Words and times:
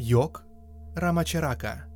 Йог 0.00 0.44
Рамачарака. 0.94 1.86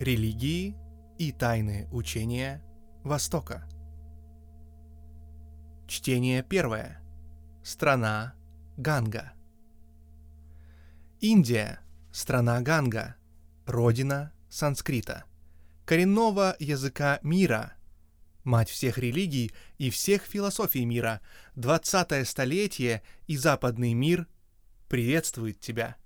Религии 0.00 0.74
и 1.18 1.32
тайные 1.32 1.86
учения 1.92 2.64
Востока. 3.04 3.68
Чтение 5.86 6.42
первое. 6.42 7.02
Страна 7.62 8.32
Ганга. 8.78 9.34
Индия– 11.20 11.80
страна 12.10 12.62
Ганга, 12.62 13.16
родина 13.66 14.32
санскрита, 14.48 15.24
коренного 15.84 16.56
языка 16.58 17.20
мира, 17.22 17.74
мать 18.44 18.70
всех 18.70 18.96
религий 18.96 19.52
и 19.76 19.90
всех 19.90 20.22
философий 20.22 20.86
мира, 20.86 21.20
двадцатое 21.54 22.24
столетие 22.24 23.02
и 23.26 23.36
западный 23.36 23.92
мир 23.92 24.26
приветствует 24.88 25.60
тебя. 25.60 25.98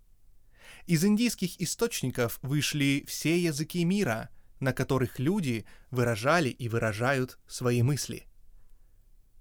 Из 0.87 1.05
индийских 1.05 1.61
источников 1.61 2.38
вышли 2.43 3.05
все 3.06 3.38
языки 3.38 3.84
мира, 3.84 4.30
на 4.61 4.73
которых 4.73 5.19
люди 5.19 5.65
выражали 5.91 6.48
и 6.48 6.69
выражают 6.69 7.38
свои 7.47 7.83
мысли– 7.83 8.27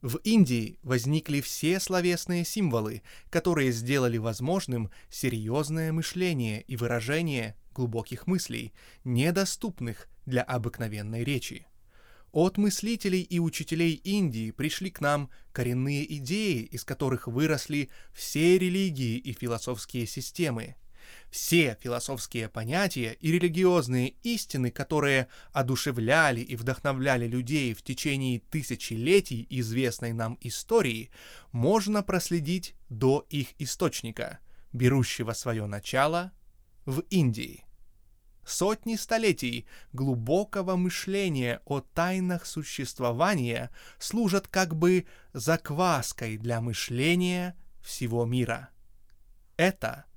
в 0.04 0.18
Индии 0.26 0.80
возникли 0.84 1.40
все 1.40 1.80
словесные 1.80 2.44
символы, 2.44 3.04
которые 3.30 3.72
сделали 3.72 4.18
возможным 4.18 4.92
серьезное 5.10 5.94
мышление 5.94 6.62
и 6.64 6.76
выражение 6.76 7.56
глубоких 7.74 8.28
мыслей, 8.28 8.74
недоступных 9.06 10.10
для 10.26 10.42
обыкновенной 10.42 11.24
речи. 11.24 11.68
От 12.34 12.58
мыслителей 12.58 13.22
и 13.22 13.40
учителей 13.40 13.94
Индии 13.94 14.52
пришли 14.52 14.92
к 14.92 15.00
нам 15.00 15.30
коренные 15.54 16.04
идеи, 16.18 16.64
из 16.64 16.84
которых 16.84 17.28
выросли 17.30 17.90
все 18.12 18.60
религии 18.60 19.18
и 19.18 19.32
философские 19.32 20.06
системы– 20.06 20.76
все 21.34 21.80
философские 21.82 22.48
понятия 22.48 23.18
и 23.20 23.32
религиозные 23.32 24.10
истины, 24.22 24.70
которые 24.70 25.30
одушевляли 25.52 26.42
и 26.42 26.56
вдохновляли 26.56 27.26
людей 27.26 27.74
в 27.74 27.82
течение 27.82 28.40
тысячелетий 28.40 29.48
известной 29.50 30.14
нам 30.14 30.38
истории, 30.42 31.10
можно 31.52 32.04
проследить 32.04 32.76
до 32.90 33.26
их 33.32 33.48
источника, 33.58 34.42
берущего 34.74 35.34
свое 35.34 35.66
начало 35.66 36.34
в 36.86 37.00
Индии. 37.10 37.66
Сотни 38.46 38.96
столетий 38.96 39.66
глубокого 39.92 40.76
мышления 40.76 41.62
о 41.66 41.80
тайнах 41.82 42.46
существования 42.46 43.72
служат 43.98 44.48
как 44.48 44.76
бы 44.76 45.08
закваской 45.34 46.38
для 46.38 46.62
мышления 46.62 47.58
всего 47.82 48.24
мира. 48.24 48.70
Это– 49.58 50.06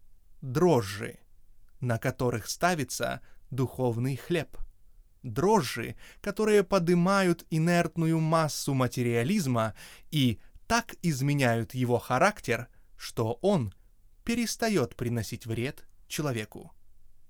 дрожжи, 0.52 1.18
на 1.80 1.98
которых 1.98 2.48
ставится 2.48 3.20
духовный 3.50 4.16
хлеб. 4.16 4.56
Дрожжи, 5.22 5.96
которые 6.20 6.62
поднимают 6.62 7.44
инертную 7.50 8.20
массу 8.20 8.74
материализма 8.74 9.74
и 10.10 10.38
так 10.68 10.94
изменяют 11.02 11.74
его 11.74 11.98
характер, 11.98 12.68
что 12.96 13.38
он 13.42 13.74
перестает 14.24 14.94
приносить 14.94 15.46
вред 15.46 15.84
человеку, 16.06 16.72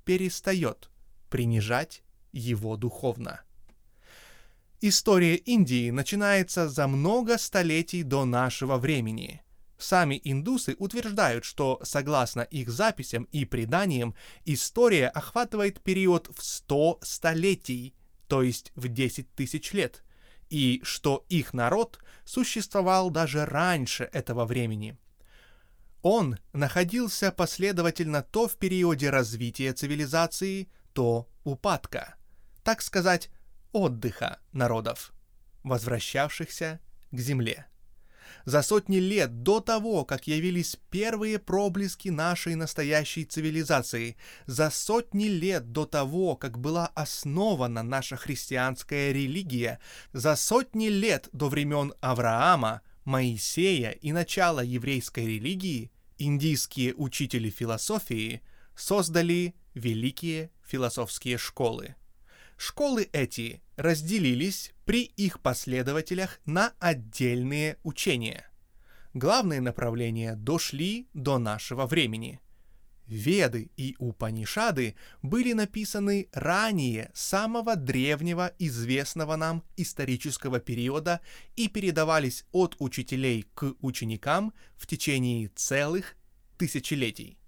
перестает 0.05 0.91
принижать 1.31 2.03
его 2.33 2.77
духовно. 2.77 3.41
История 4.83 5.37
Индии 5.37 5.91
начинается 5.91 6.69
за 6.69 6.87
много 6.87 7.39
столетий 7.39 8.03
до 8.03 8.27
нашего 8.27 8.77
времени– 8.77 9.41
Сами 9.79 10.21
индусы 10.25 10.75
утверждают, 10.79 11.45
что, 11.45 11.81
согласно 11.83 12.41
их 12.41 12.71
записям 12.71 13.25
и 13.25 13.45
преданиям, 13.45 14.15
история 14.45 15.09
охватывает 15.09 15.83
период 15.83 16.31
в 16.35 16.43
100 16.43 17.01
столетий, 17.03 17.95
то 18.27 18.43
есть 18.43 18.73
в 18.75 18.89
10 18.89 19.35
тысяч 19.35 19.73
лет, 19.73 20.03
и 20.49 20.81
что 20.83 21.27
их 21.29 21.53
народ 21.53 21.99
существовал 22.25 23.11
даже 23.11 23.45
раньше 23.45 24.09
этого 24.13 24.47
времени. 24.47 24.97
Он 26.03 26.39
находился 26.53 27.31
последовательно 27.31 28.23
то 28.23 28.49
в 28.49 28.57
периоде 28.57 29.11
развития 29.11 29.73
цивилизации, 29.73 30.71
то 30.95 31.29
упадка, 31.45 32.15
так 32.65 32.81
сказать, 32.81 33.29
отдыха 33.73 34.39
народов, 34.53 35.13
возвращавшихся 35.65 36.81
к 37.11 37.19
земле 37.19 37.67
за 38.45 38.63
сотни 38.63 38.99
лет 38.99 39.43
до 39.43 39.61
того, 39.61 40.05
как 40.05 40.27
явились 40.27 40.77
первые 40.91 41.39
проблески 41.39 42.09
нашей 42.09 42.55
настоящей 42.55 43.25
цивилизации, 43.25 44.17
за 44.47 44.71
сотни 44.71 45.27
лет 45.27 45.73
до 45.73 45.87
того, 45.87 46.37
как 46.37 46.59
была 46.59 46.87
основана 46.95 47.83
наша 47.83 48.17
христианская 48.17 49.13
религия, 49.13 49.81
за 50.13 50.37
сотни 50.37 50.89
лет 50.89 51.29
до 51.33 51.49
времен 51.49 51.93
Авраама, 52.01 52.83
Моисея 53.05 53.91
и 53.91 54.13
начала 54.13 54.61
еврейской 54.61 55.27
религии, 55.27 55.93
индийские 56.19 56.95
учители 56.95 57.51
философии 57.51 58.43
создали 58.75 59.55
великие 59.75 60.51
философские 60.65 61.39
школы. 61.39 61.95
Школы 62.57 63.09
эти 63.13 63.63
разделились 63.77 64.73
при 64.87 65.05
их 65.05 65.41
последователях 65.41 66.41
на 66.47 66.73
отдельные 66.79 67.77
учения. 67.83 68.51
Главные 69.13 69.61
направления 69.61 70.35
дошли 70.37 71.09
до 71.13 71.39
нашего 71.39 71.87
времени. 71.87 72.41
Веды 73.07 73.71
и 73.77 73.95
Упанишады 73.99 74.97
были 75.23 75.53
написаны 75.53 76.29
ранее 76.33 77.11
самого 77.15 77.77
древнего 77.77 78.53
известного 78.59 79.37
нам 79.37 79.63
исторического 79.77 80.59
периода 80.59 81.21
и 81.55 81.69
передавались 81.69 82.45
от 82.53 82.75
учителей 82.81 83.47
к 83.55 83.75
ученикам 83.81 84.53
в 84.77 84.87
течение 84.87 85.49
целых 85.55 86.17
тысячелетий. 86.59 87.39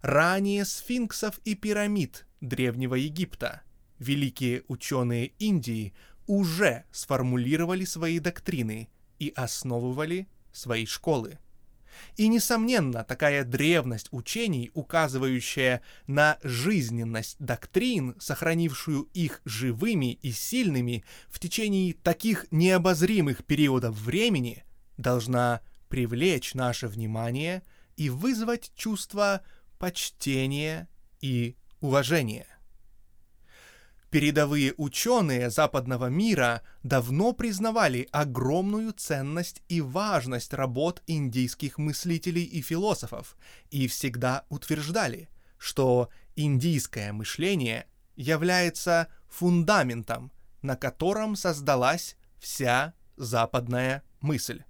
Ранее 0.00 0.64
сфинксов 0.64 1.38
и 1.44 1.54
пирамид 1.54 2.26
Древнего 2.40 2.96
Египта– 2.96 3.62
великие 4.02 4.64
ученые 4.68 5.32
Индии 5.38 5.94
уже 6.26 6.84
сформулировали 6.92 7.84
свои 7.84 8.18
доктрины 8.18 8.88
и 9.18 9.32
основывали 9.34 10.28
свои 10.52 10.86
школы. 10.86 11.38
И, 12.16 12.28
несомненно, 12.28 13.04
такая 13.04 13.44
древность 13.44 14.08
учений, 14.10 14.70
указывающая 14.74 15.82
на 16.06 16.38
жизненность 16.42 17.36
доктрин, 17.38 18.16
сохранившую 18.18 19.08
их 19.14 19.40
живыми 19.44 20.14
и 20.14 20.32
сильными 20.32 21.04
в 21.28 21.38
течение 21.38 21.94
таких 21.94 22.46
необозримых 22.50 23.44
периодов 23.44 23.94
времени, 23.96 24.64
должна 24.96 25.60
привлечь 25.88 26.54
наше 26.54 26.88
внимание 26.88 27.62
и 27.96 28.08
вызвать 28.08 28.72
чувство 28.74 29.42
почтения 29.78 30.88
и 31.20 31.56
уважения. 31.80 32.46
Передовые 34.12 34.74
ученые 34.76 35.48
западного 35.48 36.10
мира 36.10 36.60
давно 36.82 37.32
признавали 37.32 38.10
огромную 38.12 38.92
ценность 38.92 39.62
и 39.70 39.80
важность 39.80 40.52
работ 40.52 41.02
индийских 41.06 41.78
мыслителей 41.78 42.42
и 42.44 42.60
философов 42.60 43.38
и 43.70 43.88
всегда 43.88 44.44
утверждали, 44.50 45.30
что 45.56 46.10
индийское 46.36 47.10
мышление 47.14 47.86
является 48.14 49.08
фундаментом, 49.30 50.30
на 50.60 50.76
котором 50.76 51.34
создалась 51.34 52.18
вся 52.38 52.92
западная 53.16 54.02
мысль. 54.20 54.62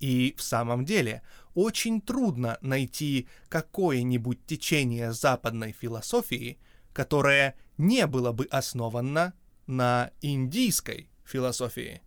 И 0.00 0.34
в 0.38 0.42
самом 0.42 0.86
деле 0.86 1.20
очень 1.52 2.00
трудно 2.00 2.56
найти 2.62 3.28
какое-нибудь 3.50 4.46
течение 4.46 5.12
западной 5.12 5.72
философии– 5.72 6.58
которое 6.92 7.54
не 7.78 8.06
было 8.06 8.32
бы 8.32 8.46
основано 8.50 9.34
на 9.66 10.10
индийской 10.20 11.08
философии. 11.24 12.02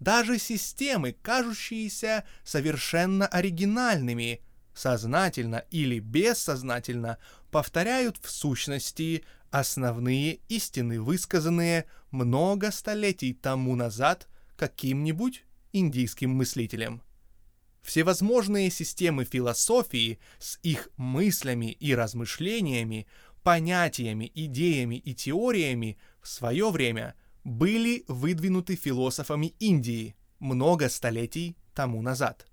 Даже 0.00 0.38
системы, 0.38 1.14
кажущиеся 1.22 2.24
совершенно 2.44 3.26
оригинальными, 3.26 4.40
сознательно 4.74 5.64
или 5.70 5.98
бессознательно 5.98 7.18
повторяют 7.50 8.18
в 8.22 8.30
сущности 8.30 9.24
основные 9.50 10.40
истины, 10.48 11.00
высказанные 11.00 11.84
много 12.10 12.70
столетий 12.70 13.34
тому 13.34 13.76
назад 13.76 14.28
каким-нибудь 14.56 15.44
индийским 15.72 16.30
мыслителем. 16.30 17.02
Всевозможные 17.82 18.70
системы 18.70 19.24
философии 19.24 20.18
с 20.38 20.58
их 20.62 20.88
мыслями 20.96 21.72
и 21.72 21.94
размышлениями 21.94 23.06
понятиями, 23.42 24.30
идеями 24.34 24.96
и 24.96 25.14
теориями 25.14 25.98
в 26.20 26.28
свое 26.28 26.70
время 26.70 27.14
были 27.44 28.04
выдвинуты 28.08 28.76
философами 28.76 29.54
Индии 29.58 30.14
много 30.38 30.88
столетий 30.88 31.56
тому 31.74 32.02
назад. 32.02 32.46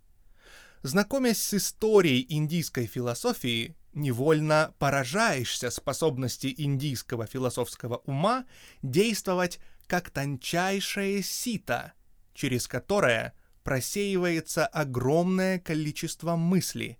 Знакомясь 0.81 1.41
с 1.41 1.53
историей 1.55 2.25
индийской 2.29 2.85
философии, 2.85 3.75
невольно 3.93 4.73
поражаешься 4.79 5.69
способности 5.69 6.53
индийского 6.57 7.25
философского 7.25 7.97
ума 8.05 8.45
действовать 8.81 9.59
как 9.87 10.09
тончайшее 10.09 11.21
сито, 11.21 11.93
через 12.33 12.67
которое 12.67 13.33
просеивается 13.63 14.65
огромное 14.65 15.59
количество 15.59 16.35
мыслей. 16.35 16.97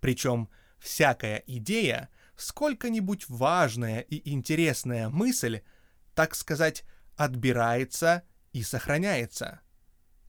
Причем 0.00 0.48
всякая 0.78 1.42
идея, 1.46 2.10
сколько-нибудь 2.36 3.28
важная 3.28 4.00
и 4.00 4.30
интересная 4.30 5.08
мысль, 5.08 5.60
так 6.14 6.34
сказать, 6.34 6.84
отбирается 7.16 8.22
и 8.52 8.62
сохраняется. 8.62 9.60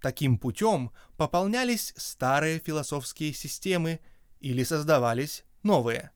Таким 0.01 0.38
путем 0.38 0.92
пополнялись 1.18 1.94
старые 1.98 2.59
философские 2.59 3.33
системы 3.33 4.00
или 4.39 4.63
создавались 4.63 5.44
новые. 5.63 6.12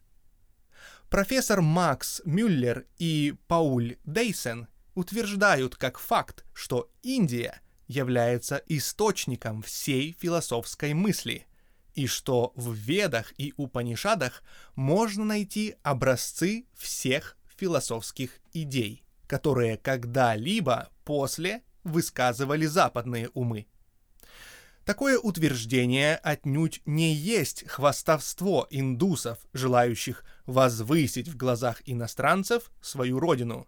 Профессор 1.09 1.61
Макс 1.61 2.21
Мюллер 2.25 2.85
и 2.97 3.35
Пауль 3.47 3.97
Дейсен 4.05 4.67
утверждают 4.93 5.75
как 5.75 5.97
факт, 5.99 6.45
что 6.53 6.89
Индия 7.01 7.61
является 7.87 8.63
источником 8.67 9.61
всей 9.61 10.15
философской 10.17 10.93
мысли, 10.93 11.47
и 11.93 12.07
что 12.07 12.53
в 12.55 12.73
Ведах 12.73 13.33
и 13.37 13.53
Упанишадах 13.57 14.43
можно 14.75 15.25
найти 15.25 15.75
образцы 15.83 16.65
всех 16.75 17.37
философских 17.57 18.39
идей, 18.53 19.03
которые 19.27 19.77
когда-либо 19.77 20.89
после 21.05 21.63
высказывали 21.83 22.65
западные 22.65 23.29
умы. 23.33 23.67
Такое 24.85 25.19
утверждение 25.19 26.15
отнюдь 26.15 26.81
не 26.85 27.13
есть 27.13 27.67
хвастовство 27.67 28.67
индусов, 28.71 29.37
желающих 29.53 30.23
возвысить 30.47 31.27
в 31.27 31.37
глазах 31.37 31.81
иностранцев 31.85 32.71
свою 32.81 33.19
родину. 33.19 33.67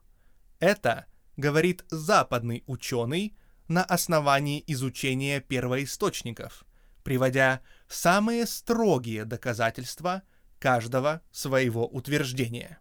Это 0.60 1.06
говорит 1.38 1.86
западный 1.90 2.64
ученый 2.66 3.38
на 3.68 3.84
основании 3.84 4.64
изучения 4.68 5.40
первоисточников, 5.40 6.66
приводя 7.04 7.62
самые 7.88 8.46
строгие 8.46 9.26
доказательства 9.26 10.24
каждого 10.60 11.22
своего 11.32 11.88
утверждения. 11.88 12.80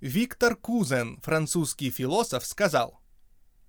Виктор 0.00 0.56
Кузен, 0.56 1.20
французский 1.20 1.90
философ, 1.90 2.46
сказал, 2.46 3.00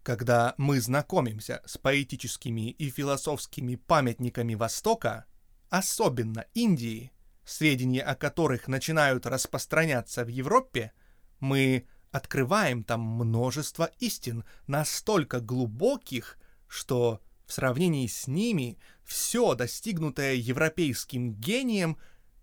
когда 0.04 0.56
мы 0.58 0.80
знакомимся 0.80 1.62
с 1.66 1.78
поэтическими 1.78 2.72
и 2.72 2.90
философскими 2.90 3.76
памятниками 3.76 4.56
Востока, 4.56 5.26
особенно 5.70 6.46
Индии, 6.54 7.12
сведения 7.44 8.02
о 8.02 8.16
которых 8.16 8.68
начинают 8.68 9.26
распространяться 9.26 10.24
в 10.24 10.30
Европе, 10.30 10.94
мы 11.40 11.86
открываем 12.12 12.84
там 12.84 13.02
множество 13.02 13.92
истин, 14.00 14.44
настолько 14.68 15.40
глубоких, 15.40 16.38
что 16.68 17.22
в 17.52 17.54
сравнении 17.54 18.08
с 18.08 18.28
ними 18.28 18.78
все 19.04 19.56
достигнутое 19.56 20.36
европейским 20.36 21.34
гением 21.34 21.98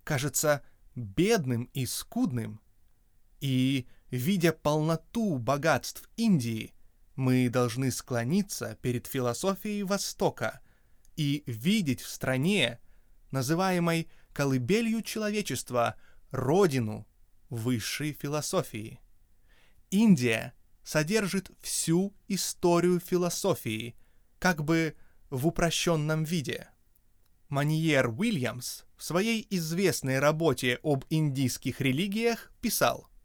кажется 0.04 0.62
бедным 0.94 1.70
и 1.72 1.86
скудным. 1.86 2.60
И, 3.40 3.86
видя 4.10 4.52
полноту 4.52 5.38
богатств 5.38 6.10
Индии, 6.18 6.74
мы 7.16 7.48
должны 7.48 7.90
склониться 7.90 8.76
перед 8.82 9.06
философией 9.06 9.82
Востока 9.82 10.60
и 11.16 11.42
видеть 11.46 12.02
в 12.02 12.08
стране, 12.08 12.78
называемой 13.30 14.10
колыбелью 14.34 15.00
человечества, 15.00 15.96
родину 16.32 17.08
высшей 17.48 18.12
философии. 18.12 19.00
Индия 19.88 20.52
содержит 20.84 21.50
всю 21.62 22.14
историю 22.28 23.00
философии, 23.00 23.96
как 24.38 24.64
бы 24.64 24.94
в 25.30 25.46
упрощенном 25.46 26.24
виде. 26.24 26.68
Маниер 27.48 28.08
Уильямс 28.08 28.84
в 28.96 29.02
своей 29.02 29.46
известной 29.50 30.18
работе 30.18 30.78
об 30.82 31.04
индийских 31.10 31.80
религиях 31.80 32.52
писал– 32.60 33.08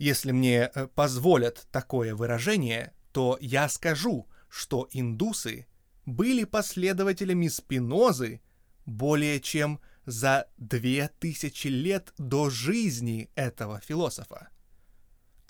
если 0.00 0.32
мне 0.32 0.70
э, 0.74 0.86
позволят 0.86 1.68
такое 1.70 2.14
выражение, 2.14 2.94
то 3.12 3.36
я 3.42 3.68
скажу, 3.68 4.26
что 4.48 4.88
индусы 4.92 5.66
были 6.06 6.44
последователями 6.44 7.48
Спинозы 7.48 8.40
более 8.86 9.40
чем 9.40 9.78
за 10.06 10.48
две 10.56 11.08
тысячи 11.18 11.68
лет 11.68 12.14
до 12.16 12.48
жизни 12.48 13.28
этого 13.34 13.78
философа. 13.80 14.48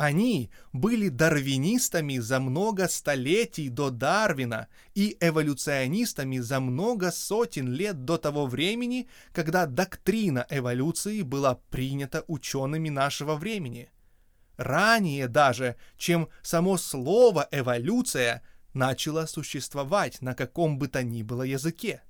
Они 0.01 0.51
были 0.73 1.11
дарвинистами 1.11 2.17
за 2.17 2.41
много 2.41 2.89
столетий 2.89 3.69
до 3.69 3.91
Дарвина 3.91 4.69
и 4.95 5.15
эволюционистами 5.21 6.39
за 6.39 6.59
много 6.59 7.13
сотен 7.13 7.71
лет 7.71 8.07
до 8.07 8.17
того 8.17 8.47
времени, 8.47 9.09
когда 9.33 9.67
доктрина 9.67 10.47
эволюции 10.49 11.21
была 11.21 11.57
принята 11.69 12.25
учеными 12.29 12.89
нашего 12.89 13.37
времени– 13.37 13.91
ранее 14.57 15.29
даже, 15.29 15.77
чем 15.99 16.31
само 16.43 16.79
слово 16.79 17.47
«эволюция» 17.51 18.43
начало 18.73 19.27
существовать 19.27 20.23
на 20.23 20.35
каком 20.35 20.79
бы 20.79 20.89
то 20.89 21.03
ни 21.03 21.23
было 21.23 21.43
языке. 21.43 22.03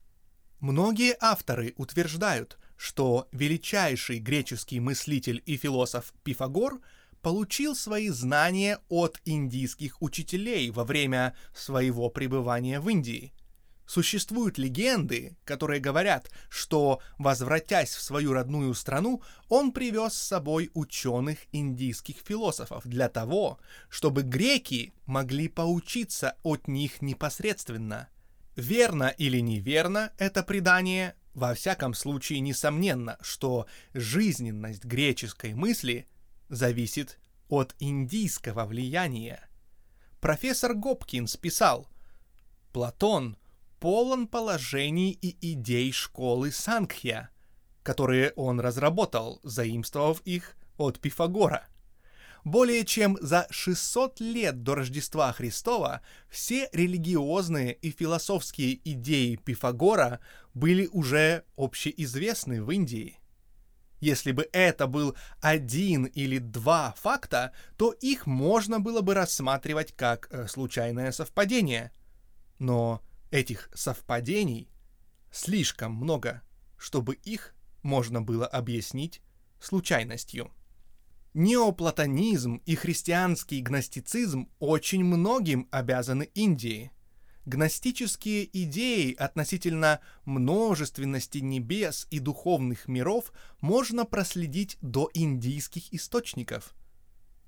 Многие 0.60 1.16
авторы 1.20 1.74
утверждают, 1.76 2.56
что 2.76 3.28
величайший 3.32 4.20
греческий 4.20 4.78
мыслитель 4.78 5.42
и 5.44 5.56
философ 5.56 6.12
Пифагор 6.22 6.80
получил 7.22 7.74
свои 7.74 8.08
знания 8.08 8.78
от 8.88 9.20
индийских 9.24 10.00
учителей 10.02 10.70
во 10.70 10.84
время 10.84 11.34
своего 11.54 12.08
пребывания 12.10 12.80
в 12.80 12.88
Индии– 12.88 13.32
Существуют 13.90 14.56
легенды, 14.56 15.36
которые 15.44 15.80
говорят, 15.80 16.30
что, 16.48 17.00
возвратясь 17.18 17.92
в 17.92 18.00
свою 18.00 18.32
родную 18.32 18.72
страну, 18.74 19.20
он 19.48 19.72
привез 19.72 20.12
с 20.12 20.28
собой 20.28 20.70
ученых 20.74 21.38
индийских 21.50 22.18
философов 22.24 22.86
для 22.86 23.08
того, 23.08 23.58
чтобы 23.88 24.22
греки 24.22 24.94
могли 25.06 25.48
поучиться 25.48 26.36
от 26.44 26.68
них 26.68 27.02
непосредственно. 27.02 28.08
Верно 28.54 29.08
или 29.08 29.40
неверно 29.40 30.12
это 30.18 30.44
предание, 30.44 31.16
во 31.34 31.52
всяком 31.54 31.94
случае 31.94 32.38
несомненно, 32.38 33.18
что 33.22 33.66
жизненность 33.92 34.84
греческой 34.84 35.54
мысли 35.54 36.06
зависит 36.50 37.18
от 37.48 37.74
индийского 37.78 38.66
влияния. 38.66 39.48
Профессор 40.20 40.74
Гопкинс 40.74 41.36
писал, 41.38 41.88
Платон 42.72 43.36
полон 43.80 44.28
положений 44.28 45.18
и 45.22 45.52
идей 45.52 45.90
школы 45.92 46.52
Сангхья, 46.52 47.30
которые 47.82 48.32
он 48.36 48.60
разработал, 48.60 49.40
заимствовав 49.42 50.20
их 50.26 50.56
от 50.76 51.00
Пифагора. 51.00 51.66
Более 52.44 52.84
чем 52.84 53.18
за 53.20 53.46
600 53.50 54.20
лет 54.20 54.62
до 54.62 54.74
Рождества 54.74 55.32
Христова 55.32 56.00
все 56.28 56.68
религиозные 56.72 57.74
и 57.74 57.90
философские 57.90 58.80
идеи 58.84 59.36
Пифагора 59.36 60.20
были 60.54 60.86
уже 60.92 61.44
общеизвестны 61.56 62.62
в 62.62 62.70
Индии. 62.70 63.19
Если 64.00 64.32
бы 64.32 64.48
это 64.52 64.86
был 64.86 65.14
один 65.40 66.06
или 66.06 66.38
два 66.38 66.94
факта, 66.98 67.52
то 67.76 67.92
их 67.92 68.26
можно 68.26 68.80
было 68.80 69.00
бы 69.02 69.14
рассматривать 69.14 69.94
как 69.94 70.28
э, 70.30 70.48
случайное 70.48 71.12
совпадение. 71.12 71.92
Но 72.58 73.02
Этих 73.30 73.70
совпадений 73.72 74.68
слишком 75.30 75.92
много, 75.92 76.42
чтобы 76.76 77.14
их 77.14 77.54
можно 77.82 78.20
было 78.20 78.44
объяснить 78.44 79.22
случайностью. 79.60 80.50
Неоплатонизм 81.32 82.56
и 82.66 82.74
христианский 82.74 83.60
гностицизм 83.60 84.50
очень 84.58 85.04
многим 85.04 85.68
обязаны 85.70 86.24
Индии. 86.34 86.90
Гностические 87.50 88.48
идеи 88.62 89.12
относительно 89.12 89.98
множественности 90.24 91.38
небес 91.38 92.06
и 92.08 92.20
духовных 92.20 92.86
миров 92.86 93.32
можно 93.60 94.04
проследить 94.04 94.78
до 94.82 95.10
индийских 95.14 95.92
источников. 95.92 96.76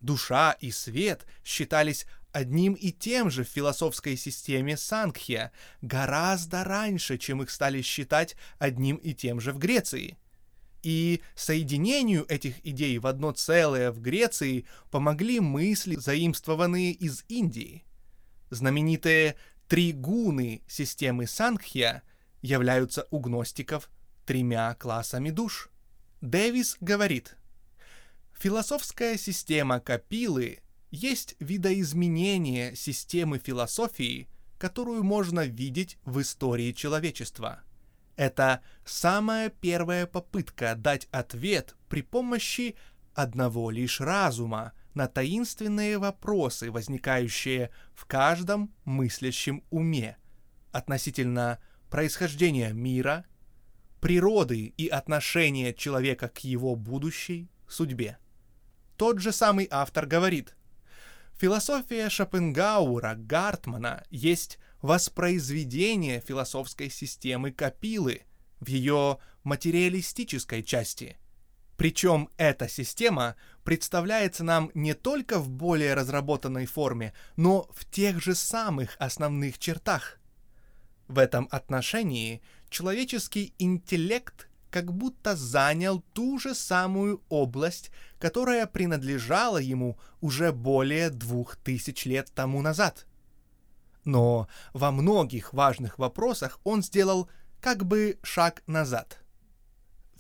Душа 0.01 0.57
и 0.59 0.73
свет 0.73 1.25
считались 1.45 2.07
одним 2.33 2.73
и 2.73 2.91
тем 2.91 3.31
же 3.31 3.45
в 3.45 3.49
философской 3.49 4.17
системе 4.17 4.77
Сангхья 4.77 5.53
гораздо 5.83 6.65
раньше, 6.65 7.17
чем 7.17 7.41
их 7.41 7.49
стали 7.49 7.81
считать 7.81 8.35
одним 8.59 8.97
и 8.97 9.15
тем 9.15 9.41
же 9.41 9.53
в 9.53 9.59
Греции. 9.59 10.19
И 10.83 11.23
соединению 11.37 12.27
этих 12.29 12.57
идей 12.67 12.99
в 12.99 13.07
одно 13.07 13.31
целое 13.31 13.93
в 13.93 14.01
Греции 14.01 14.67
помогли 14.91 15.39
мысли, 15.39 15.95
заимствованные 15.95 16.91
из 16.91 17.25
Индии. 17.29 17.85
Знаменитые 18.51 19.37
три 19.69 19.93
гуны 19.93 20.63
системы 20.67 21.27
Сангхья 21.27 22.03
являются 22.41 23.07
у 23.11 23.21
гностиков 23.21 23.91
тремя 24.27 24.75
классами 24.75 25.31
душ. 25.31 25.71
Дэвис 26.21 26.77
говорит– 26.81 27.37
Философская 28.43 29.19
система 29.19 29.79
Капилы 29.79 30.63
есть 30.91 31.37
видоизменение 31.39 32.75
системы 32.75 33.39
философии, 33.39 34.29
которую 34.59 35.05
можно 35.05 35.47
видеть 35.47 35.97
в 36.05 36.21
истории 36.21 36.73
человечества. 36.73 37.61
Это 38.17 38.61
самая 38.85 39.49
первая 39.49 40.09
попытка 40.09 40.75
дать 40.75 41.07
ответ 41.13 41.77
при 41.89 42.03
помощи 42.03 42.75
одного 43.15 43.71
лишь 43.71 44.01
разума 44.01 44.73
на 44.95 45.09
таинственные 45.09 45.99
вопросы, 45.99 46.71
возникающие 46.71 47.71
в 47.95 48.05
каждом 48.07 48.75
мыслящем 48.85 49.65
уме 49.71 50.17
относительно 50.71 51.59
происхождения 51.91 52.73
мира, 52.73 53.25
природы 54.01 54.75
и 54.77 54.89
отношения 54.89 55.73
человека 55.73 56.29
к 56.29 56.39
его 56.41 56.75
будущей 56.75 57.51
судьбе. 57.69 58.19
Тот 58.97 59.21
же 59.21 59.33
самый 59.33 59.69
автор 59.71 60.07
говорит, 60.07 60.57
философия 61.39 62.09
Шопенгаура 62.09 63.15
Гартмана 63.17 64.05
есть 64.11 64.59
воспроизведение 64.81 66.21
философской 66.21 66.91
системы 66.91 67.53
Капилы 67.53 68.23
в 68.61 68.69
ее 68.69 69.19
материалистической 69.45 70.63
части. 70.63 71.17
Причем 71.77 72.29
эта 72.37 72.69
система 72.69 73.35
представляется 73.65 74.45
нам 74.45 74.71
не 74.75 74.95
только 74.95 75.39
в 75.39 75.49
более 75.49 75.95
разработанной 75.95 76.67
форме, 76.67 77.13
но 77.37 77.69
в 77.73 77.85
тех 77.85 78.23
же 78.23 78.35
самых 78.35 78.97
основных 78.99 79.59
чертах. 79.59 80.19
В 81.09 81.19
этом 81.19 81.49
отношении 81.51 82.43
человеческий 82.71 83.55
интеллект 83.59 84.49
как 84.71 84.93
будто 84.93 85.37
занял 85.37 86.01
ту 86.15 86.39
же 86.39 86.55
самую 86.55 87.23
область, 87.29 87.91
которая 88.19 88.67
принадлежала 88.67 89.59
ему 89.59 89.99
уже 90.21 90.51
более 90.51 91.11
двух 91.11 91.57
тысяч 91.57 92.07
лет 92.07 92.33
тому 92.35 92.63
назад. 92.63 93.07
Но 94.05 94.49
во 94.73 94.91
многих 94.91 95.53
важных 95.53 95.99
вопросах 95.99 96.59
он 96.65 96.83
сделал 96.83 97.29
как 97.61 97.85
бы 97.85 98.19
шаг 98.23 98.63
назад. 98.67 99.23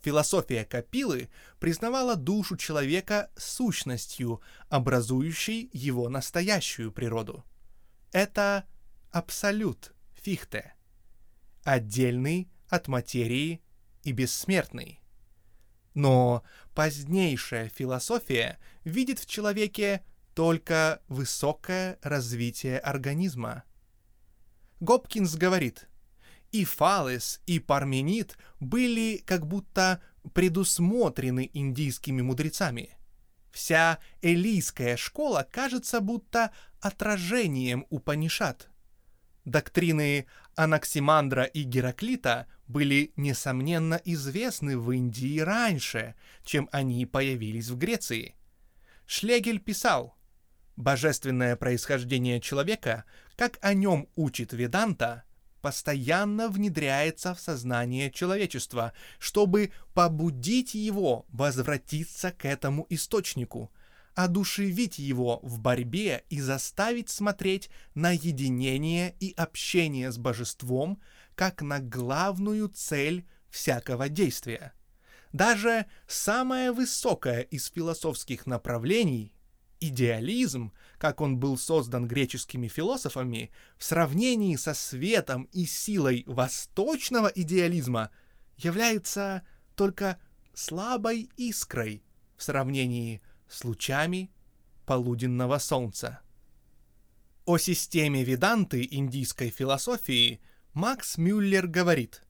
Философия 0.02 0.64
Капилы 0.64 1.30
признавала 1.62 2.16
душу 2.16 2.56
человека 2.56 3.30
сущностью, 3.36 4.40
образующей 4.68 5.70
его 5.72 6.08
настоящую 6.08 6.90
природу. 6.90 7.44
Это 8.10 8.64
абсолют 9.12 9.94
Фихте, 10.14 10.74
отдельный 11.62 12.50
от 12.68 12.88
материи 12.88 13.62
и 14.02 14.10
бессмертный. 14.10 15.00
Но 15.94 16.42
позднейшая 16.74 17.68
философия 17.68 18.58
видит 18.82 19.20
в 19.20 19.26
человеке 19.26 20.04
только 20.34 21.00
высокое 21.06 21.96
развитие 22.02 22.80
организма. 22.80 23.62
Гопкинс 24.80 25.36
говорит, 25.36 25.86
и 26.52 26.64
Фалес, 26.64 27.40
и 27.46 27.58
Парменид 27.58 28.36
были 28.60 29.22
как 29.26 29.46
будто 29.46 30.00
предусмотрены 30.34 31.50
индийскими 31.52 32.22
мудрецами. 32.22 32.96
Вся 33.50 33.98
элийская 34.20 34.96
школа 34.96 35.46
кажется 35.50 36.00
будто 36.00 36.52
отражением 36.80 37.86
Упанишат. 37.90 38.68
Доктрины 39.44 40.26
Анаксимандра 40.54 41.44
и 41.44 41.62
Гераклита 41.62 42.46
были, 42.68 43.12
несомненно, 43.16 44.00
известны 44.04 44.78
в 44.78 44.90
Индии 44.92 45.40
раньше, 45.40 46.14
чем 46.44 46.68
они 46.70 47.04
появились 47.06 47.68
в 47.68 47.76
Греции. 47.76 48.36
Шлегель 49.06 49.58
писал, 49.58 50.16
«Божественное 50.76 51.56
происхождение 51.56 52.40
человека, 52.40 53.04
как 53.36 53.58
о 53.60 53.74
нем 53.74 54.08
учит 54.14 54.52
Веданта, 54.52 55.24
постоянно 55.62 56.48
внедряется 56.48 57.34
в 57.34 57.40
сознание 57.40 58.10
человечества, 58.10 58.92
чтобы 59.18 59.72
побудить 59.94 60.74
его 60.74 61.24
возвратиться 61.30 62.32
к 62.32 62.44
этому 62.44 62.86
источнику– 62.90 63.72
одушевить 64.14 64.98
его 64.98 65.40
в 65.42 65.58
борьбе 65.58 66.24
и 66.28 66.40
заставить 66.40 67.08
смотреть 67.08 67.70
на 67.94 68.12
единение 68.12 69.14
и 69.20 69.32
общение 69.36 70.12
с 70.12 70.18
божеством 70.18 71.00
как 71.34 71.62
на 71.62 71.80
главную 71.80 72.68
цель 72.68 73.26
всякого 73.48 74.08
действия. 74.08 74.74
Даже 75.32 75.86
самое 76.06 76.72
высокое 76.72 77.40
из 77.40 77.70
философских 77.70 78.46
направлений, 78.46 79.31
идеализм, 79.82 80.72
как 80.98 81.20
он 81.20 81.38
был 81.38 81.58
создан 81.58 82.06
греческими 82.06 82.68
философами, 82.68 83.50
в 83.76 83.84
сравнении 83.84 84.56
со 84.56 84.74
светом 84.74 85.48
и 85.52 85.66
силой 85.66 86.22
восточного 86.26 87.26
идеализма, 87.26 88.10
является 88.56 89.42
только 89.74 90.18
слабой 90.54 91.30
искрой 91.36 92.04
в 92.36 92.42
сравнении 92.42 93.20
с 93.48 93.64
лучами 93.64 94.30
полуденного 94.86 95.58
солнца. 95.58 96.20
О 97.44 97.58
системе 97.58 98.22
веданты 98.22 98.86
индийской 98.88 99.50
философии 99.50 100.40
Макс 100.74 101.18
Мюллер 101.18 101.66
говорит, 101.66 102.22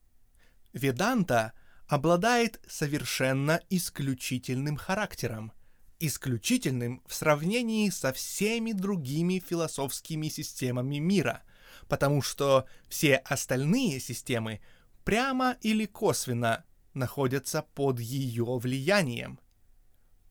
«Веданта 0.73 1.53
обладает 1.87 2.59
совершенно 2.67 3.61
исключительным 3.69 4.75
характером, 4.75 5.51
исключительным 5.99 7.01
в 7.07 7.13
сравнении 7.13 7.89
со 7.89 8.13
всеми 8.13 8.71
другими 8.71 9.39
философскими 9.39 10.27
системами 10.27 10.97
мира, 10.97 11.43
потому 11.87 12.21
что 12.21 12.65
все 12.89 13.17
остальные 13.17 13.99
системы 13.99 14.61
прямо 15.03 15.57
или 15.61 15.85
косвенно 15.85 16.65
находятся 16.93 17.65
под 17.73 17.99
ее 17.99 18.57
влиянием. 18.57 19.39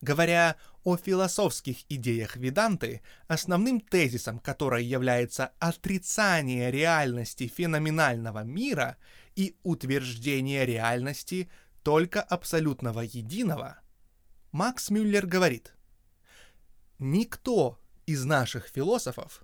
Говоря 0.01 0.57
о 0.83 0.97
философских 0.97 1.89
идеях 1.89 2.35
Веданты, 2.35 3.01
основным 3.27 3.79
тезисом 3.79 4.37
которой 4.39 4.83
является 4.83 5.53
отрицание 5.59 6.71
реальности 6.71 7.47
феноменального 7.47 8.43
мира 8.43 8.97
и 9.35 9.55
утверждение 9.63 10.65
реальности 10.65 11.49
только 11.83 12.21
абсолютного 12.21 12.99
единого, 12.99 13.77
Макс 14.53 14.89
Мюллер 14.89 15.25
говорит, 15.25 15.75
«Никто 16.99 17.77
из 18.05 18.23
наших 18.23 18.67
философов, 18.67 19.43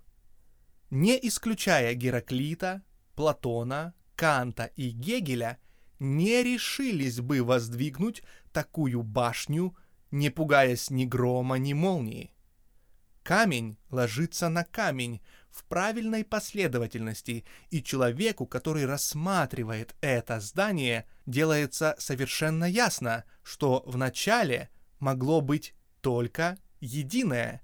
не 0.89 1.20
исключая 1.28 1.94
Гераклита, 1.96 2.84
Платона, 3.16 3.94
Канта 4.16 4.72
и 4.78 4.92
Гегеля, 4.92 5.60
не 6.00 6.42
решились 6.44 7.20
бы 7.20 7.44
воздвигнуть 7.44 8.24
такую 8.54 9.04
башню– 9.04 9.75
не 10.12 10.30
пугаясь 10.30 10.89
ни 10.89 11.06
грома, 11.06 11.58
ни 11.58 11.74
молнии. 11.74 12.34
Камень 13.24 13.78
ложится 13.92 14.50
на 14.50 14.63
камень 14.63 15.22
в 15.51 15.63
правильной 15.66 16.24
последовательности, 16.24 17.46
и 17.70 17.84
человеку, 17.84 18.48
который 18.48 18.86
рассматривает 18.86 19.96
это 20.01 20.39
здание, 20.39 21.06
делается 21.25 21.96
совершенно 22.00 22.66
ясно, 22.66 23.24
что 23.44 23.84
в 23.86 23.98
начале 23.98 24.70
могло 25.00 25.41
быть 25.41 25.74
только 26.01 26.58
единое, 26.79 27.62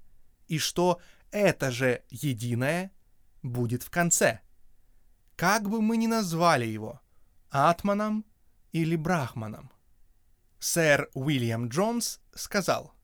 и 0.48 0.58
что 0.58 1.00
это 1.30 1.70
же 1.70 2.02
единое 2.10 2.90
будет 3.42 3.82
в 3.82 3.90
конце. 3.90 4.40
Как 5.36 5.68
бы 5.68 5.82
мы 5.82 5.96
ни 5.96 6.06
назвали 6.06 6.66
его, 6.66 7.00
Атманом 7.50 8.24
или 8.72 8.96
Брахманом. 8.96 9.70
Сэр 10.58 11.10
Уильям 11.14 11.68
Джонс 11.68 12.20
сказал, 12.34 12.96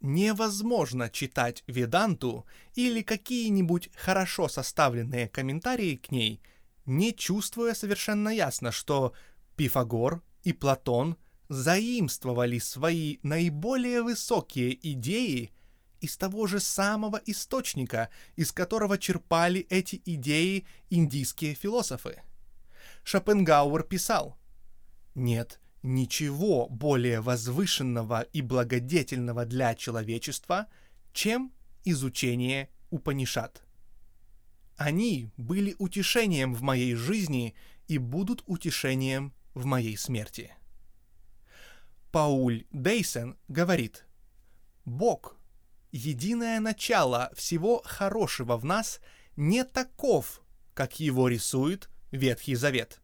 Невозможно 0.00 1.10
читать 1.10 1.62
Веданту 1.66 2.46
или 2.74 3.02
какие-нибудь 3.02 3.90
хорошо 3.94 4.48
составленные 4.48 5.28
комментарии 5.28 5.96
к 5.96 6.10
ней, 6.10 6.40
не 6.86 7.14
чувствуя 7.14 7.74
совершенно 7.74 8.30
ясно, 8.30 8.72
что 8.72 9.12
Пифагор 9.56 10.22
и 10.42 10.54
Платон 10.54 11.18
заимствовали 11.50 12.60
свои 12.60 13.18
наиболее 13.24 14.02
высокие 14.02 14.78
идеи 14.92 15.50
из 16.00 16.16
того 16.16 16.46
же 16.46 16.60
самого 16.60 17.20
источника, 17.26 18.08
из 18.36 18.52
которого 18.52 18.96
черпали 18.96 19.66
эти 19.68 20.00
идеи 20.06 20.64
индийские 20.90 21.54
философы. 21.54 22.22
Шопенгауэр 23.02 23.82
писал, 23.82 24.38
«Нет 25.16 25.60
ничего 25.82 26.68
более 26.68 27.20
возвышенного 27.20 28.22
и 28.22 28.42
благодетельного 28.42 29.44
для 29.44 29.74
человечества, 29.74 30.68
чем 31.12 31.52
изучение 31.84 32.68
Упанишат. 32.90 33.64
Они 34.76 35.30
были 35.36 35.74
утешением 35.78 36.54
в 36.54 36.62
моей 36.62 36.94
жизни 36.94 37.54
и 37.88 37.98
будут 37.98 38.44
утешением 38.46 39.32
в 39.54 39.64
моей 39.64 39.96
смерти. 39.96 40.54
Пауль 42.10 42.64
Дейсен 42.72 43.38
говорит, 43.48 44.04
Бог, 44.84 45.36
единое 45.92 46.60
начало 46.60 47.30
всего 47.34 47.82
хорошего 47.84 48.56
в 48.56 48.64
нас, 48.64 49.00
не 49.36 49.64
таков, 49.64 50.42
как 50.74 50.98
его 50.98 51.28
рисует 51.28 51.88
Ветхий 52.10 52.56
Завет. 52.56 53.00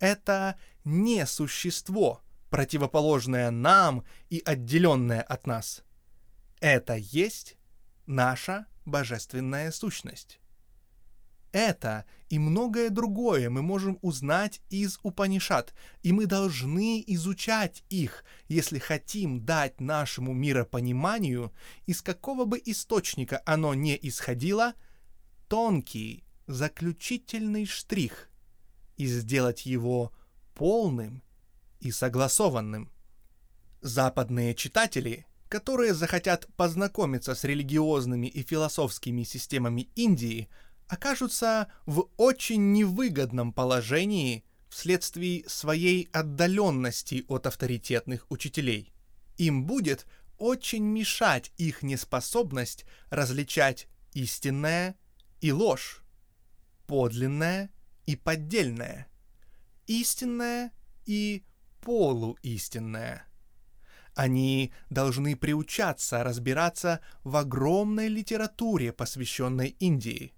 Это 0.00 0.58
не 0.84 1.24
существо, 1.26 2.22
противоположное 2.50 3.50
нам 3.50 4.04
и 4.28 4.42
отделенное 4.44 5.22
от 5.22 5.46
нас. 5.46 5.82
Это 6.60 6.94
есть 6.96 7.56
наша 8.06 8.66
божественная 8.84 9.70
сущность. 9.70 10.40
Это 11.56 12.04
и 12.28 12.38
многое 12.38 12.90
другое 12.90 13.48
мы 13.48 13.62
можем 13.62 13.98
узнать 14.02 14.60
из 14.68 14.98
Упанишат, 15.02 15.72
и 16.02 16.12
мы 16.12 16.26
должны 16.26 17.02
изучать 17.06 17.82
их, 17.88 18.24
если 18.46 18.78
хотим 18.78 19.42
дать 19.42 19.80
нашему 19.80 20.34
миропониманию, 20.34 21.54
из 21.86 22.02
какого 22.02 22.44
бы 22.44 22.60
источника 22.62 23.40
оно 23.46 23.72
не 23.72 23.98
исходило, 24.02 24.74
тонкий, 25.48 26.24
заключительный 26.46 27.64
штрих 27.64 28.28
и 28.98 29.06
сделать 29.06 29.64
его 29.64 30.12
полным 30.54 31.22
и 31.80 31.90
согласованным. 31.90 32.92
Западные 33.80 34.54
читатели, 34.54 35.24
которые 35.48 35.94
захотят 35.94 36.48
познакомиться 36.58 37.34
с 37.34 37.44
религиозными 37.44 38.26
и 38.26 38.42
философскими 38.42 39.22
системами 39.22 39.88
Индии– 39.94 40.50
окажутся 40.88 41.68
в 41.84 42.08
очень 42.16 42.72
невыгодном 42.72 43.52
положении 43.52 44.44
вследствие 44.68 45.48
своей 45.48 46.08
отдаленности 46.12 47.24
от 47.28 47.46
авторитетных 47.46 48.26
учителей. 48.30 48.92
Им 49.38 49.64
будет 49.64 50.06
очень 50.38 50.84
мешать 50.84 51.52
их 51.56 51.82
неспособность 51.82 52.84
различать 53.10 53.88
истинное 54.12 54.96
и 55.40 55.52
ложь, 55.52 56.02
подлинное 56.86 57.70
и 58.06 58.16
поддельное, 58.16 59.08
истинное 59.86 60.72
и 61.04 61.44
полуистинное. 61.80 63.26
Они 64.14 64.72
должны 64.88 65.36
приучаться 65.36 66.24
разбираться 66.24 67.00
в 67.22 67.36
огромной 67.36 68.08
литературе, 68.08 68.92
посвященной 68.92 69.76
Индии, 69.78 70.32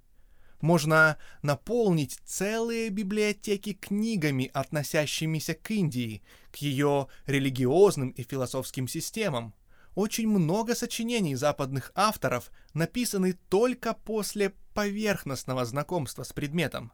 можно 0.60 1.18
наполнить 1.42 2.18
целые 2.24 2.88
библиотеки 2.90 3.72
книгами, 3.72 4.50
относящимися 4.52 5.54
к 5.54 5.70
Индии, 5.70 6.22
к 6.50 6.56
ее 6.56 7.08
религиозным 7.26 8.10
и 8.10 8.22
философским 8.22 8.88
системам. 8.88 9.54
Очень 9.94 10.28
много 10.28 10.74
сочинений 10.74 11.34
западных 11.34 11.92
авторов 11.94 12.50
написаны 12.74 13.34
только 13.48 13.94
после 13.94 14.54
поверхностного 14.74 15.64
знакомства 15.64 16.22
с 16.22 16.32
предметом. 16.32 16.92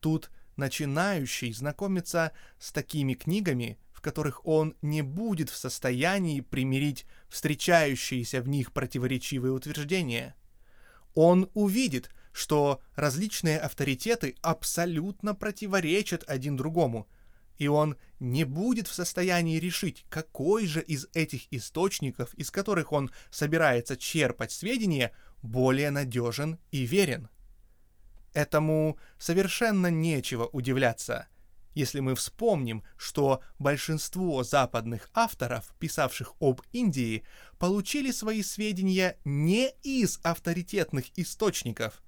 Тут 0.00 0.30
начинающий 0.56 1.52
знакомится 1.52 2.32
с 2.58 2.72
такими 2.72 3.14
книгами, 3.14 3.78
в 3.92 4.00
которых 4.00 4.46
он 4.46 4.74
не 4.82 5.02
будет 5.02 5.50
в 5.50 5.56
состоянии 5.56 6.40
примирить 6.40 7.06
встречающиеся 7.28 8.40
в 8.40 8.48
них 8.48 8.72
противоречивые 8.72 9.52
утверждения. 9.52 10.34
Он 11.14 11.50
увидит, 11.54 12.10
что 12.34 12.80
различные 12.96 13.60
авторитеты 13.60 14.34
абсолютно 14.42 15.36
противоречат 15.36 16.24
один 16.26 16.56
другому, 16.56 17.08
и 17.58 17.68
он 17.68 17.96
не 18.18 18.42
будет 18.42 18.88
в 18.88 18.92
состоянии 18.92 19.60
решить, 19.60 20.04
какой 20.08 20.66
же 20.66 20.82
из 20.82 21.06
этих 21.14 21.46
источников, 21.52 22.34
из 22.34 22.50
которых 22.50 22.90
он 22.90 23.12
собирается 23.30 23.96
черпать 23.96 24.50
сведения, 24.50 25.12
более 25.42 25.92
надежен 25.92 26.58
и 26.72 26.82
верен. 26.82 27.28
Этому 28.32 28.98
совершенно 29.16 29.86
нечего 29.86 30.46
удивляться, 30.46 31.28
если 31.72 32.00
мы 32.00 32.16
вспомним, 32.16 32.82
что 32.96 33.42
большинство 33.60 34.42
западных 34.42 35.08
авторов, 35.14 35.72
писавших 35.78 36.32
об 36.40 36.62
Индии, 36.72 37.22
получили 37.60 38.10
свои 38.10 38.42
сведения 38.42 39.18
не 39.24 39.70
из 39.84 40.18
авторитетных 40.24 41.16
источников, 41.16 42.02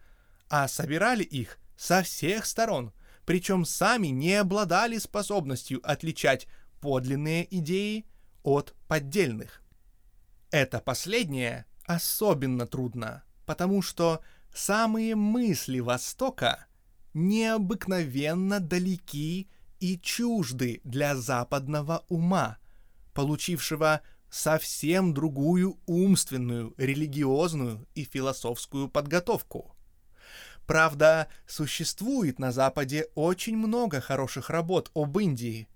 а 0.49 0.69
собирали 0.69 1.23
их 1.23 1.59
со 1.77 2.03
всех 2.03 2.47
сторон, 2.47 2.93
причем 3.25 3.65
сами 3.65 4.09
не 4.09 4.35
обладали 4.35 4.99
способностью 4.99 5.81
отличать 5.83 6.47
подлинные 6.81 7.47
идеи 7.59 8.07
от 8.43 8.75
поддельных. 8.89 9.63
Это 10.51 10.81
последнее 10.81 11.67
особенно 11.85 12.67
трудно, 12.67 13.25
потому 13.45 13.83
что 13.83 14.21
самые 14.55 15.15
мысли 15.15 15.81
Востока 15.81 16.67
необыкновенно 17.15 18.61
далеки 18.61 19.49
и 19.81 19.99
чужды 19.99 20.81
для 20.85 21.17
западного 21.17 22.05
ума, 22.09 22.59
получившего 23.13 24.03
совсем 24.31 25.15
другую 25.15 25.79
умственную, 25.87 26.75
религиозную 26.77 27.87
и 27.95 28.05
философскую 28.05 28.89
подготовку. 28.89 29.76
Правда, 30.67 31.29
существует 31.47 32.41
на 32.41 32.51
Западе 32.51 33.09
очень 33.15 33.57
много 33.57 34.01
хороших 34.01 34.51
работ 34.51 34.91
об 34.95 35.17
Индии, 35.19 35.69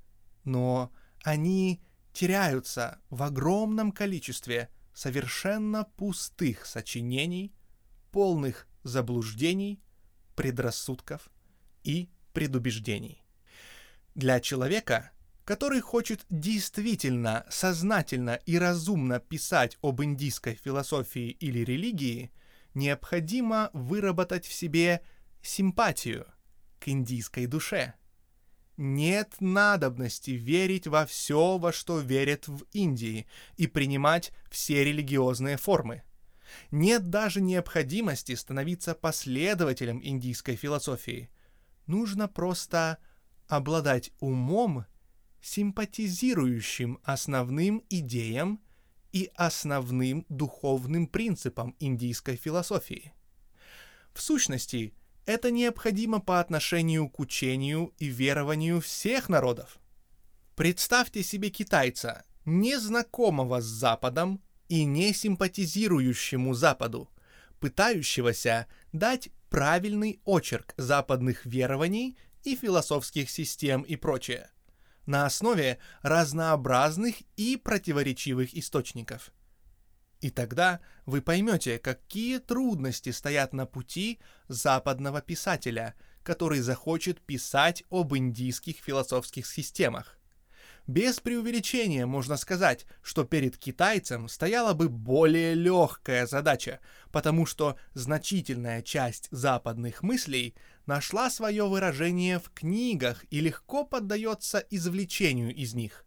но 0.45 0.93
они 1.23 1.81
теряются 2.13 2.99
в 3.09 3.23
огромном 3.23 3.93
количестве 3.93 4.69
совершенно 4.93 5.85
пустых 5.97 6.67
сочинений, 6.67 7.55
полных 8.11 8.67
заблуждений, 8.83 9.81
предрассудков 10.35 11.31
и 11.85 12.11
предубеждений. 12.33 13.23
Для 14.17 14.41
человека, 14.41 15.13
который 15.45 15.81
хочет 15.81 16.27
действительно 16.31 17.47
сознательно 17.49 18.41
и 18.45 18.59
разумно 18.59 19.21
писать 19.21 19.79
об 19.83 20.03
индийской 20.03 20.57
философии 20.57 21.31
или 21.31 21.61
религии– 21.61 22.33
необходимо 22.75 23.71
выработать 23.73 24.47
в 24.47 24.53
себе 24.53 25.03
симпатию 25.43 26.27
к 26.79 26.89
индийской 26.89 27.47
душе. 27.47 27.95
Нет 28.77 29.35
надобности 29.41 30.31
верить 30.31 30.87
во 30.87 31.05
все, 31.05 31.59
во 31.59 31.73
что 31.73 31.99
верят 31.99 32.49
в 32.49 32.65
Индии, 32.73 33.27
и 33.57 33.67
принимать 33.67 34.33
все 34.51 34.85
религиозные 34.85 35.59
формы. 35.59 36.03
Нет 36.71 37.11
даже 37.11 37.41
необходимости 37.41 38.35
становиться 38.35 38.95
последователем 38.95 40.01
индийской 40.03 40.57
философии. 40.57 41.31
Нужно 41.87 42.27
просто 42.27 42.99
обладать 43.49 44.13
умом, 44.21 44.87
симпатизирующим 45.43 47.01
основным 47.03 47.85
идеям 47.89 48.63
и 49.13 49.31
основным 49.35 50.25
духовным 50.29 51.07
принципом 51.07 51.77
индийской 51.79 52.37
философии. 52.37 53.13
В 54.13 54.21
сущности, 54.21 54.95
это 55.27 55.51
необходимо 55.51 56.21
по 56.21 56.41
отношению 56.41 57.09
к 57.09 57.21
учению 57.21 57.93
и 57.99 58.07
верованию 58.07 58.81
всех 58.81 59.29
народов. 59.29 59.79
Представьте 60.57 61.23
себе 61.23 61.51
китайца, 61.51 62.25
незнакомого 62.45 63.61
с 63.61 63.65
Западом 63.65 64.43
и 64.69 64.85
не 64.85 65.13
симпатизирующему 65.13 66.55
Западу, 66.55 67.11
пытающегося 67.61 68.67
дать 68.93 69.31
правильный 69.49 70.21
очерк 70.25 70.75
западных 70.77 71.45
верований 71.45 72.17
и 72.45 72.57
философских 72.57 73.31
систем 73.31 73.83
и 73.83 73.97
прочее– 73.97 74.51
на 75.11 75.27
основе 75.27 75.79
разнообразных 76.03 77.17
и 77.37 77.57
противоречивых 77.57 78.55
источников. 78.55 79.33
И 80.21 80.31
тогда 80.31 80.81
вы 81.05 81.21
поймете, 81.21 81.79
какие 81.79 82.39
трудности 82.39 83.11
стоят 83.11 83.53
на 83.53 83.67
пути 83.67 84.21
западного 84.49 85.21
писателя, 85.21 85.95
который 86.23 86.61
захочет 86.61 87.21
писать 87.21 87.83
об 87.91 88.15
индийских 88.15 88.77
философских 88.77 89.47
системах. 89.47 90.17
Без 90.87 91.21
преувеличения 91.21 92.07
можно 92.07 92.37
сказать, 92.37 92.87
что 93.03 93.25
перед 93.25 93.57
китайцем 93.57 94.29
стояла 94.29 94.75
бы 94.75 94.89
более 94.89 95.55
легкая 95.55 96.27
задача, 96.27 96.81
потому 97.13 97.47
что 97.47 97.77
значительная 97.95 98.83
часть 98.83 99.29
западных 99.31 100.03
мыслей 100.03 100.55
нашла 100.91 101.31
свое 101.31 101.69
выражение 101.69 102.41
в 102.41 102.51
книгах 102.51 103.25
и 103.31 103.39
легко 103.39 103.85
поддается 103.85 104.59
извлечению 104.59 105.55
из 105.55 105.73
них. 105.73 106.05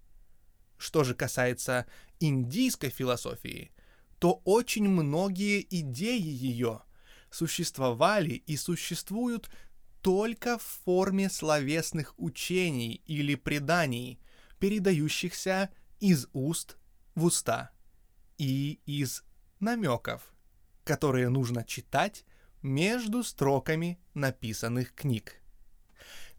Что 0.77 1.05
же 1.05 1.15
касается 1.15 1.85
индийской 2.19 2.89
философии, 2.89 3.71
то 4.19 4.41
очень 4.43 4.89
многие 4.89 5.65
идеи 5.69 6.19
ее 6.19 6.81
существовали 7.31 8.31
и 8.31 8.57
существуют 8.57 9.49
только 10.01 10.57
в 10.57 10.63
форме 10.63 11.29
словесных 11.29 12.13
учений 12.17 13.01
или 13.05 13.35
преданий, 13.35 14.19
передающихся 14.59 15.69
из 16.01 16.27
уст 16.33 16.75
в 17.15 17.23
уста. 17.23 17.71
и 18.37 18.81
из 18.85 19.23
намеков, 19.61 20.33
которые 20.83 21.29
нужно 21.29 21.63
читать 21.63 22.25
между 22.63 23.23
строками 23.23 23.99
написанных 24.13 24.95
книг. 24.95 25.41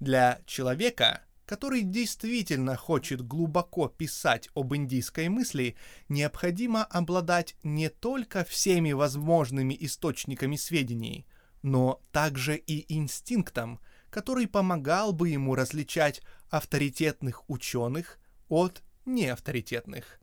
Для 0.00 0.40
человека, 0.46 1.22
который 1.46 1.82
действительно 1.82 2.76
хочет 2.76 3.26
глубоко 3.26 3.88
писать 3.88 4.48
об 4.54 4.74
индийской 4.74 5.28
мысли, 5.28 5.76
необходимо 6.08 6.84
обладать 6.84 7.56
не 7.62 7.90
только 7.90 8.44
всеми 8.44 8.92
возможными 8.92 9.76
источниками 9.78 10.56
сведений, 10.56 11.26
но 11.62 12.02
также 12.12 12.56
и 12.56 12.92
инстинктом, 12.94 13.80
который 14.10 14.46
помогал 14.46 15.12
бы 15.12 15.28
ему 15.28 15.54
различать 15.54 16.22
авторитетных 16.50 17.48
ученых 17.48 18.18
от 18.48 18.82
неавторитетных, 19.06 20.20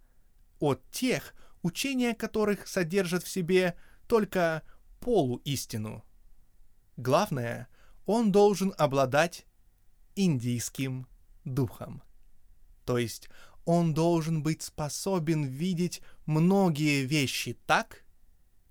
от 0.60 0.82
тех, 0.92 1.34
учения 1.62 2.14
которых 2.14 2.68
содержат 2.68 3.24
в 3.24 3.30
себе 3.30 3.76
только 4.08 4.64
полуистину. 5.02 6.06
Главное, 6.96 7.68
он 8.06 8.32
должен 8.32 8.74
обладать 8.78 9.46
индийским 10.16 11.08
духом. 11.44 12.02
То 12.86 12.98
есть 12.98 13.30
он 13.66 13.94
должен 13.94 14.44
быть 14.44 14.62
способен 14.62 15.44
видеть 15.44 16.02
многие 16.26 17.06
вещи 17.06 17.58
так, 17.66 18.04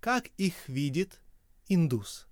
как 0.00 0.28
их 0.38 0.68
видит 0.68 1.20
индус. 1.68 2.26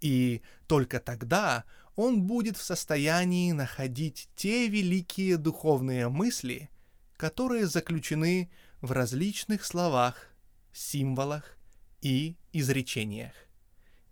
И 0.00 0.42
только 0.66 1.00
тогда 1.00 1.64
он 1.94 2.22
будет 2.22 2.56
в 2.56 2.62
состоянии 2.62 3.52
находить 3.52 4.28
те 4.36 4.68
великие 4.68 5.36
духовные 5.36 6.08
мысли, 6.08 6.70
которые 7.16 7.66
заключены 7.66 8.50
в 8.82 8.92
различных 8.92 9.64
словах, 9.64 10.28
символах 10.72 11.56
и 12.02 12.36
изречениях, 12.58 13.32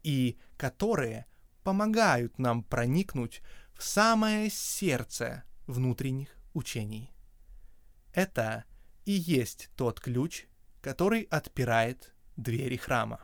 и 0.02 0.38
которые 0.56 1.26
помогают 1.62 2.38
нам 2.38 2.62
проникнуть 2.62 3.42
в 3.74 3.82
самое 3.82 4.50
сердце 4.50 5.44
внутренних 5.66 6.28
учений. 6.52 7.10
Это 8.12 8.64
и 9.04 9.12
есть 9.12 9.70
тот 9.76 10.00
ключ, 10.00 10.46
который 10.80 11.22
отпирает 11.22 12.14
двери 12.36 12.76
храма. 12.76 13.20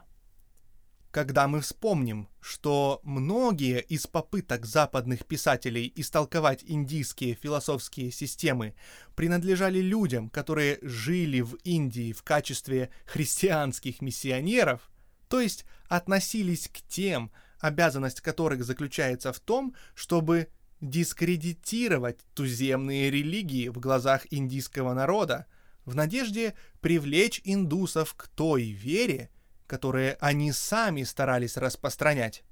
Когда 1.10 1.48
мы 1.48 1.60
вспомним, 1.60 2.28
что 2.40 3.00
многие 3.02 3.80
из 3.82 4.06
попыток 4.06 4.64
западных 4.64 5.26
писателей 5.26 5.92
истолковать 5.96 6.62
индийские 6.64 7.34
философские 7.34 8.12
системы 8.12 8.76
принадлежали 9.16 9.80
людям, 9.80 10.30
которые 10.30 10.78
жили 10.82 11.40
в 11.40 11.54
Индии 11.64 12.12
в 12.12 12.22
качестве 12.22 12.90
христианских 13.06 14.00
миссионеров, 14.00 14.88
то 15.30 15.40
есть 15.40 15.64
относились 15.88 16.68
к 16.68 16.82
тем, 16.88 17.30
обязанность 17.60 18.20
которых 18.20 18.64
заключается 18.64 19.32
в 19.32 19.38
том, 19.38 19.76
чтобы 19.94 20.48
дискредитировать 20.80 22.18
туземные 22.34 23.10
религии 23.10 23.68
в 23.68 23.78
глазах 23.78 24.26
индийского 24.30 24.92
народа, 24.92 25.46
в 25.84 25.94
надежде 25.94 26.54
привлечь 26.80 27.40
индусов 27.44 28.14
к 28.14 28.26
той 28.26 28.70
вере, 28.70 29.30
которые 29.68 30.16
они 30.20 30.50
сами 30.50 31.04
старались 31.04 31.56
распространять, 31.56 32.42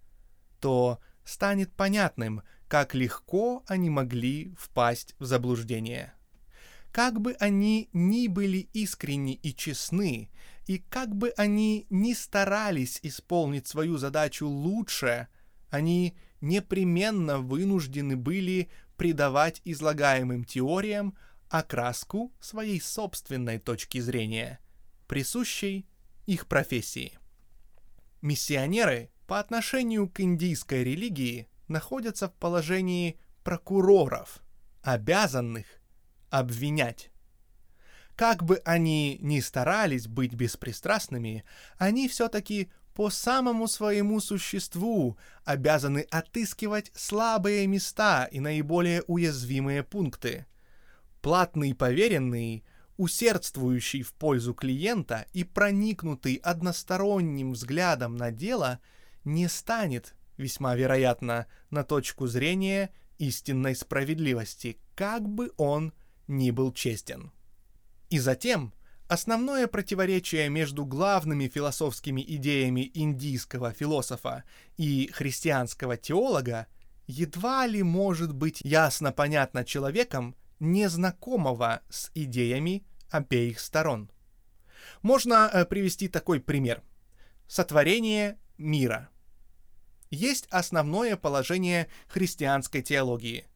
то 0.61 1.01
станет 1.25 1.73
понятным, 1.73 2.43
как 2.69 2.95
легко 2.95 3.65
они 3.67 3.91
могли 3.91 4.55
впасть 4.57 5.17
в 5.19 5.25
заблуждение. 5.25 6.15
Как 6.93 7.21
бы 7.21 7.33
они 7.41 7.91
ни 7.93 8.29
были 8.29 8.69
искренни 8.73 9.35
и 9.35 9.53
честны, 9.53 10.31
и 10.69 10.85
как 10.91 11.17
бы 11.17 11.31
они 11.39 11.87
ни 11.89 12.13
старались 12.13 13.01
исполнить 13.03 13.67
свою 13.67 13.97
задачу 13.97 14.47
лучше, 14.47 15.29
они 15.71 16.15
непременно 16.43 17.39
вынуждены 17.39 18.17
были 18.17 18.69
придавать 18.99 19.63
излагаемым 19.65 20.45
теориям 20.45 21.17
окраску 21.49 22.35
своей 22.39 22.83
собственной 22.83 23.59
точки 23.59 23.99
зрения, 23.99 24.61
присущей 25.07 25.89
их 26.27 26.47
профессии. 26.47 27.19
Миссионеры 28.21 29.11
по 29.27 29.41
отношению 29.41 30.07
к 30.07 30.21
индийской 30.21 30.85
религии 30.85 31.49
находятся 31.69 32.29
в 32.29 32.35
положении 32.35 33.19
прокуроров, 33.43 34.43
обязанных 34.83 35.65
обвинять. 36.29 37.11
Как 38.19 38.43
бы 38.43 38.61
они 38.65 39.17
ни 39.21 39.39
старались 39.39 40.09
быть 40.09 40.35
беспристрастными, 40.35 41.45
они 41.77 42.09
все-таки 42.09 42.69
по 42.93 43.11
самому 43.11 43.69
своему 43.69 44.19
существу 44.19 45.17
обязаны 45.45 46.01
отыскивать 46.11 46.91
слабые 46.97 47.69
места 47.69 48.25
и 48.25 48.41
наиболее 48.41 49.05
уязвимые 49.07 49.85
пункты. 49.85 50.47
Платный 51.23 51.77
поверенный– 51.77 52.65
усердствующий 52.97 54.03
в 54.03 54.13
пользу 54.15 54.53
клиента 54.53 55.27
и 55.33 55.45
проникнутый 55.45 56.41
односторонним 56.43 57.53
взглядом 57.53 58.17
на 58.17 58.33
дело, 58.33 58.81
не 59.23 59.47
станет, 59.47 60.17
весьма 60.37 60.75
вероятно, 60.75 61.47
на 61.71 61.85
точку 61.85 62.27
зрения 62.27 62.91
истинной 63.19 63.77
справедливости, 63.77 64.77
как 64.97 65.23
бы 65.23 65.53
он 65.57 65.93
ни 66.27 66.51
был 66.51 66.73
честен. 66.73 67.31
И 68.11 68.19
затем 68.19 68.73
основное 69.07 69.67
противоречие 69.67 70.49
между 70.49 70.85
главными 70.85 71.49
философскими 71.49 72.25
идеями 72.27 72.91
индийского 72.95 73.73
философа 73.73 74.45
и 74.77 75.11
христианского 75.13 75.97
теолога 75.97 76.67
едва 77.07 77.67
ли 77.67 77.83
может 77.83 78.35
быть 78.35 78.61
ясно 78.63 79.13
понятно 79.13 79.65
человеком, 79.65 80.37
незнакомого 80.61 81.83
с 81.89 82.11
идеями 82.15 82.85
обеих 83.11 83.61
сторон. 83.61 84.11
Можно 85.03 85.51
э, 85.53 85.65
привести 85.65 86.09
такой 86.09 86.41
пример. 86.41 86.83
Сотворение 87.47 88.39
мира. 88.59 89.09
Есть 90.11 90.47
основное 90.51 91.17
положение 91.17 91.89
христианской 92.09 92.83
теологии. 92.83 93.47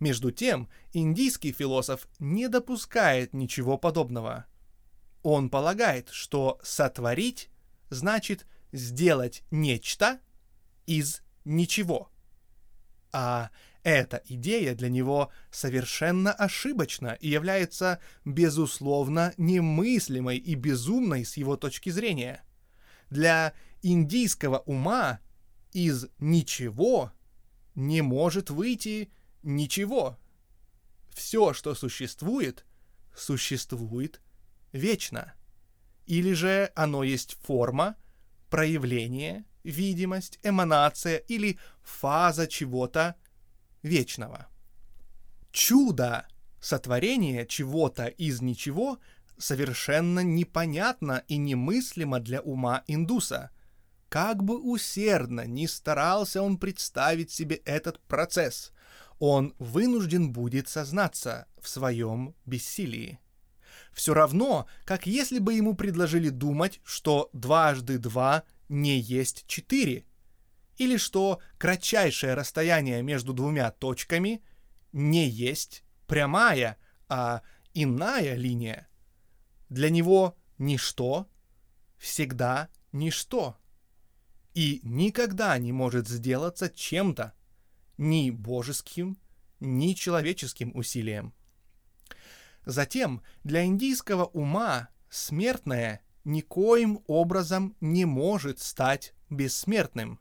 Между 0.00 0.30
тем, 0.30 0.68
индийский 0.94 1.52
философ 1.52 2.08
не 2.18 2.48
допускает 2.48 3.34
ничего 3.34 3.76
подобного. 3.76 4.46
Он 5.22 5.50
полагает, 5.50 6.08
что 6.08 6.58
сотворить 6.62 7.50
значит 7.90 8.46
сделать 8.72 9.42
нечто 9.50 10.18
из 10.86 11.22
ничего. 11.44 12.10
А 13.12 13.50
эта 13.82 14.22
идея 14.24 14.74
для 14.74 14.88
него 14.88 15.30
совершенно 15.50 16.32
ошибочна 16.32 17.18
и 17.20 17.28
является, 17.28 18.00
безусловно, 18.24 19.34
немыслимой 19.36 20.38
и 20.38 20.54
безумной 20.54 21.26
с 21.26 21.36
его 21.36 21.56
точки 21.56 21.90
зрения. 21.90 22.42
Для 23.10 23.52
индийского 23.82 24.60
ума 24.60 25.20
из 25.72 26.06
ничего 26.18 27.12
не 27.74 28.00
может 28.00 28.48
выйти 28.48 29.10
ничего. 29.42 30.18
Все, 31.14 31.52
что 31.52 31.74
существует, 31.74 32.64
существует 33.14 34.20
вечно. 34.72 35.34
Или 36.06 36.32
же 36.32 36.72
оно 36.74 37.02
есть 37.04 37.36
форма, 37.42 37.96
проявление, 38.48 39.44
видимость, 39.62 40.38
эманация 40.42 41.18
или 41.18 41.58
фаза 41.82 42.46
чего-то 42.46 43.16
вечного. 43.82 44.48
Чудо 45.52 46.26
сотворения 46.60 47.46
чего-то 47.46 48.06
из 48.06 48.40
ничего 48.40 48.98
совершенно 49.38 50.20
непонятно 50.20 51.24
и 51.28 51.36
немыслимо 51.36 52.20
для 52.20 52.40
ума 52.40 52.84
индуса. 52.86 53.50
Как 54.08 54.42
бы 54.42 54.60
усердно 54.60 55.46
ни 55.46 55.66
старался 55.66 56.42
он 56.42 56.58
представить 56.58 57.30
себе 57.30 57.56
этот 57.64 58.00
процесс, 58.00 58.72
он 59.20 59.54
вынужден 59.58 60.32
будет 60.32 60.68
сознаться 60.68 61.46
в 61.60 61.68
своем 61.68 62.34
бессилии. 62.46 63.20
Все 63.92 64.14
равно, 64.14 64.66
как 64.84 65.06
если 65.06 65.38
бы 65.38 65.54
ему 65.54 65.74
предложили 65.74 66.30
думать, 66.30 66.80
что 66.84 67.28
дважды 67.32 67.98
два 67.98 68.44
не 68.68 68.98
есть 68.98 69.44
четыре, 69.46 70.06
или 70.78 70.96
что 70.96 71.40
кратчайшее 71.58 72.34
расстояние 72.34 73.02
между 73.02 73.34
двумя 73.34 73.70
точками 73.70 74.42
не 74.92 75.28
есть 75.28 75.84
прямая, 76.06 76.78
а 77.08 77.42
иная 77.74 78.34
линия. 78.36 78.88
Для 79.68 79.90
него 79.90 80.36
ничто 80.56 81.28
всегда 81.98 82.70
ничто 82.92 83.58
и 84.54 84.80
никогда 84.82 85.56
не 85.58 85.72
может 85.72 86.08
сделаться 86.08 86.70
чем-то, 86.70 87.34
ни 88.00 88.30
божеским, 88.30 89.18
ни 89.60 89.92
человеческим 89.92 90.72
усилием. 90.74 91.34
Затем 92.64 93.22
для 93.44 93.64
индийского 93.64 94.24
ума 94.24 94.88
смертное 95.10 96.00
никоим 96.24 97.04
образом 97.06 97.76
не 97.80 98.06
может 98.06 98.58
стать 98.58 99.14
бессмертным. 99.28 100.18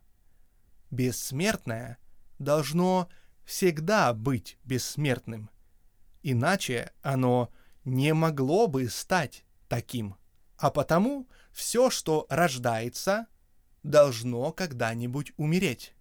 Бессмертное 0.92 1.98
должно 2.38 3.10
всегда 3.46 4.14
быть 4.14 4.58
бессмертным. 4.66 5.50
Иначе 6.22 6.92
оно 7.02 7.50
не 7.86 8.14
могло 8.14 8.68
бы 8.68 8.90
стать 8.90 9.46
таким. 9.70 10.16
А 10.58 10.70
потому 10.70 11.30
все, 11.54 11.90
что 11.90 12.26
рождается, 12.30 13.28
должно 13.84 14.52
когда-нибудь 14.52 15.32
умереть. 15.38 15.94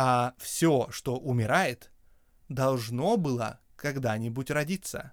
А 0.00 0.36
все, 0.38 0.86
что 0.92 1.16
умирает, 1.18 1.90
должно 2.48 3.16
было 3.16 3.58
когда-нибудь 3.74 4.48
родиться. 4.48 5.12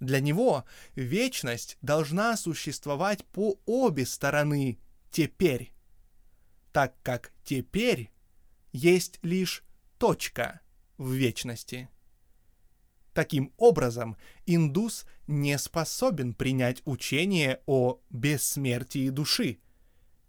Для 0.00 0.18
него 0.18 0.64
вечность 0.96 1.78
должна 1.80 2.36
существовать 2.36 3.24
по 3.26 3.60
обе 3.66 4.06
стороны 4.06 4.80
теперь, 5.12 5.72
так 6.72 6.96
как 7.04 7.32
теперь 7.44 8.10
есть 8.72 9.20
лишь 9.22 9.62
точка 9.98 10.62
в 10.98 11.12
вечности. 11.12 11.88
Таким 13.12 13.52
образом, 13.56 14.16
индус 14.46 15.06
не 15.28 15.56
способен 15.58 16.34
принять 16.34 16.82
учение 16.86 17.60
о 17.66 18.00
бессмертии 18.10 19.10
души, 19.10 19.60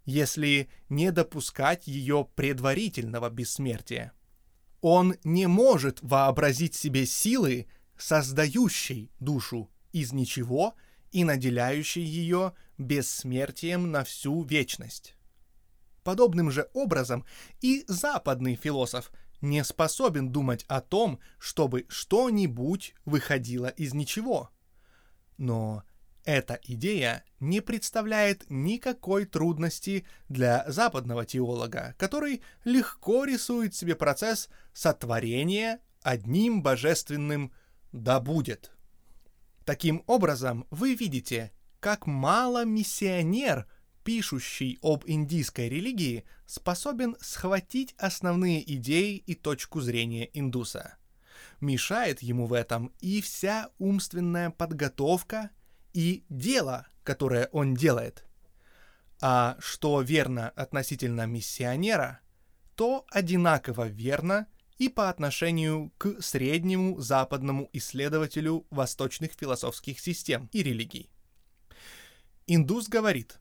если 0.04 0.68
не 0.88 1.12
допускать 1.12 1.86
ее 1.86 2.28
предварительного 2.34 3.30
бессмертия. 3.30 4.12
Он 4.80 5.14
не 5.24 5.46
может 5.46 5.98
вообразить 6.02 6.74
себе 6.74 7.06
силы, 7.06 7.66
создающей 7.96 9.10
душу 9.20 9.70
из 9.92 10.12
ничего 10.12 10.74
и 11.12 11.24
наделяющей 11.24 12.02
ее 12.02 12.52
бессмертием 12.78 13.90
на 13.90 14.02
всю 14.02 14.42
вечность. 14.42 15.14
Подобным 16.02 16.50
же 16.50 16.68
образом 16.72 17.24
и 17.60 17.84
западный 17.86 18.56
философ 18.56 19.12
не 19.40 19.62
способен 19.62 20.30
думать 20.30 20.64
о 20.68 20.80
том, 20.80 21.20
чтобы 21.38 21.86
что-нибудь 21.88 22.94
выходило 23.04 23.66
из 23.66 23.94
ничего. 23.94 24.50
Но 25.36 25.84
эта 26.24 26.58
идея 26.64 27.24
не 27.40 27.60
представляет 27.60 28.44
никакой 28.48 29.24
трудности 29.24 30.06
для 30.28 30.64
западного 30.68 31.24
теолога, 31.24 31.94
который 31.98 32.42
легко 32.64 33.24
рисует 33.24 33.74
себе 33.74 33.94
процесс 33.96 34.48
сотворения 34.72 35.80
одним 36.02 36.62
божественным 36.62 37.52
«да 37.92 38.20
будет». 38.20 38.72
Таким 39.64 40.02
образом, 40.06 40.66
вы 40.70 40.94
видите, 40.94 41.52
как 41.80 42.06
мало 42.06 42.64
миссионер– 42.64 43.66
пишущий 44.04 44.78
об 44.82 45.04
индийской 45.06 45.68
религии, 45.68 46.24
способен 46.46 47.16
схватить 47.20 47.94
основные 47.98 48.60
идеи 48.74 49.16
и 49.16 49.34
точку 49.34 49.80
зрения 49.80 50.28
индуса. 50.32 50.96
Мешает 51.60 52.22
ему 52.22 52.46
в 52.46 52.52
этом 52.52 52.92
и 53.00 53.20
вся 53.20 53.70
умственная 53.78 54.50
подготовка 54.50 55.50
и 55.92 56.24
дело, 56.28 56.86
которое 57.04 57.48
он 57.52 57.74
делает. 57.74 58.24
А 59.20 59.56
что 59.60 60.00
верно 60.00 60.50
относительно 60.50 61.26
миссионера, 61.26 62.20
то 62.74 63.06
одинаково 63.10 63.88
верно 63.88 64.46
и 64.78 64.88
по 64.88 65.08
отношению 65.08 65.92
к 65.98 66.20
среднему 66.20 67.00
западному 67.00 67.70
исследователю 67.72 68.66
восточных 68.70 69.32
философских 69.32 70.00
систем 70.00 70.48
и 70.52 70.62
религий. 70.62 71.08
Индус 72.48 72.88
говорит, 72.88 73.38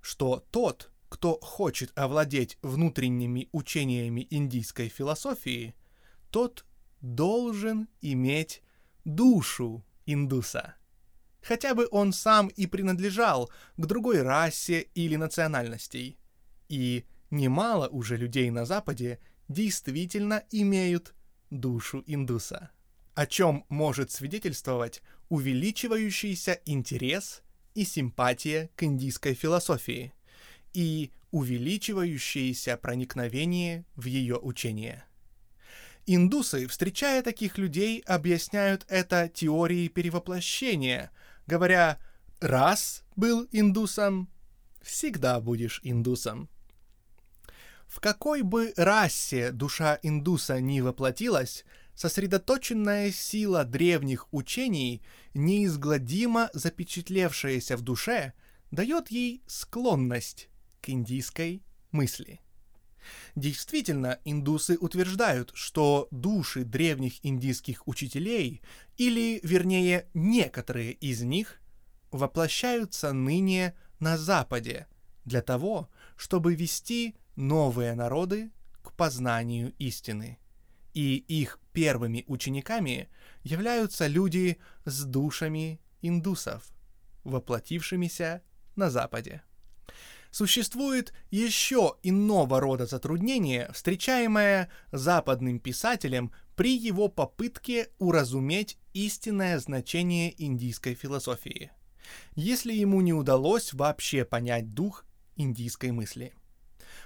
что 0.00 0.44
тот, 0.50 0.90
кто 1.08 1.38
хочет 1.40 1.96
овладеть 1.96 2.58
внутренними 2.62 3.48
учениями 3.52 4.26
индийской 4.30 4.88
философии, 4.88 5.74
тот 6.30 6.64
должен 7.00 7.88
иметь 8.00 8.62
душу 9.04 9.84
индуса. 10.06 10.74
Хотя 11.42 11.74
бы 11.74 11.88
он 11.90 12.12
сам 12.12 12.48
и 12.48 12.66
принадлежал 12.66 13.50
к 13.76 13.86
другой 13.86 14.22
расе 14.22 14.88
или 14.94 15.16
национальностей. 15.16 16.18
И 16.68 17.04
немало 17.30 17.88
уже 17.88 18.16
людей 18.16 18.50
на 18.50 18.64
Западе 18.64 19.18
действительно 19.48 20.44
имеют 20.50 21.14
душу 21.50 22.02
индуса. 22.06 22.70
О 23.14 23.26
чем 23.26 23.64
может 23.68 24.10
свидетельствовать 24.10 25.02
увеличивающийся 25.28 26.60
интерес 26.64 27.42
и 27.74 27.84
симпатия 27.84 28.70
к 28.76 28.84
индийской 28.84 29.34
философии 29.34 30.12
и 30.72 31.10
увеличивающееся 31.30 32.76
проникновение 32.76 33.84
в 33.96 34.06
ее 34.06 34.38
учение. 34.38 35.04
Индусы, 36.06 36.66
встречая 36.66 37.22
таких 37.22 37.58
людей, 37.58 38.00
объясняют 38.00 38.84
это 38.88 39.28
теорией 39.28 39.88
перевоплощения, 39.88 41.10
говоря 41.46 41.98
«раз 42.40 43.04
был 43.16 43.46
индусом, 43.52 44.28
всегда 44.80 45.40
будешь 45.40 45.80
индусом». 45.82 46.48
В 47.86 48.00
какой 48.00 48.40
бы 48.40 48.72
расе 48.76 49.52
душа 49.52 49.98
индуса 50.02 50.60
ни 50.60 50.80
воплотилась, 50.80 51.64
сосредоточенная 51.94 53.12
сила 53.12 53.64
древних 53.64 54.32
учений, 54.32 55.02
неизгладимо 55.34 56.48
запечатлевшаяся 56.54 57.76
в 57.76 57.82
душе, 57.82 58.32
дает 58.70 59.10
ей 59.10 59.42
склонность 59.46 60.48
к 60.80 60.88
индийской 60.88 61.62
мысли. 61.90 62.40
Действительно, 63.34 64.18
индусы 64.24 64.76
утверждают, 64.78 65.52
что 65.54 66.08
души 66.10 66.64
древних 66.64 67.24
индийских 67.24 67.86
учителей, 67.86 68.62
или, 68.96 69.40
вернее, 69.42 70.06
некоторые 70.14 70.92
из 70.92 71.22
них, 71.22 71.60
воплощаются 72.10 73.12
ныне 73.12 73.74
на 74.00 74.18
Западе 74.18 74.86
для 75.24 75.42
того, 75.42 75.88
чтобы 76.16 76.54
вести 76.54 77.14
новые 77.36 77.94
народы 77.94 78.50
к 78.82 78.92
познанию 78.92 79.72
истины 79.78 80.38
и 80.94 81.16
их 81.16 81.58
первыми 81.72 82.24
учениками 82.26 83.08
являются 83.42 84.06
люди 84.06 84.58
с 84.84 85.04
душами 85.04 85.80
индусов, 86.02 86.70
воплотившимися 87.24 88.42
на 88.76 88.90
Западе. 88.90 89.42
Существует 90.32 91.12
еще 91.30 91.96
иного 92.02 92.58
рода 92.58 92.86
затруднение, 92.86 93.70
встречаемое 93.72 94.70
западным 94.90 95.60
писателем 95.60 96.32
при 96.56 96.76
его 96.76 97.06
попытке 97.06 97.90
уразуметь 97.98 98.78
истинное 98.94 99.60
значение 99.60 100.34
индийской 100.42 100.94
философии, 100.94 101.70
если 102.34 102.72
ему 102.72 103.00
не 103.02 103.12
удалось 103.12 103.72
вообще 103.72 104.24
понять 104.24 104.74
дух 104.74 105.04
индийской 105.36 105.92
мысли. 105.92 106.34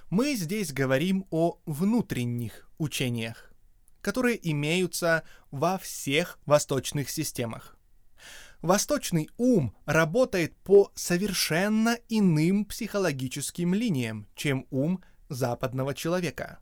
Мы 0.09 0.35
здесь 0.37 0.73
говорим 0.73 1.27
о 1.31 1.59
внутренних 1.67 2.71
учениях 2.79 3.53
которые 4.07 4.39
имеются 4.53 5.25
во 5.51 5.79
всех 5.79 6.39
восточных 6.47 7.11
системах. 7.11 7.76
Восточный 8.63 9.29
ум 9.37 9.75
работает 9.85 10.57
по 10.57 10.91
совершенно 10.95 11.99
иным 12.09 12.65
психологическим 12.65 13.75
линиям, 13.75 14.27
чем 14.35 14.67
ум 14.71 15.03
западного 15.29 15.95
человека. 15.95 16.59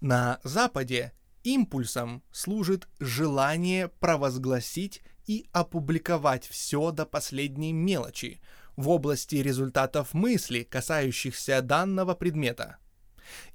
На 0.00 0.40
Западе 0.44 1.12
импульсом 1.42 2.22
служит 2.32 2.88
желание 2.98 3.88
провозгласить 3.88 5.02
и 5.26 5.48
опубликовать 5.52 6.46
все 6.46 6.90
до 6.90 7.06
последней 7.06 7.72
мелочи 7.72 8.40
в 8.76 8.88
области 8.88 9.36
результатов 9.36 10.12
мысли, 10.14 10.62
касающихся 10.62 11.62
данного 11.62 12.14
предмета. 12.14 12.78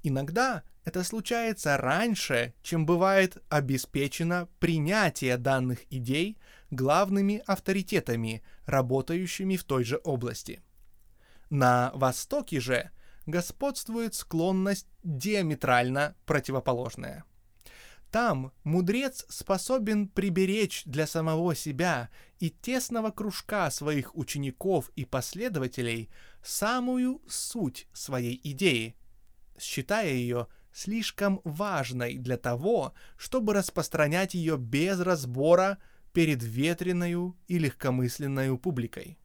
Иногда 0.02 0.62
это 0.84 1.04
случается 1.04 1.76
раньше, 1.76 2.54
чем 2.62 2.86
бывает 2.86 3.42
обеспечено 3.48 4.48
принятие 4.58 5.36
данных 5.36 5.80
идей 5.90 6.38
главными 6.72 7.42
авторитетами, 7.46 8.42
работающими 8.66 9.56
в 9.56 9.62
той 9.62 9.84
же 9.84 10.00
области. 10.02 10.60
На 11.50 11.92
Востоке 11.94 12.58
же 12.58 12.90
господствует 13.26 14.14
склонность 14.14 14.88
диаметрально 15.04 16.16
противоположная. 16.26 17.24
Там 18.10 18.52
мудрец 18.64 19.24
способен 19.28 20.08
приберечь 20.08 20.82
для 20.84 21.06
самого 21.06 21.54
себя 21.54 22.10
и 22.40 22.50
тесного 22.50 23.10
кружка 23.10 23.70
своих 23.70 24.16
учеников 24.16 24.90
и 24.96 25.04
последователей 25.04 26.10
самую 26.42 27.22
суть 27.28 27.86
своей 27.92 28.40
идеи, 28.42 28.96
считая 29.58 30.10
ее– 30.10 30.48
слишком 30.72 31.40
важной 31.44 32.16
для 32.16 32.36
того, 32.36 32.94
чтобы 33.16 33.54
распространять 33.54 34.34
ее 34.34 34.56
без 34.56 35.00
разбора 35.00 35.78
перед 36.12 36.42
ветреной 36.42 37.34
и 37.48 37.58
легкомысленной 37.58 38.56
публикой. 38.58 39.18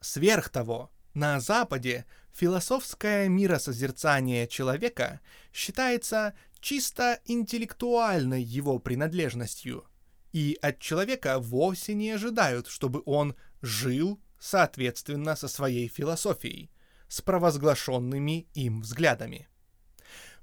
Сверх 0.00 0.50
того, 0.50 0.90
на 1.14 1.40
Западе 1.40 2.04
философское 2.32 3.28
миросозерцание 3.28 4.46
человека 4.46 5.20
считается 5.52 6.34
чисто 6.60 7.20
интеллектуальной 7.24 8.42
его 8.42 8.78
принадлежностью, 8.78 9.86
и 10.32 10.58
от 10.60 10.78
человека 10.78 11.38
вовсе 11.38 11.94
не 11.94 12.10
ожидают, 12.10 12.66
чтобы 12.66 13.02
он 13.06 13.34
жил 13.62 14.20
соответственно 14.38 15.34
со 15.34 15.48
своей 15.48 15.88
философией, 15.88 16.70
с 17.08 17.22
провозглашенными 17.22 18.46
им 18.54 18.82
взглядами. 18.82 19.48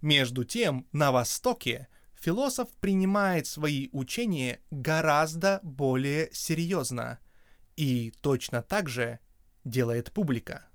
Между 0.02 0.44
тем, 0.44 0.88
на 0.92 1.12
Востоке 1.12 1.88
философ 2.24 2.70
принимает 2.80 3.48
свои 3.48 3.90
учения 3.92 4.62
гораздо 4.72 5.60
более 5.62 6.30
серьезно, 6.32 7.20
и 7.76 8.14
точно 8.22 8.62
так 8.62 8.88
же 8.88 9.20
делает 9.66 10.14
публика. 10.14 10.66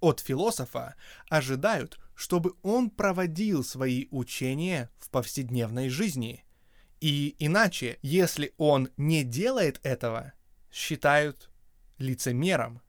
От 0.00 0.20
философа 0.20 0.94
ожидают, 1.28 2.00
чтобы 2.14 2.54
он 2.62 2.88
проводил 2.88 3.62
свои 3.64 4.06
учения 4.10 4.90
в 4.98 5.10
повседневной 5.10 5.90
жизни. 5.90 6.44
И 7.00 7.36
иначе, 7.38 7.98
если 8.00 8.54
он 8.56 8.88
не 8.96 9.24
делает 9.24 9.78
этого, 9.82 10.32
считают 10.70 11.50
лицемером. 11.98 12.80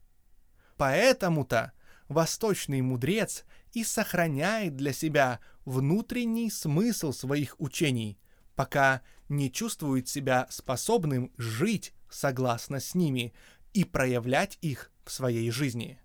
Поэтому-то 0.77 1.73
восточный 2.07 2.81
мудрец 2.81 3.43
и 3.73 3.83
сохраняет 3.83 4.75
для 4.75 4.93
себя 4.93 5.39
внутренний 5.65 6.49
смысл 6.49 7.11
своих 7.11 7.59
учений, 7.59 8.19
пока 8.55 9.01
не 9.29 9.51
чувствует 9.51 10.07
себя 10.07 10.47
способным 10.49 11.31
жить 11.37 11.93
согласно 12.09 12.79
с 12.79 12.93
ними 12.95 13.33
и 13.73 13.83
проявлять 13.83 14.57
их 14.61 14.91
в 15.03 15.11
своей 15.11 15.49
жизни. 15.51 15.99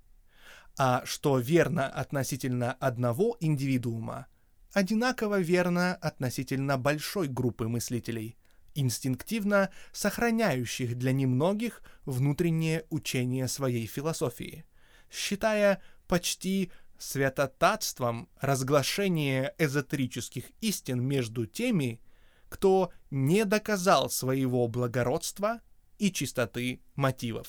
А 0.78 1.02
что 1.04 1.38
верно 1.38 1.88
относительно 1.88 2.72
одного 2.72 3.37
индивидуума, 3.40 4.26
одинаково 4.72 5.40
верно 5.40 5.94
относительно 5.96 6.78
большой 6.78 7.28
группы 7.28 7.68
мыслителей, 7.68 8.37
инстинктивно 8.74 9.70
сохраняющих 9.92 10.96
для 10.96 11.12
немногих 11.12 11.83
внутреннее 12.04 12.87
учение 12.90 13.48
своей 13.48 13.87
философии, 13.87 14.64
считая 15.11 15.83
почти 16.07 16.70
святотатством 16.99 18.29
разглашение 18.41 19.55
эзотерических 19.59 20.45
истин 20.61 21.03
между 21.03 21.47
теми, 21.47 22.01
кто 22.49 22.93
не 23.11 23.45
доказал 23.45 24.11
своего 24.11 24.69
благородства 24.69 25.61
и 25.99 26.13
чистоты 26.13 26.83
мотивов. 26.95 27.49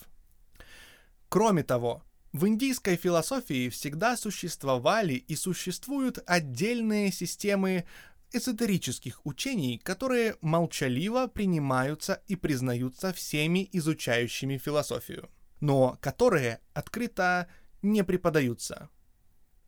Кроме 1.30 1.64
того, 1.64 2.04
в 2.32 2.48
индийской 2.48 2.96
философии 2.96 3.70
всегда 3.70 4.16
существовали 4.16 5.14
и 5.14 5.36
существуют 5.36 6.20
отдельные 6.28 7.12
системы 7.12 7.86
эзотерических 8.32 9.26
учений, 9.26 9.80
которые 9.80 10.36
молчаливо 10.42 11.28
принимаются 11.28 12.22
и 12.28 12.36
признаются 12.36 13.14
всеми 13.14 13.68
изучающими 13.72 14.58
философию, 14.58 15.30
но 15.60 15.98
которые 16.02 16.60
открыто 16.74 17.48
не 17.82 18.04
преподаются. 18.04 18.90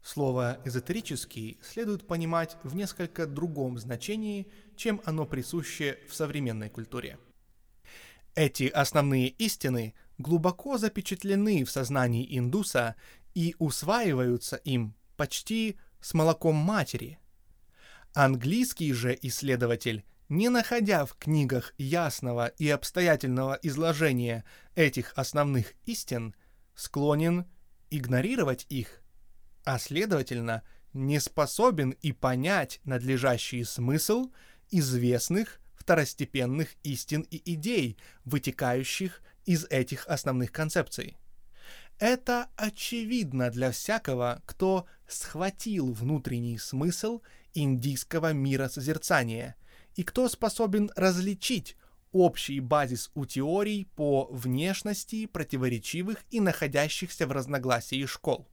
Слово 0.03 0.59
«эзотерический» 0.65 1.59
следует 1.61 2.07
понимать 2.07 2.57
в 2.63 2.75
несколько 2.75 3.27
другом 3.27 3.77
значении, 3.77 4.47
чем 4.75 4.99
оно 5.05 5.25
присуще 5.25 5.99
в 6.09 6.15
современной 6.15 6.69
культуре. 6.69 7.19
Эти 8.33 8.67
основные 8.67 9.27
истины 9.27 9.93
глубоко 10.17 10.77
запечатлены 10.77 11.63
в 11.65 11.71
сознании 11.71 12.25
индуса 12.37 12.95
и 13.35 13.55
усваиваются 13.59 14.55
им 14.55 14.95
почти 15.17 15.77
с 15.99 16.13
молоком 16.13 16.55
матери. 16.55 17.19
Английский 18.13 18.93
же 18.93 19.17
исследователь, 19.21 20.03
не 20.29 20.49
находя 20.49 21.05
в 21.05 21.15
книгах 21.15 21.73
ясного 21.77 22.47
и 22.47 22.69
обстоятельного 22.69 23.59
изложения 23.61 24.45
этих 24.75 25.13
основных 25.15 25.73
истин, 25.85 26.33
склонен 26.73 27.45
игнорировать 27.89 28.65
их, 28.69 29.00
а 29.63 29.79
следовательно 29.79 30.63
не 30.93 31.19
способен 31.19 31.91
и 32.01 32.11
понять 32.11 32.79
надлежащий 32.83 33.63
смысл 33.63 34.31
известных 34.69 35.59
второстепенных 35.75 36.69
истин 36.83 37.21
и 37.29 37.41
идей, 37.53 37.97
вытекающих 38.25 39.21
из 39.45 39.65
этих 39.69 40.07
основных 40.07 40.51
концепций. 40.51 41.17
Это 41.99 42.49
очевидно 42.55 43.49
для 43.51 43.71
всякого, 43.71 44.41
кто 44.45 44.85
схватил 45.07 45.91
внутренний 45.93 46.57
смысл 46.57 47.21
индийского 47.53 48.33
мира 48.33 48.69
созерцания 48.69 49.55
и 49.95 50.03
кто 50.03 50.27
способен 50.29 50.91
различить 50.95 51.75
общий 52.11 52.59
базис 52.59 53.11
у 53.13 53.25
теорий 53.25 53.85
по 53.95 54.27
внешности 54.31 55.25
противоречивых 55.25 56.23
и 56.29 56.39
находящихся 56.39 57.27
в 57.27 57.31
разногласии 57.31 58.05
школ. 58.05 58.50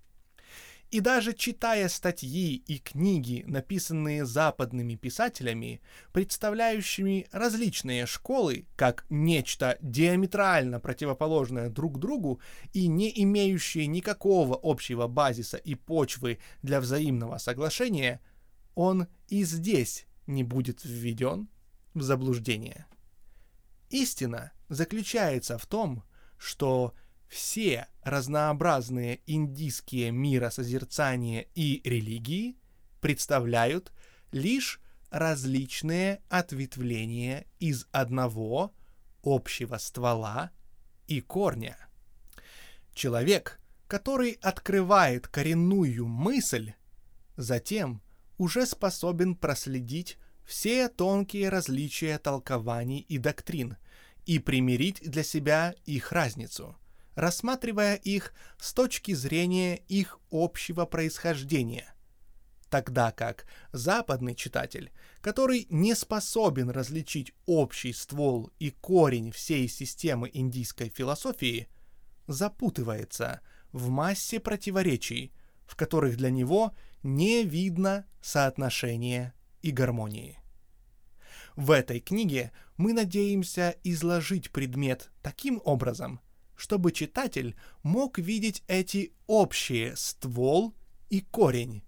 И 0.91 1.01
даже 1.01 1.35
читая 1.35 1.87
статьи 1.89 2.63
и 2.67 2.79
книги, 2.79 3.45
написанные 3.47 4.25
западными 4.25 4.95
писателями, 4.95 5.83
представляющими 6.13 7.27
различные 7.31 8.07
школы 8.07 8.67
как 8.75 9.05
нечто 9.11 9.77
диаметрально 9.83 10.81
противоположное 10.81 11.69
друг 11.69 11.99
другу 11.99 12.41
и 12.73 12.89
не 12.89 13.13
имеющие 13.23 13.87
никакого 13.87 14.59
общего 14.63 15.09
базиса 15.09 15.59
и 15.59 15.75
почвы 15.75 16.39
для 16.63 16.81
взаимного 16.81 17.37
соглашения, 17.37 18.23
он 18.75 19.09
и 19.29 19.45
здесь 19.45 20.07
не 20.27 20.43
будет 20.43 20.85
введен 20.85 21.49
в 21.93 22.01
заблуждение. 22.01 22.87
Истина 23.91 24.53
заключается 24.71 25.59
в 25.59 25.67
том, 25.67 26.03
что 26.39 26.95
все 27.29 27.89
разнообразные 28.03 29.21
индийские 29.27 30.11
миросозерцания 30.11 31.47
и 31.55 31.81
религии 31.85 32.57
представляют 33.01 33.93
лишь 34.33 34.81
различные 35.11 36.23
ответвления 36.29 37.47
из 37.61 37.87
одного 37.93 38.73
общего 39.23 39.77
ствола 39.77 40.51
и 41.07 41.21
корня. 41.21 41.77
Человек, 42.95 43.61
который 43.87 44.39
открывает 44.43 45.29
коренную 45.29 46.07
мысль, 46.07 46.73
затем 47.37 48.03
уже 48.39 48.67
способен 48.67 49.35
проследить 49.35 50.19
все 50.45 50.89
тонкие 50.89 51.51
различия 51.51 52.19
толкований 52.19 53.01
и 53.01 53.19
доктрин 53.19 53.77
и 54.25 54.39
примирить 54.39 55.01
для 55.03 55.23
себя 55.23 55.75
их 55.85 56.13
разницу– 56.13 56.77
рассматривая 57.19 57.97
их 57.97 58.33
с 58.59 58.73
точки 58.73 59.13
зрения 59.13 59.83
их 59.89 60.21
общего 60.31 60.87
происхождения. 60.87 61.93
Тогда 62.71 63.11
как 63.11 63.45
западный 63.73 64.37
читатель, 64.37 64.93
который 65.21 65.67
не 65.69 65.97
способен 65.97 66.71
различить 66.71 67.33
общий 67.45 67.93
ствол 67.93 68.53
и 68.61 68.71
корень 68.71 69.33
всей 69.33 69.69
системы 69.69 70.31
индийской 70.33 70.91
философии, 70.91 71.69
запутывается 72.29 73.41
в 73.73 73.89
массе 73.89 74.39
противоречий, 74.39 75.33
в 75.67 75.75
которых 75.75 76.17
для 76.17 76.31
него 76.31 76.73
не 77.03 77.43
видно 77.43 78.07
соотношения 78.21 79.35
и 79.61 79.73
гармонии. 79.73 80.39
В 81.57 81.73
этой 81.73 81.99
книге 81.99 82.53
мы 82.77 82.93
надеемся 82.93 83.75
изложить 83.83 84.53
предмет 84.53 85.11
таким 85.21 85.61
образом, 85.65 86.21
чтобы 86.59 86.91
читатель 86.91 87.55
мог 87.85 88.19
видеть 88.19 88.65
эти 88.67 89.15
общие 89.29 89.95
ствол 89.95 90.75
и 91.09 91.21
корень, 91.21 91.85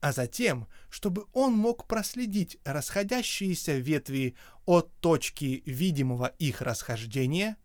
а 0.00 0.12
затем, 0.12 0.68
чтобы 0.88 1.26
он 1.32 1.54
мог 1.54 1.88
проследить 1.88 2.56
расходящиеся 2.64 3.78
ветви 3.78 4.36
от 4.64 4.94
точки 5.00 5.64
видимого 5.66 6.26
их 6.38 6.62
расхождения 6.62 7.56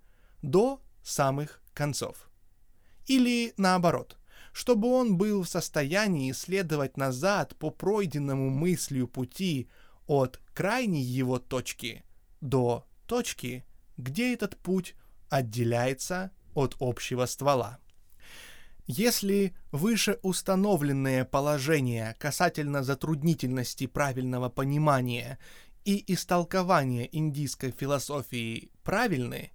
до 0.42 0.82
самых 1.04 1.62
концов. 1.76 2.32
Или 3.06 3.54
наоборот, 3.58 4.18
чтобы 4.52 4.88
он 4.88 5.18
был 5.18 5.44
в 5.44 5.48
состоянии 5.48 6.32
следовать 6.32 6.98
назад 6.98 7.56
по 7.58 7.70
пройденному 7.70 8.50
мыслью 8.50 9.08
пути 9.08 9.70
от 10.08 10.42
крайней 10.56 11.04
его 11.04 11.38
точки 11.38 12.04
до 12.42 12.88
точки, 13.06 13.64
где 13.96 14.34
этот 14.34 14.58
путь 14.58 14.96
отделяется 15.32 16.32
от 16.54 16.76
общего 16.80 17.26
ствола. 17.26 17.80
Если 18.86 19.56
вышеустановленные 19.72 21.24
положения 21.24 22.16
касательно 22.20 22.84
затруднительности 22.84 23.88
правильного 23.88 24.50
понимания 24.50 25.40
и 25.86 26.04
истолкования 26.14 27.06
индийской 27.06 27.72
философии 27.72 28.70
правильны, 28.84 29.52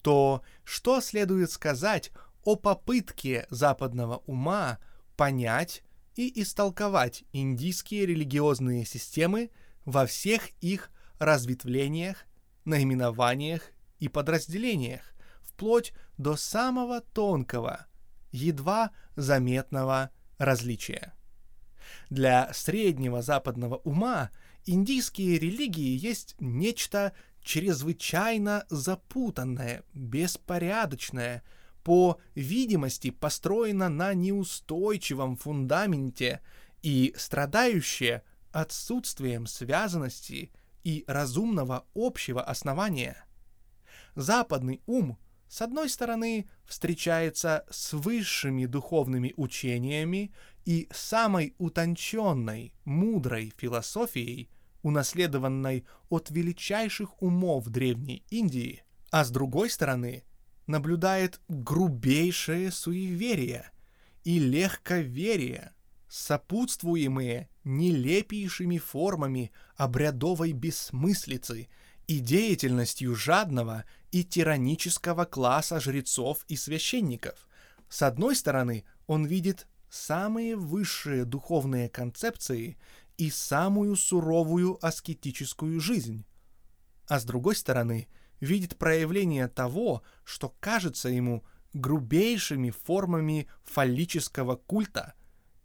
то 0.00 0.42
что 0.64 1.00
следует 1.00 1.50
сказать 1.50 2.10
о 2.44 2.56
попытке 2.56 3.46
западного 3.50 4.22
ума 4.26 4.78
понять 5.16 5.82
и 6.16 6.40
истолковать 6.40 7.24
индийские 7.32 8.06
религиозные 8.06 8.86
системы 8.86 9.50
во 9.84 10.06
всех 10.06 10.48
их 10.60 10.90
разветвлениях, 11.18 12.24
наименованиях 12.64 13.62
и 14.02 14.08
подразделениях, 14.08 15.14
вплоть 15.42 15.92
до 16.18 16.34
самого 16.34 17.02
тонкого, 17.02 17.86
едва 18.32 18.90
заметного 19.14 20.10
различия. 20.38 21.14
Для 22.10 22.52
среднего 22.52 23.22
западного 23.22 23.76
ума 23.76 24.30
индийские 24.64 25.38
религии 25.38 25.96
есть 25.96 26.34
нечто 26.40 27.12
чрезвычайно 27.42 28.66
запутанное, 28.70 29.84
беспорядочное, 29.94 31.44
по 31.84 32.18
видимости 32.34 33.10
построено 33.10 33.88
на 33.88 34.14
неустойчивом 34.14 35.36
фундаменте 35.36 36.40
и 36.82 37.14
страдающее 37.16 38.24
отсутствием 38.50 39.46
связанности 39.46 40.50
и 40.82 41.04
разумного 41.06 41.86
общего 41.94 42.42
основания. 42.42 43.24
Западный 44.14 44.82
ум, 44.86 45.18
с 45.48 45.62
одной 45.62 45.88
стороны, 45.88 46.48
встречается 46.64 47.64
с 47.70 47.92
высшими 47.92 48.66
духовными 48.66 49.34
учениями 49.36 50.32
и 50.64 50.88
самой 50.92 51.54
утонченной, 51.58 52.74
мудрой 52.84 53.52
философией, 53.56 54.50
унаследованной 54.82 55.86
от 56.08 56.30
величайших 56.30 57.22
умов 57.22 57.68
Древней 57.68 58.24
Индии, 58.30 58.84
а 59.10 59.24
с 59.24 59.30
другой 59.30 59.70
стороны 59.70 60.24
наблюдает 60.66 61.40
грубейшее 61.48 62.70
суеверие 62.70 63.70
и 64.24 64.38
легковерие, 64.38 65.72
сопутствуемые 66.08 67.48
нелепейшими 67.64 68.78
формами 68.78 69.50
обрядовой 69.76 70.52
бессмыслицы 70.52 71.68
и 72.06 72.18
деятельностью 72.18 73.14
жадного 73.14 73.84
и 74.10 74.24
тиранического 74.24 75.24
класса 75.24 75.80
жрецов 75.80 76.44
и 76.48 76.56
священников. 76.56 77.48
С 77.88 78.02
одной 78.02 78.36
стороны, 78.36 78.84
он 79.06 79.24
видит 79.24 79.66
самые 79.90 80.56
высшие 80.56 81.24
духовные 81.24 81.88
концепции 81.88 82.78
и 83.18 83.30
самую 83.30 83.96
суровую 83.96 84.84
аскетическую 84.84 85.80
жизнь. 85.80 86.24
А 87.08 87.20
с 87.20 87.24
другой 87.24 87.56
стороны, 87.56 88.08
видит 88.40 88.76
проявление 88.76 89.48
того, 89.48 90.02
что 90.24 90.54
кажется 90.60 91.08
ему 91.08 91.44
грубейшими 91.72 92.70
формами 92.70 93.48
фаллического 93.64 94.56
культа 94.56 95.14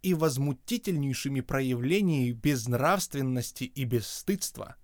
и 0.02 0.14
возмутительнейшими 0.14 1.40
проявлениями 1.40 2.32
безнравственности 2.32 3.64
и 3.64 3.84
бесстыдства. 3.84 4.76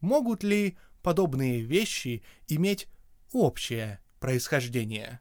Могут 0.00 0.42
ли 0.42 0.76
подобные 1.02 1.60
вещи 1.60 2.22
иметь 2.48 2.88
общее 3.32 4.00
происхождение? 4.18 5.20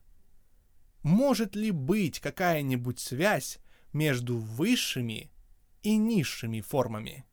Может 1.04 1.56
ли 1.56 1.72
быть 1.72 2.20
какая-нибудь 2.20 3.00
связь 3.00 3.60
между 3.94 4.38
высшими 4.38 5.32
и 5.84 5.96
низшими 5.98 6.62
формами? 6.62 7.26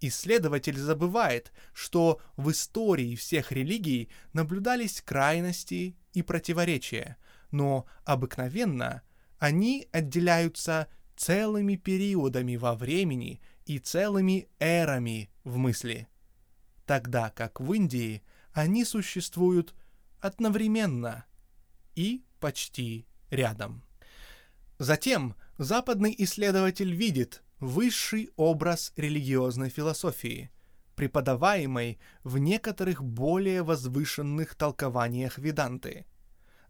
Исследователь 0.00 0.78
забывает, 0.78 1.52
что 1.72 2.20
в 2.36 2.50
истории 2.50 3.16
всех 3.16 3.50
религий 3.50 4.10
наблюдались 4.32 5.00
крайности 5.00 5.96
и 6.12 6.22
противоречия, 6.22 7.16
но 7.50 7.86
обыкновенно 8.04 9.02
они 9.38 9.88
отделяются 9.92 10.88
целыми 11.16 11.76
периодами 11.76 12.56
во 12.56 12.74
времени 12.74 13.40
и 13.64 13.78
целыми 13.78 14.48
эрами 14.58 15.30
в 15.44 15.56
мысли, 15.56 16.08
тогда 16.86 17.30
как 17.30 17.60
в 17.60 17.72
Индии 17.72 18.22
они 18.52 18.84
существуют 18.84 19.74
одновременно 20.20 21.26
и 21.94 22.24
почти 22.40 23.06
рядом. 23.30 23.84
Затем 24.78 25.34
западный 25.58 26.14
исследователь 26.18 26.94
видит 26.94 27.42
высший 27.60 28.30
образ 28.36 28.92
религиозной 28.96 29.68
философии, 29.68 30.50
преподаваемой 30.94 31.98
в 32.24 32.38
некоторых 32.38 33.02
более 33.02 33.62
возвышенных 33.62 34.54
толкованиях 34.54 35.38
Веданты, 35.38 36.06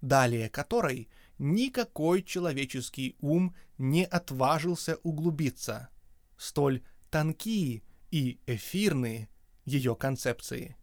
далее 0.01 0.49
которой 0.49 1.09
никакой 1.39 2.23
человеческий 2.23 3.17
ум 3.21 3.55
не 3.79 4.05
отважился 4.05 4.97
углубиться, 5.03 5.89
столь 6.37 6.83
тонкие 7.11 7.83
и 8.11 8.41
эфирные 8.47 9.29
ее 9.67 9.95
концепции. 9.95 10.77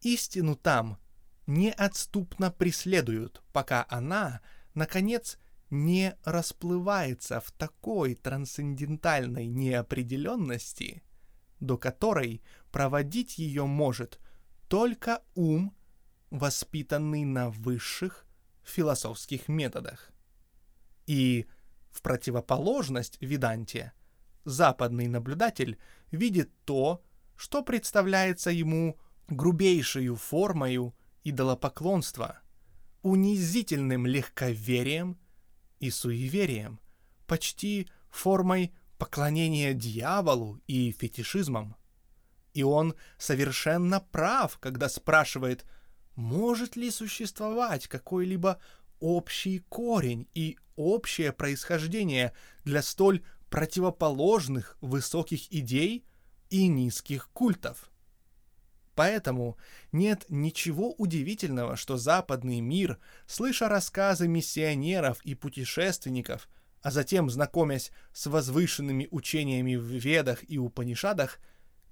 Истину 0.00 0.56
там 0.56 0.98
неотступно 1.46 2.50
преследуют, 2.50 3.42
пока 3.52 3.84
она, 3.90 4.40
наконец, 4.74 5.38
не 5.68 6.16
расплывается 6.24 7.40
в 7.40 7.50
такой 7.52 8.14
трансцендентальной 8.14 9.46
неопределенности, 9.46 11.02
до 11.60 11.76
которой 11.76 12.42
проводить 12.70 13.38
ее 13.38 13.66
может 13.66 14.20
только 14.68 15.22
ум, 15.34 15.76
воспитанный 16.30 17.24
на 17.24 17.50
высших 17.50 18.26
философских 18.62 19.48
методах. 19.48 20.10
И 21.06 21.46
в 21.90 22.02
противоположность 22.02 23.16
Веданте 23.20 23.92
западный 24.44 25.08
наблюдатель 25.08 25.78
видит 26.10 26.50
то, 26.64 27.02
что 27.36 27.62
представляется 27.62 28.50
ему 28.50 28.98
грубейшую 29.28 30.16
формою 30.16 30.94
идолопоклонства, 31.24 32.40
унизительным 33.02 34.06
легковерием 34.06 35.18
и 35.80 35.90
суеверием, 35.90 36.80
почти 37.26 37.88
формой 38.08 38.74
поклонения 38.98 39.74
дьяволу 39.74 40.60
и 40.66 40.92
фетишизмом. 40.92 41.76
И 42.54 42.62
он 42.62 42.94
совершенно 43.18 44.00
прав, 44.00 44.58
когда 44.58 44.88
спрашивает, 44.88 45.66
может 46.14 46.76
ли 46.76 46.90
существовать 46.90 47.86
какой-либо 47.88 48.58
общий 48.98 49.58
корень 49.68 50.26
и 50.34 50.56
общее 50.76 51.32
происхождение 51.32 52.32
для 52.64 52.82
столь 52.82 53.22
противоположных 53.50 54.78
высоких 54.80 55.52
идей 55.52 56.06
и 56.50 56.68
низких 56.68 57.28
культов. 57.30 57.90
Поэтому 58.94 59.58
нет 59.92 60.24
ничего 60.30 60.94
удивительного, 60.94 61.76
что 61.76 61.98
западный 61.98 62.60
мир, 62.60 62.98
слыша 63.26 63.68
рассказы 63.68 64.26
миссионеров 64.26 65.20
и 65.22 65.34
путешественников, 65.34 66.48
а 66.80 66.90
затем 66.90 67.28
знакомясь 67.28 67.92
с 68.12 68.26
возвышенными 68.26 69.06
учениями 69.10 69.76
в 69.76 69.84
Ведах 69.84 70.48
и 70.48 70.58
Упанишадах, 70.58 71.38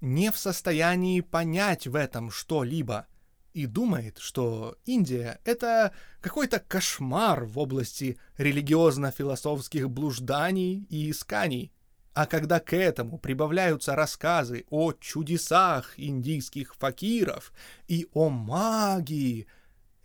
не 0.01 0.31
в 0.31 0.37
состоянии 0.37 1.21
понять 1.21 1.85
в 1.85 1.95
этом 1.95 2.31
что-либо 2.31 3.05
и 3.53 3.67
думает, 3.67 4.17
что 4.17 4.77
Индия— 4.85 5.39
это 5.45 5.93
какой-то 6.21 6.59
кошмар 6.59 7.45
в 7.45 7.59
области 7.59 8.17
религиозно-философских 8.37 9.89
блужданий 9.89 10.85
и 10.89 11.11
исканий, 11.11 11.71
а 12.15 12.27
когда 12.27 12.61
к 12.61 12.73
этому 12.73 13.17
прибавляются 13.17 13.93
рассказы 13.93 14.63
о 14.69 14.93
чудесах 14.93 15.99
индийских 15.99 16.73
факиров 16.75 17.51
и 17.89 18.07
о 18.13 18.29
магии, 18.29 19.47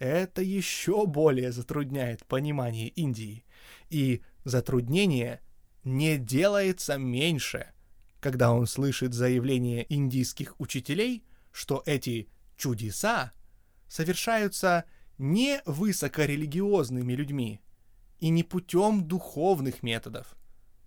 это 0.00 0.42
еще 0.42 1.06
более 1.06 1.52
затрудняет 1.52 2.26
понимание 2.26 2.88
Индии. 2.88 3.44
И 3.90 4.22
затруднение 4.42 5.40
не 5.84 6.18
делается 6.18 6.98
меньше, 6.98 7.68
когда 8.18 8.50
он 8.52 8.66
слышит 8.66 9.14
заявление 9.14 9.86
индийских 9.88 10.58
учителей, 10.58 11.22
что 11.52 11.80
эти 11.86 12.28
чудеса 12.56 13.30
совершаются 13.86 14.84
не 15.16 15.62
высокорелигиозными 15.64 17.12
людьми 17.12 17.60
и 18.18 18.30
не 18.30 18.42
путем 18.42 19.06
духовных 19.06 19.84
методов, 19.84 20.36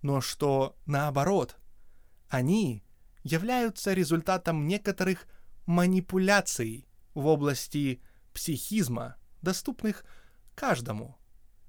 но 0.04 0.22
что 0.22 0.76
наоборот, 0.86 1.58
они 2.30 2.84
являются 3.24 3.94
результатом 3.94 4.68
некоторых 4.68 5.26
манипуляций 5.66 6.88
в 7.14 7.26
области 7.26 8.02
психизма, 8.34 9.16
доступных 9.42 10.06
каждому, 10.56 11.18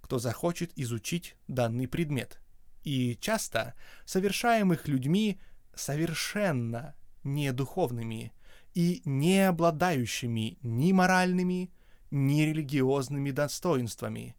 кто 0.03 0.18
захочет 0.18 0.72
изучить 0.76 1.37
данный 1.47 1.87
предмет, 1.87 2.41
и 2.82 3.16
часто 3.20 3.74
совершаемых 4.05 4.89
людьми 4.89 5.41
совершенно 5.74 6.95
недуховными 7.22 8.32
и 8.74 9.01
не 9.05 9.49
обладающими 9.49 10.59
ни 10.62 10.93
моральными, 10.93 11.72
ни 12.11 12.43
религиозными 12.43 13.30
достоинствами, 13.30 14.37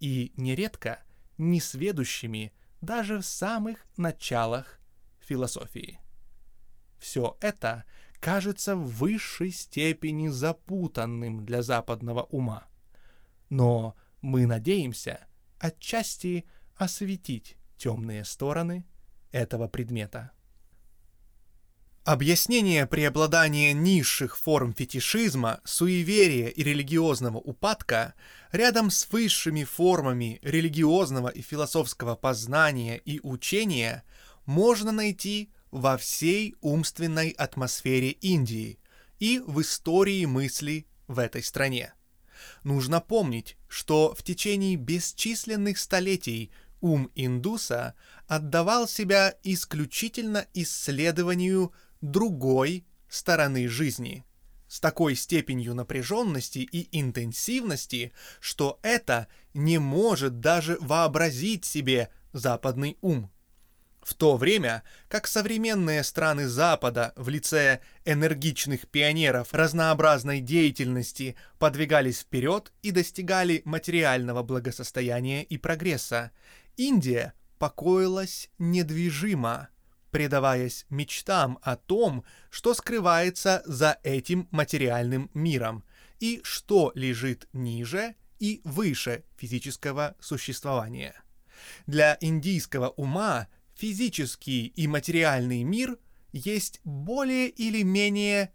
и 0.00 0.32
нередко 0.36 1.02
несведущими 1.38 2.52
даже 2.80 3.18
в 3.18 3.24
самых 3.24 3.86
началах 3.96 4.80
философии. 5.20 6.00
Все 6.98 7.36
это 7.40 7.84
кажется 8.20 8.76
в 8.76 8.86
высшей 8.86 9.50
степени 9.50 10.28
запутанным 10.28 11.44
для 11.44 11.62
западного 11.62 12.22
ума. 12.24 12.66
Но 13.48 13.94
мы 14.20 14.46
надеемся 14.46 15.26
отчасти 15.58 16.44
осветить 16.76 17.56
темные 17.76 18.24
стороны 18.24 18.86
этого 19.30 19.68
предмета. 19.68 20.32
Объяснение 22.06 22.86
преобладания 22.86 23.72
низших 23.72 24.38
форм 24.38 24.72
фетишизма, 24.72 25.60
суеверия 25.64 26.46
и 26.46 26.62
религиозного 26.62 27.38
упадка 27.38 28.14
рядом 28.52 28.92
с 28.92 29.08
высшими 29.10 29.64
формами 29.64 30.38
религиозного 30.42 31.30
и 31.30 31.42
философского 31.42 32.14
познания 32.14 32.96
и 32.98 33.18
учения 33.24 34.04
можно 34.44 34.92
найти 34.92 35.50
во 35.72 35.96
всей 35.96 36.54
умственной 36.60 37.30
атмосфере 37.30 38.10
Индии 38.10 38.78
и 39.18 39.42
в 39.44 39.60
истории 39.60 40.26
мысли 40.26 40.86
в 41.08 41.18
этой 41.18 41.42
стране. 41.42 41.92
Нужно 42.62 43.00
помнить, 43.00 43.56
что 43.66 44.14
в 44.14 44.22
течение 44.22 44.76
бесчисленных 44.76 45.76
столетий 45.76 46.52
ум 46.80 47.10
индуса 47.16 47.94
отдавал 48.28 48.86
себя 48.86 49.34
исключительно 49.42 50.46
исследованию 50.54 51.72
другой 52.10 52.86
стороны 53.08 53.68
жизни 53.68 54.24
с 54.68 54.80
такой 54.80 55.14
степенью 55.14 55.74
напряженности 55.74 56.58
и 56.58 56.88
интенсивности, 56.98 58.12
что 58.40 58.78
это 58.82 59.28
не 59.54 59.78
может 59.78 60.40
даже 60.40 60.76
вообразить 60.80 61.64
себе 61.64 62.10
западный 62.32 62.98
ум. 63.00 63.30
В 64.02 64.14
то 64.14 64.36
время 64.36 64.84
как 65.08 65.26
современные 65.26 66.04
страны 66.04 66.46
Запада 66.46 67.12
в 67.16 67.28
лице 67.28 67.80
энергичных 68.04 68.86
пионеров 68.86 69.52
разнообразной 69.52 70.40
деятельности 70.40 71.34
подвигались 71.58 72.20
вперед 72.20 72.72
и 72.82 72.92
достигали 72.92 73.62
материального 73.64 74.44
благосостояния 74.44 75.42
и 75.42 75.58
прогресса, 75.58 76.30
Индия 76.76 77.34
покоилась 77.58 78.48
недвижимо, 78.58 79.70
предаваясь 80.16 80.86
мечтам 80.88 81.58
о 81.60 81.76
том, 81.76 82.24
что 82.48 82.72
скрывается 82.72 83.62
за 83.66 83.98
этим 84.02 84.48
материальным 84.50 85.30
миром 85.34 85.84
и 86.20 86.40
что 86.42 86.90
лежит 86.94 87.46
ниже 87.52 88.14
и 88.38 88.62
выше 88.64 89.24
физического 89.36 90.16
существования. 90.18 91.22
Для 91.86 92.16
индийского 92.22 92.88
ума 92.88 93.48
физический 93.74 94.68
и 94.68 94.86
материальный 94.86 95.64
мир 95.64 95.98
есть 96.32 96.80
более 96.82 97.50
или 97.50 97.82
менее 97.82 98.54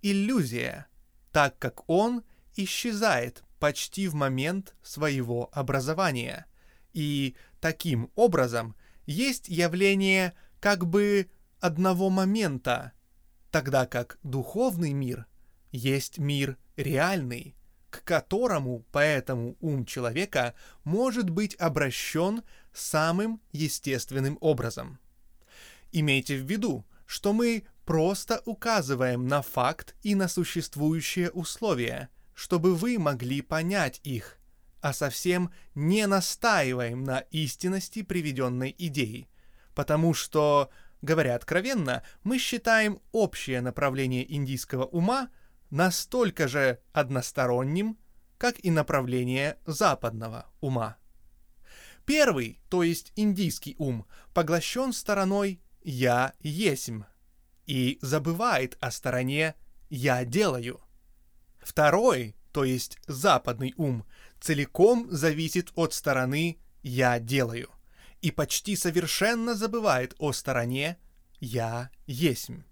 иллюзия, 0.00 0.86
так 1.30 1.58
как 1.58 1.86
он 1.90 2.24
исчезает 2.56 3.44
почти 3.58 4.08
в 4.08 4.14
момент 4.14 4.74
своего 4.82 5.50
образования. 5.52 6.46
И 6.94 7.36
таким 7.60 8.10
образом 8.14 8.74
есть 9.04 9.50
явление 9.50 10.32
как 10.62 10.86
бы 10.86 11.28
одного 11.58 12.08
момента, 12.08 12.92
тогда 13.50 13.84
как 13.84 14.20
духовный 14.22 14.92
мир 14.92 15.26
есть 15.72 16.18
мир 16.18 16.56
реальный, 16.76 17.56
к 17.90 18.04
которому 18.04 18.86
поэтому 18.92 19.56
ум 19.60 19.84
человека 19.84 20.54
может 20.84 21.28
быть 21.30 21.56
обращен 21.56 22.44
самым 22.72 23.42
естественным 23.50 24.38
образом. 24.40 25.00
Имейте 25.90 26.36
в 26.36 26.48
виду, 26.48 26.86
что 27.06 27.32
мы 27.32 27.64
просто 27.84 28.40
указываем 28.44 29.26
на 29.26 29.42
факт 29.42 29.96
и 30.04 30.14
на 30.14 30.28
существующие 30.28 31.32
условия, 31.32 32.08
чтобы 32.34 32.76
вы 32.76 33.00
могли 33.00 33.40
понять 33.42 33.98
их, 34.04 34.38
а 34.80 34.92
совсем 34.92 35.50
не 35.74 36.06
настаиваем 36.06 37.02
на 37.02 37.18
истинности 37.32 38.02
приведенной 38.02 38.72
идеи, 38.78 39.28
потому 39.74 40.14
что, 40.14 40.70
говоря 41.00 41.34
откровенно, 41.34 42.02
мы 42.22 42.38
считаем 42.38 43.00
общее 43.12 43.60
направление 43.60 44.30
индийского 44.32 44.84
ума 44.84 45.30
настолько 45.70 46.48
же 46.48 46.80
односторонним, 46.92 47.98
как 48.38 48.56
и 48.64 48.70
направление 48.70 49.58
западного 49.66 50.46
ума. 50.60 50.96
Первый, 52.04 52.60
то 52.68 52.82
есть 52.82 53.12
индийский 53.14 53.76
ум, 53.78 54.06
поглощен 54.34 54.92
стороной 54.92 55.62
«я 55.82 56.32
есмь» 56.40 57.04
и 57.66 57.98
забывает 58.02 58.76
о 58.80 58.90
стороне 58.90 59.54
«я 59.88 60.24
делаю». 60.24 60.80
Второй, 61.60 62.34
то 62.52 62.64
есть 62.64 62.98
западный 63.06 63.72
ум, 63.76 64.04
целиком 64.40 65.06
зависит 65.10 65.70
от 65.76 65.94
стороны 65.94 66.58
«я 66.82 67.20
делаю» 67.20 67.70
и 68.22 68.30
почти 68.30 68.76
совершенно 68.76 69.54
забывает 69.54 70.14
о 70.18 70.32
стороне 70.32 70.96
«я 71.40 71.90
есмь». 72.06 72.62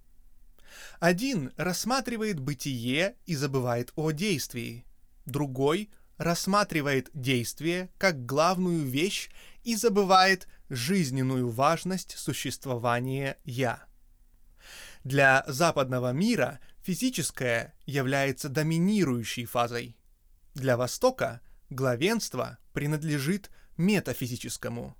Один 1.00 1.52
рассматривает 1.56 2.38
бытие 2.38 3.16
и 3.26 3.34
забывает 3.34 3.92
о 3.96 4.12
действии, 4.12 4.86
другой 5.26 5.90
рассматривает 6.16 7.10
действие 7.12 7.90
как 7.98 8.24
главную 8.24 8.86
вещь 8.86 9.30
и 9.64 9.74
забывает 9.74 10.46
жизненную 10.68 11.50
важность 11.50 12.16
существования 12.16 13.36
«я». 13.44 13.84
Для 15.02 15.44
западного 15.48 16.12
мира 16.12 16.60
физическое 16.82 17.74
является 17.86 18.48
доминирующей 18.48 19.46
фазой. 19.46 19.96
Для 20.54 20.76
Востока 20.76 21.40
главенство 21.70 22.58
принадлежит 22.72 23.50
метафизическому 23.76 24.96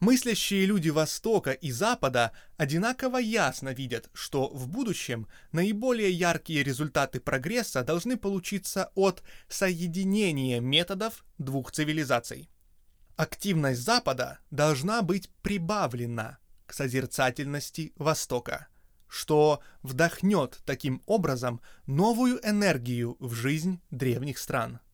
Мыслящие 0.00 0.66
люди 0.66 0.88
Востока 0.88 1.52
и 1.52 1.70
Запада 1.70 2.32
одинаково 2.56 3.18
ясно 3.18 3.70
видят, 3.70 4.10
что 4.12 4.48
в 4.48 4.68
будущем 4.68 5.26
наиболее 5.52 6.10
яркие 6.10 6.62
результаты 6.62 7.20
прогресса 7.20 7.82
должны 7.82 8.16
получиться 8.16 8.90
от 8.94 9.22
соединения 9.48 10.60
методов 10.60 11.24
двух 11.38 11.72
цивилизаций. 11.72 12.50
Активность 13.16 13.80
Запада 13.82 14.40
должна 14.50 15.02
быть 15.02 15.30
прибавлена 15.42 16.38
к 16.66 16.72
созерцательности 16.72 17.92
Востока, 17.96 18.68
что 19.08 19.60
вдохнет 19.82 20.58
таким 20.64 21.02
образом 21.06 21.60
новую 21.86 22.38
энергию 22.46 23.16
в 23.20 23.32
жизнь 23.32 23.80
древних 23.90 24.38
стран– 24.38 24.80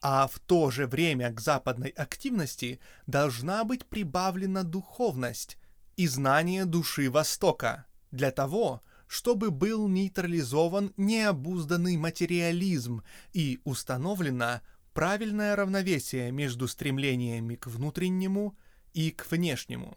а 0.00 0.26
в 0.26 0.38
то 0.38 0.70
же 0.70 0.86
время 0.86 1.30
к 1.32 1.40
западной 1.40 1.90
активности 1.90 2.80
должна 3.06 3.64
быть 3.64 3.86
прибавлена 3.86 4.62
духовность 4.62 5.58
и 5.96 6.06
знание 6.06 6.64
души 6.64 7.10
Востока 7.10 7.86
для 8.10 8.30
того, 8.30 8.82
чтобы 9.06 9.50
был 9.50 9.88
нейтрализован 9.88 10.94
необузданный 10.96 11.96
материализм 11.96 13.02
и 13.32 13.60
установлено 13.64 14.62
правильное 14.94 15.54
равновесие 15.54 16.32
между 16.32 16.66
стремлениями 16.68 17.56
к 17.56 17.66
внутреннему 17.66 18.56
и 18.94 19.10
к 19.10 19.30
внешнему. 19.30 19.96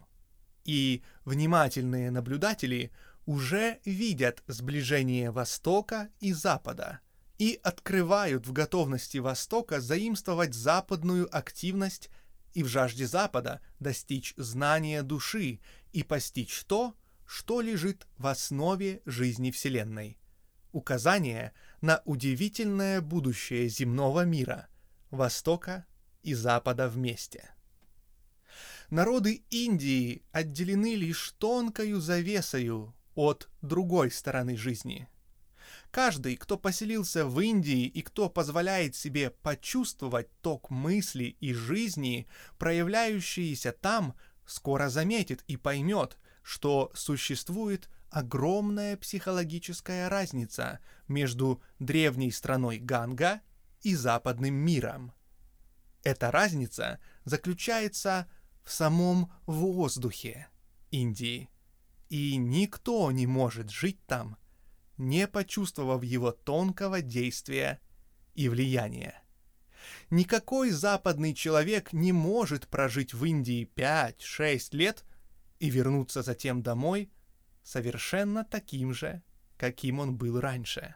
И 0.65 1.03
внимательные 1.25 2.11
наблюдатели 2.11 2.91
уже 3.25 3.79
видят 3.85 4.43
сближение 4.47 5.31
Востока 5.31 6.09
и 6.19 6.33
Запада– 6.33 6.99
и 7.37 7.59
открывают 7.63 8.45
в 8.45 8.53
готовности 8.53 9.17
Востока 9.17 9.81
заимствовать 9.81 10.53
западную 10.53 11.35
активность 11.35 12.09
и 12.53 12.63
в 12.63 12.67
жажде 12.67 13.07
Запада 13.07 13.61
достичь 13.79 14.33
знания 14.37 15.01
души 15.01 15.59
и 15.91 16.03
постичь 16.03 16.63
то, 16.65 16.95
что 17.25 17.61
лежит 17.61 18.07
в 18.17 18.27
основе 18.27 19.01
жизни 19.05 19.49
Вселенной. 19.49 20.19
Указание 20.71 21.53
на 21.81 22.01
удивительное 22.05 23.01
будущее 23.01 23.67
земного 23.69 24.25
мира, 24.25 24.67
Востока 25.09 25.85
и 26.21 26.33
Запада 26.33 26.89
вместе. 26.89 27.49
Народы 28.89 29.43
Индии 29.49 30.23
отделены 30.31 30.95
лишь 30.95 31.31
тонкою 31.39 31.99
завесою 31.99 32.95
от 33.15 33.49
другой 33.61 34.11
стороны 34.11 34.55
жизни– 34.55 35.07
Каждый, 35.93 36.37
кто 36.37 36.57
поселился 36.57 37.23
в 37.23 37.39
Индии 37.39 37.85
и 37.85 38.01
кто 38.01 38.27
позволяет 38.27 38.95
себе 38.95 39.29
почувствовать 39.29 40.27
ток 40.41 40.71
мысли 40.71 41.37
и 41.39 41.53
жизни, 41.53 42.27
проявляющиеся 42.57 43.73
там, 43.73 44.15
скоро 44.47 44.89
заметит 44.89 45.43
и 45.45 45.55
поймет, 45.55 46.17
что 46.41 46.91
существует 46.95 47.91
огромная 48.09 48.97
психологическая 48.97 50.09
разница 50.09 50.79
между 51.07 51.61
древней 51.77 52.31
страной 52.31 52.79
Ганга 52.79 53.41
и 53.83 53.93
западным 53.93 54.55
миром. 54.55 55.13
Эта 56.01 56.31
разница 56.31 56.99
заключается 57.23 58.27
в 58.63 58.71
самом 58.71 59.31
воздухе 59.45 60.47
Индии. 60.89 61.51
И 62.09 62.35
никто 62.37 63.11
не 63.11 63.27
может 63.27 63.69
жить 63.69 64.03
там, 64.07 64.37
не 64.97 65.27
почувствовав 65.27 66.03
его 66.03 66.31
тонкого 66.31 67.01
действия 67.01 67.79
и 68.35 68.49
влияния. 68.49 69.21
Никакой 70.09 70.71
западный 70.71 71.33
человек 71.33 71.93
не 71.93 72.11
может 72.11 72.67
прожить 72.67 73.13
в 73.13 73.25
Индии 73.25 73.69
5-6 73.75 74.75
лет 74.75 75.03
и 75.59 75.69
вернуться 75.69 76.21
затем 76.21 76.61
домой 76.61 77.11
совершенно 77.63 78.43
таким 78.43 78.93
же, 78.93 79.23
каким 79.57 79.99
он 79.99 80.15
был 80.15 80.39
раньше. 80.39 80.95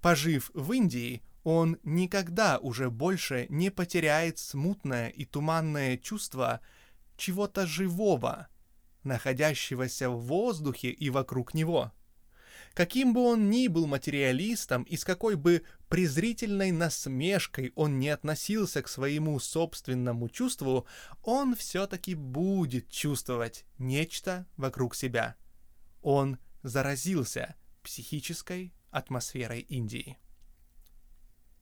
Пожив 0.00 0.50
в 0.54 0.72
Индии, 0.72 1.22
он 1.42 1.78
никогда 1.82 2.58
уже 2.58 2.90
больше 2.90 3.46
не 3.48 3.70
потеряет 3.70 4.38
смутное 4.38 5.08
и 5.08 5.24
туманное 5.24 5.96
чувство 5.96 6.60
чего-то 7.16 7.66
живого, 7.66 8.48
находящегося 9.04 10.10
в 10.10 10.20
воздухе 10.20 10.90
и 10.90 11.10
вокруг 11.10 11.54
него. 11.54 11.92
Каким 12.74 13.12
бы 13.12 13.22
он 13.22 13.50
ни 13.50 13.66
был 13.66 13.86
материалистом 13.86 14.84
и 14.84 14.96
с 14.96 15.04
какой 15.04 15.34
бы 15.34 15.64
презрительной 15.88 16.70
насмешкой 16.70 17.72
он 17.74 17.98
не 17.98 18.08
относился 18.10 18.80
к 18.82 18.88
своему 18.88 19.38
собственному 19.40 20.28
чувству, 20.28 20.86
он 21.22 21.56
все-таки 21.56 22.14
будет 22.14 22.88
чувствовать 22.88 23.64
нечто 23.78 24.46
вокруг 24.56 24.94
себя. 24.94 25.36
Он 26.00 26.38
заразился 26.62 27.56
психической 27.82 28.72
атмосферой 28.90 29.60
Индии. 29.60 30.18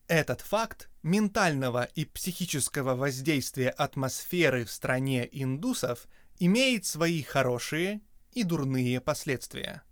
Этот 0.08 0.40
факт 0.40 0.88
ментального 1.02 1.84
и 1.84 2.04
психического 2.04 2.94
воздействия 2.94 3.70
атмосферы 3.70 4.64
в 4.64 4.70
стране 4.70 5.28
индусов 5.30 6.06
имеет 6.38 6.86
свои 6.86 7.22
хорошие 7.22 8.00
и 8.32 8.42
дурные 8.42 9.00
последствия. 9.00 9.82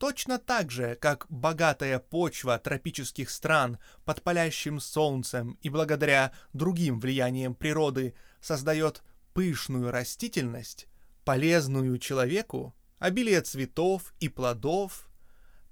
Точно 0.00 0.38
так 0.38 0.70
же, 0.70 0.94
как 0.94 1.26
богатая 1.28 1.98
почва 1.98 2.58
тропических 2.58 3.28
стран 3.28 3.78
под 4.06 4.22
палящим 4.22 4.80
солнцем 4.80 5.58
и 5.60 5.68
благодаря 5.68 6.32
другим 6.54 6.98
влияниям 6.98 7.54
природы 7.54 8.14
создает 8.40 9.02
пышную 9.34 9.90
растительность, 9.90 10.86
полезную 11.26 11.98
человеку, 11.98 12.74
обилие 12.98 13.42
цветов 13.42 14.14
и 14.20 14.30
плодов, 14.30 15.10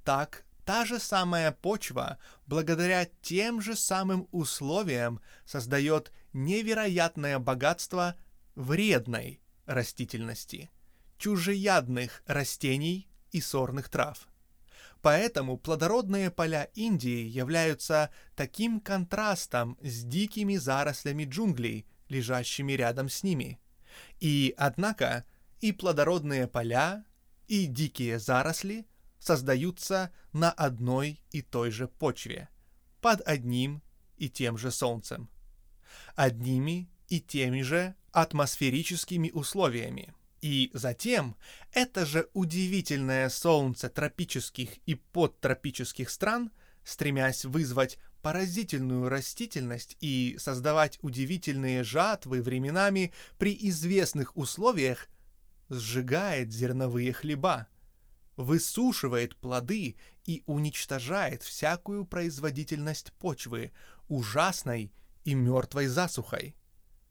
так 0.04 0.44
та 0.66 0.84
же 0.84 0.98
самая 0.98 1.50
почва, 1.50 2.18
благодаря 2.46 3.08
тем 3.22 3.62
же 3.62 3.74
самым 3.74 4.28
условиям, 4.30 5.22
создает 5.46 6.12
невероятное 6.34 7.38
богатство 7.38 8.14
вредной 8.56 9.40
растительности, 9.64 10.68
чужеядных 11.16 12.22
растений 12.26 13.07
и 13.32 13.40
сорных 13.40 13.88
трав. 13.88 14.28
Поэтому 15.00 15.56
плодородные 15.56 16.30
поля 16.30 16.68
Индии 16.74 17.24
являются 17.26 18.10
таким 18.34 18.80
контрастом 18.80 19.78
с 19.80 20.02
дикими 20.02 20.56
зарослями 20.56 21.24
джунглей, 21.24 21.86
лежащими 22.08 22.72
рядом 22.72 23.08
с 23.08 23.22
ними. 23.22 23.60
И, 24.18 24.54
однако, 24.56 25.24
и 25.60 25.72
плодородные 25.72 26.48
поля, 26.48 27.04
и 27.46 27.66
дикие 27.66 28.18
заросли– 28.18 28.86
создаются 29.18 30.12
на 30.32 30.50
одной 30.50 31.20
и 31.30 31.42
той 31.42 31.70
же 31.70 31.88
почве, 31.88 32.48
под 33.00 33.20
одним 33.26 33.82
и 34.16 34.28
тем 34.28 34.56
же 34.56 34.70
солнцем, 34.70 35.28
одними 36.14 36.90
и 37.08 37.20
теми 37.20 37.62
же 37.62 37.94
атмосферическими 38.12 39.30
условиями. 39.30 40.14
И 40.40 40.70
затем 40.72 41.36
это 41.72 42.06
же 42.06 42.28
удивительное 42.32 43.28
солнце 43.28 43.88
тропических 43.88 44.78
и 44.86 44.94
подтропических 44.94 46.10
стран, 46.10 46.50
стремясь 46.84 47.44
вызвать 47.44 47.98
поразительную 48.22 49.08
растительность 49.08 49.96
и 50.00 50.36
создавать 50.38 50.98
удивительные 51.02 51.82
жатвы 51.82 52.42
временами 52.42 53.12
при 53.36 53.56
известных 53.68 54.36
условиях, 54.36 55.08
сжигает 55.68 56.52
зерновые 56.52 57.12
хлеба– 57.12 57.66
высушивает 58.38 59.36
плоды 59.36 59.96
и 60.24 60.44
уничтожает 60.46 61.42
всякую 61.42 62.06
производительность 62.06 63.12
почвы 63.14 63.72
ужасной 64.06 64.92
и 65.24 65.34
мертвой 65.34 65.88
засухой, 65.88 66.54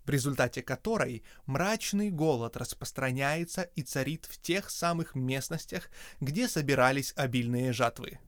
в 0.07 0.09
результате 0.09 0.63
которой 0.63 1.23
мрачный 1.45 2.09
голод 2.09 2.55
распространяется 2.57 3.63
и 3.75 3.83
царит 3.83 4.25
в 4.25 4.41
тех 4.41 4.69
самых 4.69 5.13
местностях, 5.13 5.89
где 6.21 6.47
собирались 6.47 7.13
обильные 7.17 7.73
жатвы. 7.73 8.19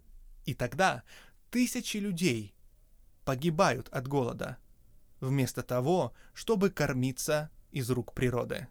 И 0.45 0.53
тогда 0.53 1.03
тысячи 1.49 1.97
людей 1.97 2.53
погибают 3.23 3.87
от 3.89 4.07
голода, 4.07 4.57
вместо 5.21 5.63
того, 5.63 6.13
чтобы 6.33 6.69
кормиться 6.69 7.49
из 7.71 7.89
рук 7.89 8.13
природы 8.13 8.67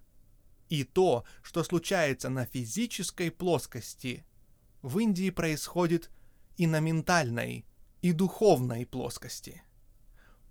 и 0.69 0.85
то, 0.85 1.25
что 1.43 1.65
случается 1.65 2.29
на 2.29 2.45
физической 2.45 3.31
плоскости, 3.31 4.27
в 4.83 4.99
Индии 4.99 5.31
происходит 5.31 6.11
и 6.57 6.67
на 6.67 6.81
ментальной, 6.81 7.65
и 8.03 8.13
духовной 8.13 8.85
плоскости. 8.85 9.63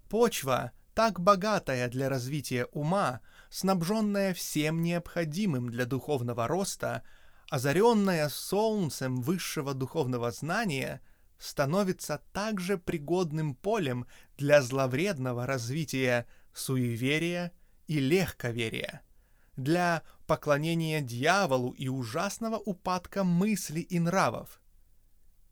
Почва, 0.10 0.72
так 0.98 1.20
богатая 1.20 1.90
для 1.90 2.10
развития 2.10 2.66
ума, 2.72 3.22
снабженная 3.52 4.34
всем 4.34 4.82
необходимым 4.82 5.70
для 5.70 5.86
духовного 5.86 6.48
роста, 6.48 7.04
озаренная 7.52 8.30
солнцем 8.30 9.22
высшего 9.22 9.76
духовного 9.76 10.32
знания, 10.32 11.02
становится 11.38 12.24
также 12.34 12.80
пригодным 12.80 13.54
полем 13.54 14.08
для 14.38 14.64
зловредного 14.64 15.46
развития 15.46 16.26
суеверия 16.52 17.52
и 17.86 18.00
легковерия– 18.00 19.04
для 19.56 20.02
поклонения 20.26 21.02
дьяволу 21.02 21.74
и 21.74 21.88
ужасного 21.90 22.56
упадка 22.56 23.24
мыслей 23.24 23.82
и 23.84 24.00
нравов. 24.00 24.60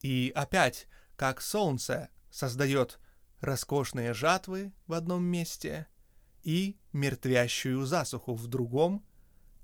И 0.01 0.31
опять, 0.35 0.87
как 1.15 1.39
солнце 1.39 2.09
создает 2.31 2.99
роскошные 3.41 4.13
жатвы 4.13 4.73
в 4.87 4.93
одном 4.93 5.23
месте 5.23 5.87
и 6.43 6.77
мертвящую 6.93 7.85
засуху 7.85 8.35
в 8.35 8.47
другом, 8.47 9.03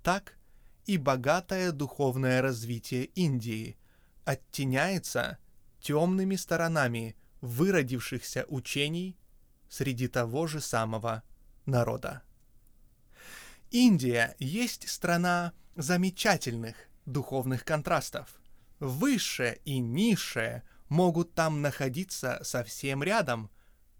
так 0.03 0.37
и 0.85 0.97
богатое 0.97 1.71
духовное 1.71 2.41
развитие 2.41 3.05
Индии 3.05 3.77
оттеняется 4.25 5.37
темными 5.79 6.35
сторонами 6.35 7.15
выродившихся 7.41 8.45
учений 8.47 9.17
среди 9.69 10.07
того 10.07 10.47
же 10.47 10.61
самого 10.61 11.23
народа. 11.65 12.23
Индия 13.71 14.35
есть 14.37 14.89
страна 14.89 15.53
замечательных 15.75 16.75
духовных 17.05 17.63
контрастов. 17.63 18.29
Высшее 18.79 19.59
и 19.63 19.79
низшее 19.79 20.63
могут 20.89 21.33
там 21.33 21.61
находиться 21.61 22.39
совсем 22.43 23.01
рядом, 23.01 23.49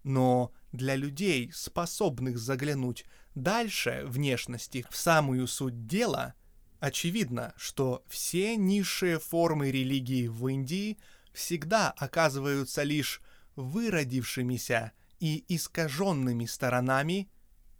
но 0.02 0.52
для 0.72 0.96
людей, 0.96 1.50
способных 1.52 2.38
заглянуть 2.38 3.04
дальше 3.34 4.02
внешности 4.06 4.84
в 4.90 4.96
самую 4.96 5.46
суть 5.46 5.86
дела, 5.86 6.34
очевидно, 6.80 7.52
что 7.56 8.04
все 8.08 8.56
низшие 8.56 9.18
формы 9.18 9.70
религии 9.70 10.26
в 10.26 10.46
Индии 10.48 10.98
всегда 11.32 11.90
оказываются 11.90 12.82
лишь 12.82 13.20
выродившимися 13.56 14.92
и 15.20 15.44
искаженными 15.48 16.46
сторонами 16.46 17.30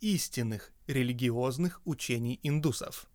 истинных 0.01 0.73
религиозных 0.87 1.81
учений 1.85 2.39
индусов. 2.43 3.07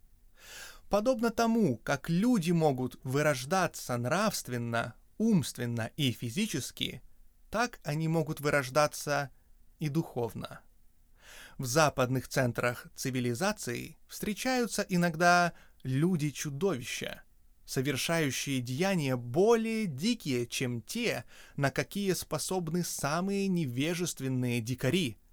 Подобно 0.89 1.31
тому, 1.31 1.77
как 1.77 2.09
люди 2.09 2.51
могут 2.51 2.97
вырождаться 3.03 3.97
нравственно, 3.97 4.95
умственно 5.17 5.91
и 5.97 6.11
физически, 6.11 7.01
так 7.49 7.79
они 7.83 8.07
могут 8.07 8.39
вырождаться 8.39 9.31
и 9.79 9.89
духовно. 9.89 10.61
В 11.57 11.65
западных 11.65 12.27
центрах 12.27 12.87
цивилизации 12.95 13.97
встречаются 14.07 14.85
иногда 14.87 15.53
люди-чудовища, 15.83 17.23
совершающие 17.65 18.61
деяния 18.61 19.15
более 19.15 19.85
дикие, 19.85 20.45
чем 20.45 20.81
те, 20.81 21.25
на 21.55 21.71
какие 21.71 22.13
способны 22.13 22.83
самые 22.83 23.47
невежественные 23.47 24.61
дикари– 24.61 25.17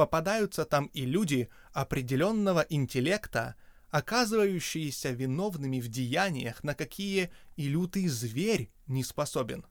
попадаются 0.00 0.64
там 0.64 0.86
и 0.94 1.04
люди 1.04 1.50
определенного 1.74 2.64
интеллекта, 2.70 3.54
оказывающиеся 3.90 5.10
виновными 5.10 5.78
в 5.78 5.88
деяниях, 5.88 6.64
на 6.64 6.74
какие 6.74 7.30
и 7.56 7.68
лютый 7.68 8.08
зверь 8.08 8.70
не 8.86 9.04
способен. 9.04 9.66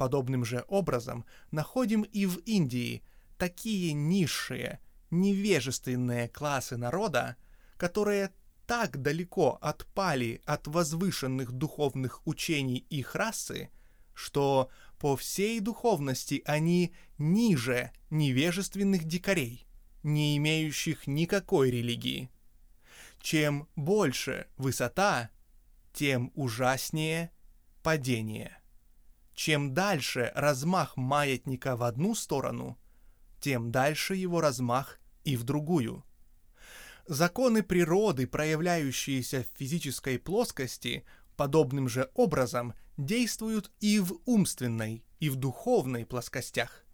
Подобным 0.00 0.46
же 0.46 0.64
образом 0.68 1.26
находим 1.50 2.04
и 2.04 2.24
в 2.24 2.38
Индии 2.46 3.02
такие 3.36 3.92
низшие, 3.92 4.80
невежественные 5.10 6.26
классы 6.28 6.78
народа, 6.78 7.36
которые 7.76 8.32
так 8.66 9.02
далеко 9.02 9.58
отпали 9.60 10.40
от 10.46 10.66
возвышенных 10.68 11.52
духовных 11.52 12.26
учений 12.26 12.78
их 12.88 13.14
расы, 13.14 13.68
что 14.14 14.70
по 14.98 15.18
всей 15.18 15.60
духовности 15.60 16.40
они 16.46 16.94
ниже 17.18 17.92
невежественных 18.08 19.04
дикарей, 19.04 19.66
не 20.02 20.38
имеющих 20.38 21.06
никакой 21.06 21.70
религии. 21.70 22.30
Чем 23.20 23.68
больше 23.76 24.46
высота, 24.56 25.28
тем 25.92 26.32
ужаснее 26.34 27.32
падение. 27.82 28.59
Чем 29.42 29.72
дальше 29.72 30.32
размах 30.34 30.98
маятника 30.98 31.74
в 31.74 31.82
одну 31.84 32.14
сторону, 32.14 32.78
тем 33.40 33.72
дальше 33.72 34.14
его 34.14 34.42
размах 34.42 35.00
и 35.24 35.34
в 35.34 35.44
другую. 35.44 36.04
Законы 37.06 37.62
природы, 37.62 38.26
проявляющиеся 38.26 39.44
в 39.44 39.58
физической 39.58 40.18
плоскости, 40.18 41.06
подобным 41.38 41.88
же 41.88 42.10
образом 42.12 42.74
действуют 42.98 43.72
и 43.80 43.98
в 43.98 44.20
умственной, 44.26 45.06
и 45.20 45.30
в 45.30 45.36
духовной 45.36 46.04
плоскостях. 46.04 46.84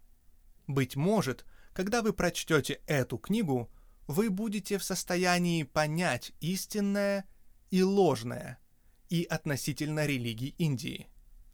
Быть 0.67 0.95
может, 0.95 1.45
когда 1.73 2.01
вы 2.01 2.13
прочтете 2.13 2.79
эту 2.87 3.17
книгу, 3.17 3.69
вы 4.07 4.29
будете 4.29 4.77
в 4.77 4.85
состоянии 4.85 5.63
понять 5.63 6.31
истинное 6.39 7.25
и 7.71 7.83
ложное 7.83 8.57
и 9.09 9.25
относительно 9.25 10.05
религий 10.05 10.55
Индии. 10.57 11.09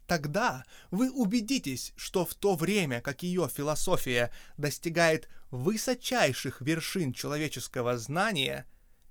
Тогда 0.06 0.64
вы 0.90 1.10
убедитесь, 1.10 1.94
что 1.96 2.26
в 2.26 2.34
то 2.34 2.56
время, 2.56 3.00
как 3.00 3.22
ее 3.22 3.48
философия 3.48 4.30
достигает 4.58 5.28
высочайших 5.50 6.60
вершин 6.60 7.12
человеческого 7.12 7.96
знания, 7.96 8.66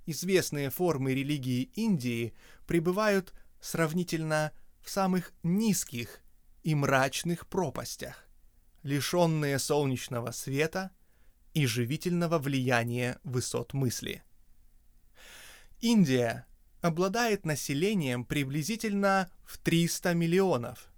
известные 0.05 0.69
формы 0.69 1.13
религии 1.13 1.71
Индии 1.73 2.33
пребывают 2.67 3.33
сравнительно 3.59 4.51
в 4.81 4.89
самых 4.89 5.33
низких 5.41 6.19
и 6.61 6.75
мрачных 6.75 7.47
пропастях, 7.47 8.27
лишенные 8.83 9.57
солнечного 9.57 10.31
света 10.31 10.91
и 11.53 11.65
живительного 11.65 12.37
влияния 12.37 13.19
высот 13.23 13.73
мысли. 13.73 14.23
Индия 15.81 16.45
обладает 16.83 17.45
населением 17.45 18.25
приблизительно 18.25 19.31
в 19.43 19.57
300 19.57 20.13
миллионов. 20.13 20.91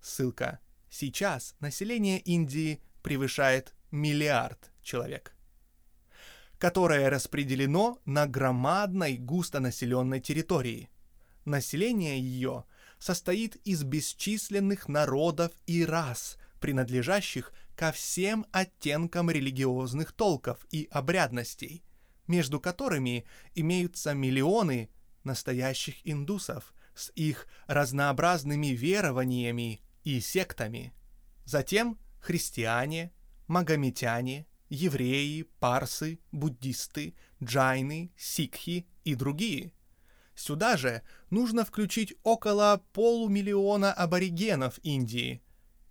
Ссылка. 0.00 0.58
Сейчас 0.90 1.54
население 1.60 2.18
Индии 2.18 2.80
превышает 3.02 3.74
миллиард 3.92 4.72
человек 4.82 5.34
которое 6.58 7.08
распределено 7.08 8.00
на 8.04 8.26
громадной 8.26 9.16
густонаселенной 9.16 10.20
территории. 10.20 10.90
Население 11.44 12.20
ее 12.20 12.64
состоит 12.98 13.56
из 13.64 13.84
бесчисленных 13.84 14.88
народов 14.88 15.52
и 15.66 15.84
рас, 15.84 16.36
принадлежащих 16.60 17.52
ко 17.76 17.92
всем 17.92 18.44
оттенкам 18.50 19.30
религиозных 19.30 20.10
толков 20.12 20.66
и 20.72 20.88
обрядностей, 20.90 21.84
между 22.26 22.60
которыми 22.60 23.24
имеются 23.54 24.14
миллионы 24.14 24.90
настоящих 25.24 25.96
индусов 26.06 26.72
с 26.94 27.12
их 27.14 27.46
разнообразными 27.66 28.68
верованиями 28.68 29.80
и 30.04 30.20
сектами. 30.20 30.92
Затем 31.44 31.98
христиане, 32.20 33.12
магометяне, 33.46 34.46
евреи, 34.68 35.42
парсы, 35.60 36.20
буддисты, 36.32 37.14
джайны, 37.42 38.12
сикхи 38.16 38.86
и 39.04 39.14
другие. 39.14 39.72
Сюда 40.34 40.76
же 40.76 41.02
нужно 41.30 41.64
включить 41.64 42.14
около 42.22 42.82
полумиллиона 42.92 43.92
аборигенов 43.92 44.78
Индии, 44.82 45.42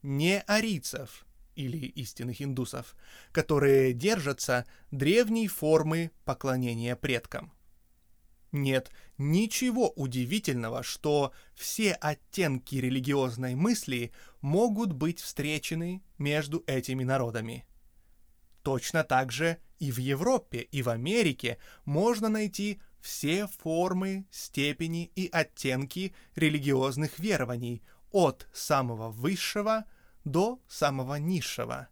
не 0.04 0.40
арийцев 0.42 1.26
или 1.56 1.88
истинных 1.88 2.42
индусов, 2.42 2.96
которые 3.32 3.94
держатся 3.94 4.66
древней 4.92 5.48
формы 5.48 6.12
поклонения 6.24 6.96
предкам. 6.96 7.52
Нет 8.52 8.91
ничего 9.18 9.89
удивительного, 9.89 10.84
что 10.84 11.34
все 11.54 11.93
оттенки 11.93 12.76
религиозной 12.76 13.56
мысли 13.56 14.12
могут 14.41 14.93
быть 14.93 15.20
встречены 15.20 16.02
между 16.18 16.64
этими 16.68 17.04
народами. 17.04 17.66
Точно 18.64 19.04
так 19.04 19.32
же 19.32 19.58
и 19.80 19.91
в 19.91 19.98
Европе, 19.98 20.60
и 20.60 20.82
в 20.82 20.89
Америке 20.89 21.58
можно 21.86 22.30
найти 22.30 22.82
все 23.02 23.48
формы, 23.48 24.26
степени 24.32 25.12
и 25.16 25.30
оттенки 25.32 26.14
религиозных 26.36 27.20
верований 27.20 27.84
от 28.12 28.48
самого 28.54 29.10
высшего 29.10 29.86
до 30.26 30.60
самого 30.68 31.16
низшего. 31.16 31.88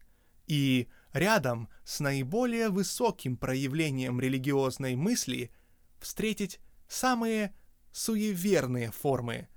И 0.48 0.88
рядом 1.14 1.70
с 1.84 2.00
наиболее 2.00 2.70
высоким 2.70 3.38
проявлением 3.38 4.20
религиозной 4.20 4.96
мысли 4.96 5.52
встретить 6.00 6.60
самые 6.88 7.54
суеверные 7.92 8.92
формы, 8.92 9.48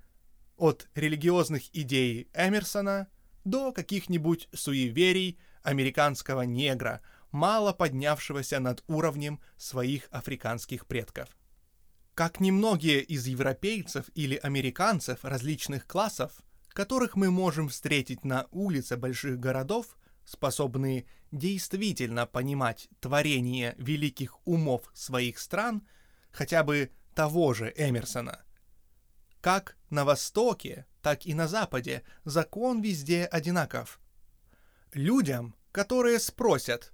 от 0.57 0.89
религиозных 0.95 1.75
идей 1.75 2.29
Эмерсона 2.35 3.09
до 3.45 3.73
каких-нибудь 3.73 4.49
суеверий 4.53 5.39
американского 5.63 6.43
негра, 6.43 7.01
мало 7.31 7.73
поднявшегося 7.73 8.59
над 8.59 8.83
уровнем 8.89 9.41
своих 9.57 10.09
африканских 10.11 10.87
предков. 10.87 11.29
Как 12.15 12.41
немногие 12.41 13.01
из 13.01 13.27
европейцев 13.27 14.07
или 14.15 14.37
американцев 14.37 15.25
различных 15.25 15.87
классов, 15.87 16.33
которых 16.71 17.15
мы 17.15 17.31
можем 17.31 17.69
встретить 17.69 18.25
на 18.25 18.49
улице 18.51 18.97
больших 18.97 19.39
городов, 19.39 19.97
способные 20.25 21.07
действительно 21.31 22.27
понимать 22.27 22.89
творение 23.01 23.75
великих 23.79 24.47
умов 24.47 24.91
своих 24.95 25.39
стран, 25.39 25.87
хотя 26.39 26.63
бы 26.63 26.93
того 27.15 27.53
же 27.53 27.75
Эмерсона. 27.77 28.45
Как 29.41 29.77
на 29.91 30.05
Востоке, 30.05 30.87
так 31.03 31.27
и 31.27 31.35
на 31.35 31.49
Западе 31.49 32.05
закон 32.25 32.81
везде 32.81 33.25
одинаков. 33.25 34.01
Людям, 34.93 35.57
которые 35.73 36.21
спросят, 36.21 36.93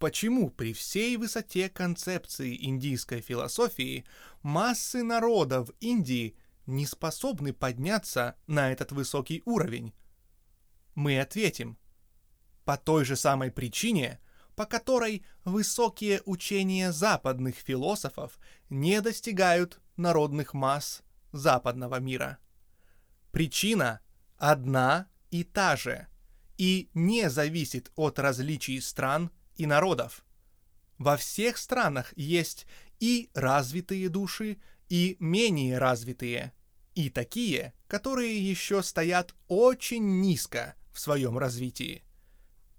почему 0.00 0.50
при 0.50 0.72
всей 0.72 1.16
высоте 1.16 1.68
концепции 1.68 2.64
индийской 2.66 3.20
философии 3.20 4.04
массы 4.42 5.04
народов 5.04 5.70
Индии 5.78 6.36
не 6.66 6.84
способны 6.84 7.52
подняться 7.52 8.34
на 8.48 8.72
этот 8.72 8.90
высокий 8.90 9.40
уровень? 9.44 9.94
Мы 10.96 11.20
ответим, 11.20 11.78
по 12.64 12.76
той 12.76 13.04
же 13.04 13.14
самой 13.14 13.52
причине, 13.52 14.18
по 14.56 14.66
которой 14.66 15.24
высокие 15.44 16.22
учения 16.24 16.92
западных 16.92 17.56
философов 17.56 18.38
не 18.70 19.00
достигают 19.00 19.80
народных 19.96 20.54
масс 20.54 21.02
западного 21.32 22.00
мира. 22.00 22.38
Причина 23.32 24.00
одна 24.38 25.08
и 25.30 25.44
та 25.44 25.76
же– 25.76 26.06
и 26.58 26.88
не 26.94 27.30
зависит 27.30 27.90
от 27.96 28.18
различий 28.18 28.80
стран 28.80 29.30
и 29.56 29.66
народов. 29.66 30.24
Во 30.98 31.16
всех 31.16 31.58
странах 31.58 32.12
есть 32.16 32.66
и 33.00 33.30
развитые 33.34 34.08
души, 34.08 34.58
и 34.88 35.16
менее 35.18 35.78
развитые, 35.78 36.52
и 36.94 37.10
такие, 37.10 37.74
которые 37.88 38.38
еще 38.38 38.82
стоят 38.82 39.34
очень 39.48 40.20
низко 40.20 40.76
в 40.92 41.00
своем 41.00 41.36
развитии. 41.38 42.04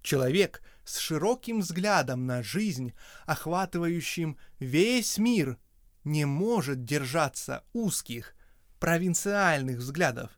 Человек 0.06 0.62
с 0.84 0.99
широким 0.99 1.62
взглядом 1.62 2.28
на 2.28 2.43
жизнь, 2.43 2.93
охватывающим 3.26 4.38
весь 4.60 5.18
мир, 5.18 5.58
не 6.03 6.26
может 6.26 6.84
держаться 6.84 7.64
узких, 7.74 8.36
провинциальных 8.80 9.80
взглядов, 9.80 10.30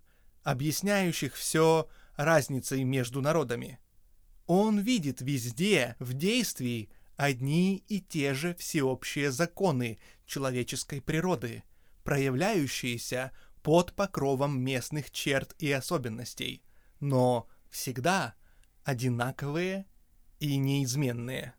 объясняющих 0.43 1.36
все 1.36 1.89
разницей 2.15 2.86
между 2.86 3.22
народами. 3.22 3.78
Он 4.45 4.80
видит 4.80 5.20
везде, 5.20 5.97
в 5.99 6.13
действии, 6.13 6.89
одни 7.18 7.84
и 7.89 7.99
те 7.99 8.34
же 8.34 8.55
всеобщие 8.55 9.32
законы 9.32 9.99
человеческой 10.26 11.01
природы, 11.01 11.65
проявляющиеся 12.05 13.34
под 13.63 13.91
покровом 13.97 14.61
местных 14.61 15.11
черт 15.11 15.55
и 15.59 15.70
особенностей, 15.74 16.63
но 17.01 17.49
всегда 17.70 18.36
одинаковые 18.88 19.85
и 20.39 20.55
неизменные. 20.55 21.55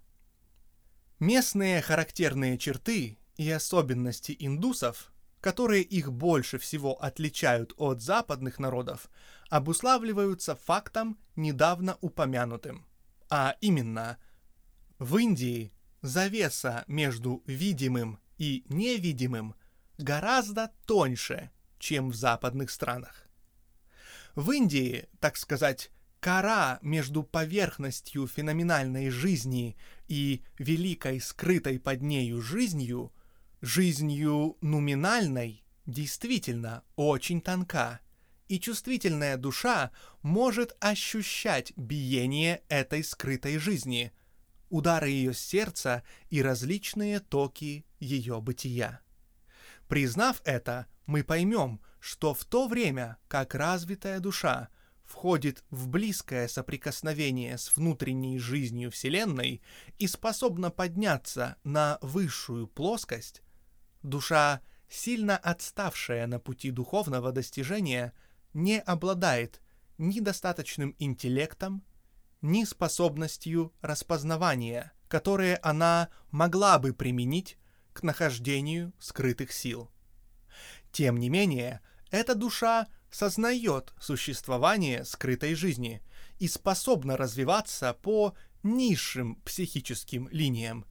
Местные 1.21 1.83
характерные 1.83 2.57
черты 2.57 3.19
и 3.37 3.51
особенности 3.51 4.35
индусов, 4.39 5.13
которые 5.43 5.83
их 5.83 6.11
больше 6.11 6.57
всего 6.57 6.95
отличают 6.95 7.75
от 7.77 8.01
западных 8.01 8.59
народов, 8.59 9.11
обуславливаются 9.51 10.57
фактом, 10.57 11.19
недавно 11.37 11.99
упомянутым, 12.01 12.87
а 13.29 13.57
именно 13.61 14.17
В 14.99 15.19
Индии 15.19 15.75
завеса 16.01 16.85
между 16.87 17.43
видимым 17.45 18.21
и 18.39 18.65
невидимым 18.71 19.55
гораздо 19.99 20.73
тоньше, 20.87 21.51
чем 21.79 22.09
в 22.09 22.15
западных 22.15 22.71
странах. 22.71 23.29
В 24.35 24.51
Индии, 24.51 25.11
так 25.21 25.37
сказать, 25.37 25.91
кора 26.21 26.79
между 26.83 27.23
поверхностью 27.23 28.27
феноменальной 28.27 29.11
жизни 29.11 29.77
и 30.09 30.43
великой 30.59 31.21
скрытой 31.21 31.79
под 31.79 32.03
нею 32.03 32.41
жизнью, 32.43 33.13
жизнью 33.61 34.57
нуминальной, 34.61 35.65
действительно 35.87 36.83
очень 36.97 37.41
тонка, 37.41 38.01
и 38.49 38.59
чувствительная 38.59 39.37
душа 39.37 39.91
может 40.23 40.77
ощущать 40.81 41.73
биение 41.77 42.63
этой 42.69 43.05
скрытой 43.05 43.59
жизни, 43.59 44.13
удары 44.71 45.11
ее 45.11 45.35
сердца 45.35 46.03
и 46.31 46.43
различные 46.43 47.21
токи 47.21 47.85
ее 48.01 48.41
бытия. 48.41 49.01
Признав 49.87 50.41
это, 50.45 50.87
мы 51.07 51.25
поймем, 51.25 51.81
что 52.01 52.35
в 52.35 52.45
то 52.45 52.69
время, 52.69 53.17
как 53.29 53.55
развитая 53.55 54.21
душа 54.21 54.69
входит 55.09 55.65
в 55.71 55.89
близкое 55.89 56.47
соприкосновение 56.49 57.57
с 57.57 57.75
внутренней 57.75 58.39
жизнью 58.39 58.91
Вселенной 58.91 59.63
и 59.99 60.07
способна 60.07 60.71
подняться 60.71 61.57
на 61.65 61.99
высшую 62.03 62.69
плоскость, 62.69 63.43
душа, 64.03 64.61
сильно 64.89 65.37
отставшая 65.37 66.27
на 66.27 66.39
пути 66.39 66.71
духовного 66.71 67.33
достижения, 67.33 68.13
не 68.53 68.79
обладает 68.79 69.63
ни 69.97 70.21
достаточным 70.21 70.95
интеллектом, 70.99 71.83
ни 72.43 72.65
способностью 72.65 73.73
распознавания, 73.81 74.93
которые 75.09 75.57
она 75.57 76.11
могла 76.31 76.79
бы 76.79 76.93
применить 76.93 77.59
к 77.95 78.03
нахождению 78.03 78.93
скрытых 79.01 79.53
сил. 79.53 79.91
Тем 80.93 81.17
не 81.17 81.31
менее, 81.31 81.81
эта 82.11 82.35
душа 82.35 82.87
сознает 83.11 83.93
существование 84.01 85.05
скрытой 85.05 85.55
жизни 85.55 86.03
и 86.39 86.49
способна 86.49 87.17
развиваться 87.17 87.95
по 87.95 88.35
низшим 88.63 89.37
психическим 89.37 90.29
линиям, 90.31 90.85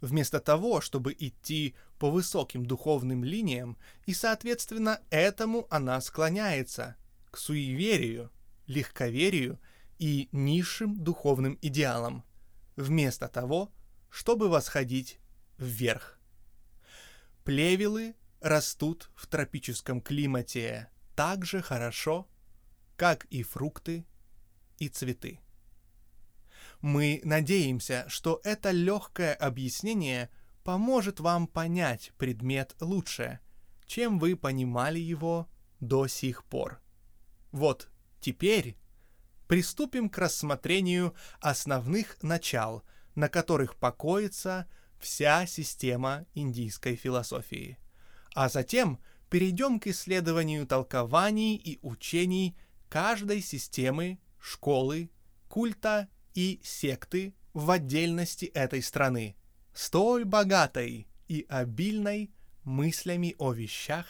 вместо 0.00 0.40
того, 0.40 0.80
чтобы 0.80 1.14
идти 1.18 1.74
по 1.98 2.10
высоким 2.10 2.66
духовным 2.66 3.24
линиям, 3.24 3.78
и, 4.06 4.14
соответственно, 4.14 5.00
этому 5.10 5.66
она 5.70 6.00
склоняется, 6.00 6.96
к 7.30 7.38
суеверию, 7.38 8.30
легковерию 8.66 9.58
и 9.98 10.28
низшим 10.32 11.02
духовным 11.02 11.58
идеалам, 11.62 12.24
вместо 12.76 13.28
того, 13.28 13.72
чтобы 14.10 14.48
восходить 14.48 15.18
вверх. 15.58 16.18
Плевелы 17.44 18.14
растут 18.40 19.10
в 19.14 19.26
тропическом 19.26 20.00
климате 20.00 20.88
так 21.14 21.44
же 21.44 21.62
хорошо, 21.62 22.28
как 22.96 23.24
и 23.26 23.42
фрукты 23.42 24.06
и 24.78 24.88
цветы. 24.88 25.40
Мы 26.80 27.20
надеемся, 27.24 28.04
что 28.08 28.40
это 28.44 28.70
легкое 28.70 29.34
объяснение 29.34 30.30
поможет 30.64 31.20
вам 31.20 31.46
понять 31.46 32.12
предмет 32.18 32.74
лучше, 32.80 33.40
чем 33.86 34.18
вы 34.18 34.36
понимали 34.36 34.98
его 34.98 35.48
до 35.80 36.06
сих 36.06 36.44
пор. 36.44 36.80
Вот 37.52 37.88
теперь 38.20 38.76
приступим 39.46 40.08
к 40.08 40.18
рассмотрению 40.18 41.14
основных 41.40 42.22
начал, 42.22 42.82
на 43.14 43.28
которых 43.28 43.76
покоится 43.76 44.68
вся 44.98 45.46
система 45.46 46.26
индийской 46.34 46.96
философии. 46.96 47.78
А 48.34 48.48
затем 48.48 48.98
перейдем 49.30 49.80
к 49.80 49.86
исследованию 49.88 50.66
толкований 50.66 51.56
и 51.56 51.78
учений 51.82 52.56
каждой 52.88 53.40
системы, 53.40 54.18
школы, 54.38 55.10
культа 55.48 56.08
и 56.34 56.60
секты 56.62 57.34
в 57.52 57.70
отдельности 57.70 58.46
этой 58.46 58.82
страны, 58.82 59.36
столь 59.72 60.24
богатой 60.24 61.08
и 61.28 61.46
обильной 61.48 62.32
мыслями 62.64 63.34
о 63.38 63.52
вещах, 63.52 64.06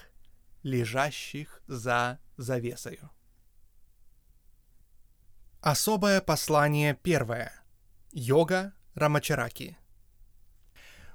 лежащих 0.62 1.62
за 1.66 2.18
завесою. 2.36 3.10
Особое 5.60 6.20
послание 6.20 6.98
первое. 7.02 7.52
Йога 8.12 8.74
Рамачараки. 8.94 9.78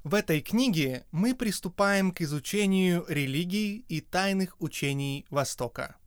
В 0.04 0.14
этой 0.14 0.40
книге 0.40 1.06
мы 1.12 1.36
приступаем 1.36 2.12
к 2.12 2.22
изучению 2.22 3.06
религии 3.10 3.84
и 3.90 4.00
тайных 4.00 4.56
учений 4.62 5.26
Востока. 5.30 5.98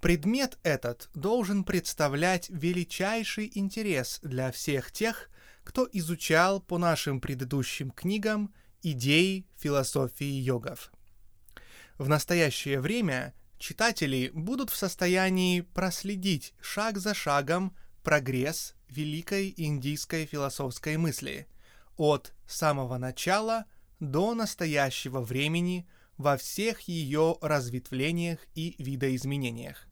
Предмет 0.00 0.58
этот 0.64 1.08
должен 1.14 1.62
представлять 1.62 2.50
величайший 2.50 3.52
интерес 3.54 4.18
для 4.24 4.50
всех 4.50 4.90
тех, 4.90 5.30
кто 5.62 5.88
изучал 5.92 6.60
по 6.60 6.78
нашим 6.78 7.20
предыдущим 7.20 7.92
книгам 7.92 8.52
идеи 8.82 9.46
философии 9.56 10.24
йогов. 10.24 10.90
В 11.98 12.08
настоящее 12.08 12.80
время 12.80 13.34
читатели 13.58 14.32
будут 14.34 14.70
в 14.70 14.76
состоянии 14.76 15.60
проследить 15.60 16.54
шаг 16.60 16.98
за 16.98 17.14
шагом 17.14 17.76
прогресс 18.02 18.74
великой 18.88 19.54
индийской 19.56 20.26
философской 20.26 20.96
мысли 20.96 21.46
от 21.96 22.32
самого 22.46 22.98
начала 22.98 23.66
до 24.00 24.34
настоящего 24.34 25.20
времени 25.20 25.88
во 26.16 26.36
всех 26.36 26.82
ее 26.82 27.36
разветвлениях 27.40 28.38
и 28.54 28.74
видоизменениях. 28.78 29.86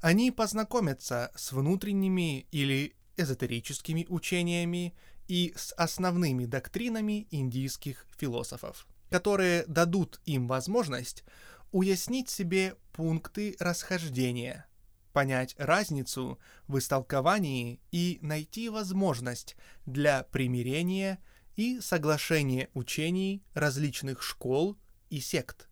Они 0.00 0.30
познакомятся 0.30 1.30
с 1.34 1.52
внутренними 1.52 2.46
или 2.50 2.94
эзотерическими 3.16 4.06
учениями 4.08 4.94
и 5.28 5.52
с 5.56 5.72
основными 5.74 6.46
доктринами 6.46 7.28
индийских 7.30 8.06
философов, 8.18 8.86
которые 9.10 9.64
дадут 9.66 10.20
им 10.24 10.48
возможность 10.48 11.24
уяснить 11.72 12.28
себе 12.28 12.74
пункты 12.92 13.56
расхождения, 13.60 14.66
понять 15.12 15.54
разницу 15.58 16.38
в 16.66 16.78
истолковании 16.78 17.80
и 17.90 18.18
найти 18.22 18.68
возможность 18.68 19.56
для 19.86 20.22
примирения 20.24 21.18
и 21.56 21.80
соглашения 21.80 22.68
учений 22.74 23.42
различных 23.54 24.22
школ 24.22 24.78
и 25.10 25.20
сект. 25.20 25.68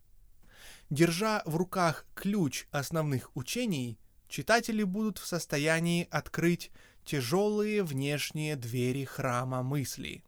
Держа 0.90 1.42
в 1.44 1.56
руках 1.56 2.06
ключ 2.14 2.66
основных 2.70 3.34
учений, 3.36 3.98
читатели 4.28 4.82
будут 4.82 5.18
в 5.18 5.26
состоянии 5.26 6.08
открыть 6.10 6.70
тяжелые 7.04 7.82
внешние 7.82 8.56
двери 8.56 9.04
храма 9.04 9.62
мысли. 9.62 10.22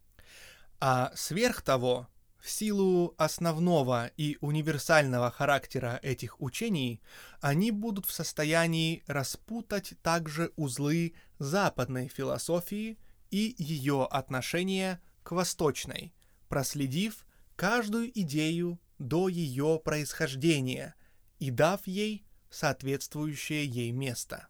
А 0.79 1.11
сверх 1.15 1.61
того, 1.61 2.07
в 2.41 2.49
силу 2.49 3.13
основного 3.17 4.07
и 4.17 4.37
универсального 4.41 5.29
характера 5.29 5.99
этих 6.01 6.41
учений, 6.41 7.01
они 7.39 7.69
будут 7.71 8.07
в 8.07 8.11
состоянии 8.11 9.03
распутать 9.05 9.93
также 10.01 10.51
узлы 10.55 11.13
западной 11.37 12.07
философии 12.07 12.97
и 13.29 13.55
ее 13.59 14.07
отношения 14.09 14.99
к 15.23 15.31
восточной, 15.33 16.13
проследив 16.49 17.25
каждую 17.55 18.09
идею 18.19 18.79
до 18.97 19.29
ее 19.29 19.79
происхождения 19.83 20.95
и 21.37 21.51
дав 21.51 21.85
ей 21.85 22.25
соответствующее 22.49 23.65
ей 23.65 23.91
место. 23.91 24.47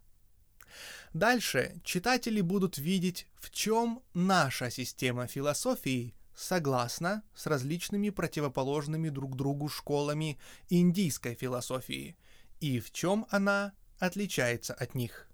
Дальше 1.12 1.78
читатели 1.84 2.40
будут 2.40 2.78
видеть, 2.78 3.26
в 3.38 3.50
чем 3.50 4.02
наша 4.14 4.70
система 4.70 5.26
философии– 5.26 6.14
согласна 6.34 7.22
с 7.34 7.46
различными 7.46 8.10
противоположными 8.10 9.08
друг 9.08 9.36
другу 9.36 9.68
школами 9.68 10.38
индийской 10.68 11.34
философии 11.34 12.16
и 12.60 12.80
в 12.80 12.92
чем 12.92 13.26
она 13.30 13.72
отличается 13.98 14.74
от 14.74 14.94
них. 14.94 15.28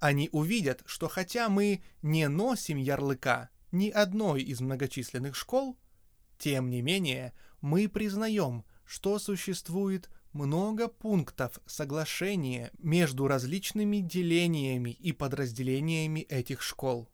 Они 0.00 0.28
увидят, 0.32 0.82
что 0.86 1.08
хотя 1.08 1.48
мы 1.48 1.82
не 2.02 2.28
носим 2.28 2.78
ярлыка 2.78 3.50
ни 3.72 3.90
одной 3.90 4.42
из 4.42 4.60
многочисленных 4.60 5.36
школ, 5.36 5.76
тем 6.38 6.70
не 6.70 6.82
менее 6.82 7.32
мы 7.60 7.88
признаем, 7.88 8.64
что 8.84 9.18
существует 9.18 10.10
много 10.32 10.88
пунктов 10.88 11.58
соглашения 11.66 12.70
между 12.78 13.28
различными 13.28 13.98
делениями 13.98 14.90
и 14.90 15.12
подразделениями 15.12 16.20
этих 16.20 16.62
школ 16.62 17.08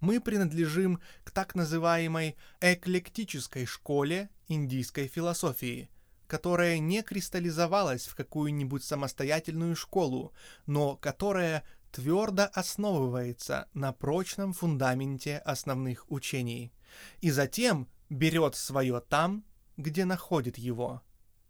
мы 0.00 0.20
принадлежим 0.20 1.00
к 1.24 1.30
так 1.30 1.54
называемой 1.54 2.36
эклектической 2.60 3.66
школе 3.66 4.30
индийской 4.48 5.06
философии, 5.08 5.90
которая 6.26 6.78
не 6.78 7.02
кристаллизовалась 7.02 8.06
в 8.06 8.14
какую-нибудь 8.14 8.84
самостоятельную 8.84 9.76
школу, 9.76 10.32
но 10.66 10.96
которая 10.96 11.64
твердо 11.92 12.48
основывается 12.52 13.68
на 13.72 13.92
прочном 13.92 14.52
фундаменте 14.52 15.38
основных 15.38 16.10
учений 16.10 16.72
и 17.20 17.30
затем 17.30 17.88
берет 18.10 18.56
свое 18.56 19.00
там, 19.00 19.44
где 19.76 20.04
находит 20.04 20.58
его. 20.58 21.02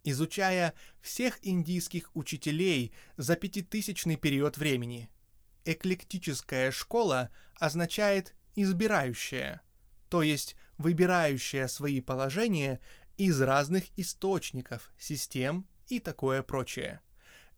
Изучая 0.05 0.74
всех 1.01 1.38
индийских 1.42 2.11
учителей 2.14 2.92
за 3.16 3.36
пятитысячный 3.36 4.16
период 4.16 4.59
времени, 4.59 5.09
эклектическая 5.65 6.71
школа 6.71 7.31
означает 7.59 8.35
«избирающая», 8.55 9.62
то 10.09 10.23
есть 10.23 10.57
выбирающая 10.79 11.67
свои 11.69 12.01
положения 12.01 12.81
из 13.17 13.41
разных 13.41 13.85
источников, 13.97 14.93
систем 14.99 15.67
и 15.89 16.01
такое 16.01 16.43
прочее. 16.43 17.01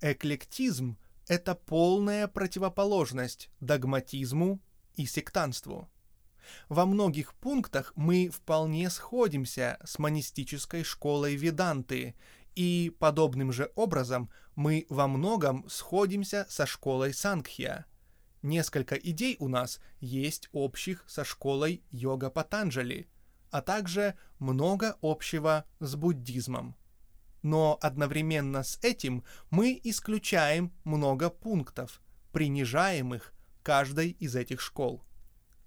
Эклектизм— 0.01 0.99
это 1.29 1.55
полная 1.55 2.29
противоположность 2.29 3.51
догматизму 3.61 4.61
и 4.95 5.07
сектанству. 5.07 5.91
Во 6.69 6.87
многих 6.87 7.35
пунктах 7.35 7.93
мы 7.97 8.29
вполне 8.29 8.89
сходимся 8.91 9.79
с 9.85 9.99
монистической 9.99 10.85
школой 10.85 11.35
Веданты, 11.35 12.15
и 12.55 12.95
подобным 12.99 13.53
же 13.53 13.71
образом 13.75 14.31
мы 14.55 14.87
во 14.89 15.09
многом 15.09 15.69
сходимся 15.69 16.47
со 16.49 16.67
школой 16.67 17.13
Сангхья. 17.13 17.87
Несколько 18.47 18.94
идей 18.94 19.36
у 19.40 19.49
нас 19.49 19.80
есть 19.99 20.49
общих 20.53 21.05
со 21.09 21.24
школой 21.24 21.82
йога 21.90 22.30
Патанджали, 22.30 23.09
а 23.51 23.61
также 23.61 24.14
много 24.38 24.97
общего 25.03 25.64
с 25.80 25.97
буддизмом 25.97 26.76
но 27.47 27.78
одновременно 27.80 28.64
с 28.64 28.76
этим 28.82 29.22
мы 29.51 29.80
исключаем 29.84 30.72
много 30.82 31.30
пунктов, 31.30 32.01
принижаемых 32.32 33.32
каждой 33.62 34.11
из 34.11 34.34
этих 34.34 34.61
школ. 34.61 35.05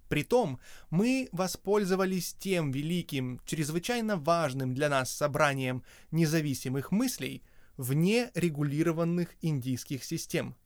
Притом 0.09 0.59
мы 0.89 1.29
воспользовались 1.31 2.33
тем 2.33 2.71
великим, 2.71 3.39
чрезвычайно 3.45 4.17
важным 4.17 4.73
для 4.73 4.89
нас 4.89 5.09
собранием 5.09 5.83
независимых 6.11 6.91
мыслей 6.91 7.43
вне 7.77 8.29
регулированных 8.33 9.35
индийских 9.41 10.03
систем, 10.03 10.57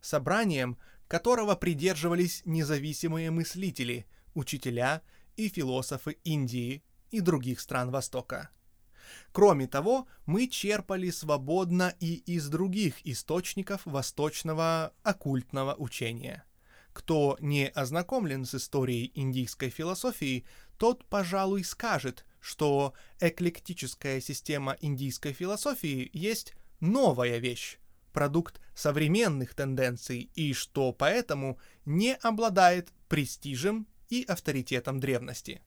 собранием, 0.00 0.78
которого 1.12 1.56
придерживались 1.56 2.40
независимые 2.46 3.30
мыслители, 3.30 4.06
учителя 4.32 5.02
и 5.36 5.50
философы 5.50 6.16
Индии 6.24 6.82
и 7.10 7.20
других 7.20 7.60
стран 7.60 7.90
Востока. 7.90 8.48
Кроме 9.30 9.66
того, 9.66 10.06
мы 10.24 10.48
черпали 10.48 11.10
свободно 11.10 11.94
и 12.00 12.14
из 12.14 12.48
других 12.48 13.06
источников 13.06 13.82
восточного 13.84 14.94
оккультного 15.02 15.74
учения. 15.74 16.46
Кто 16.94 17.36
не 17.40 17.68
ознакомлен 17.68 18.46
с 18.46 18.54
историей 18.54 19.12
индийской 19.14 19.68
философии, 19.68 20.46
тот, 20.78 21.04
пожалуй, 21.04 21.62
скажет, 21.64 22.24
что 22.40 22.94
эклектическая 23.20 24.22
система 24.22 24.78
индийской 24.80 25.34
философии 25.34 26.08
есть 26.14 26.54
новая 26.80 27.36
вещь, 27.36 27.76
продукт 28.12 28.60
современных 28.74 29.54
тенденций 29.54 30.30
и 30.34 30.52
что 30.52 30.92
поэтому 30.92 31.58
не 31.84 32.14
обладает 32.14 32.92
престижем 33.08 33.86
и 34.08 34.24
авторитетом 34.28 35.00
древности. 35.00 35.62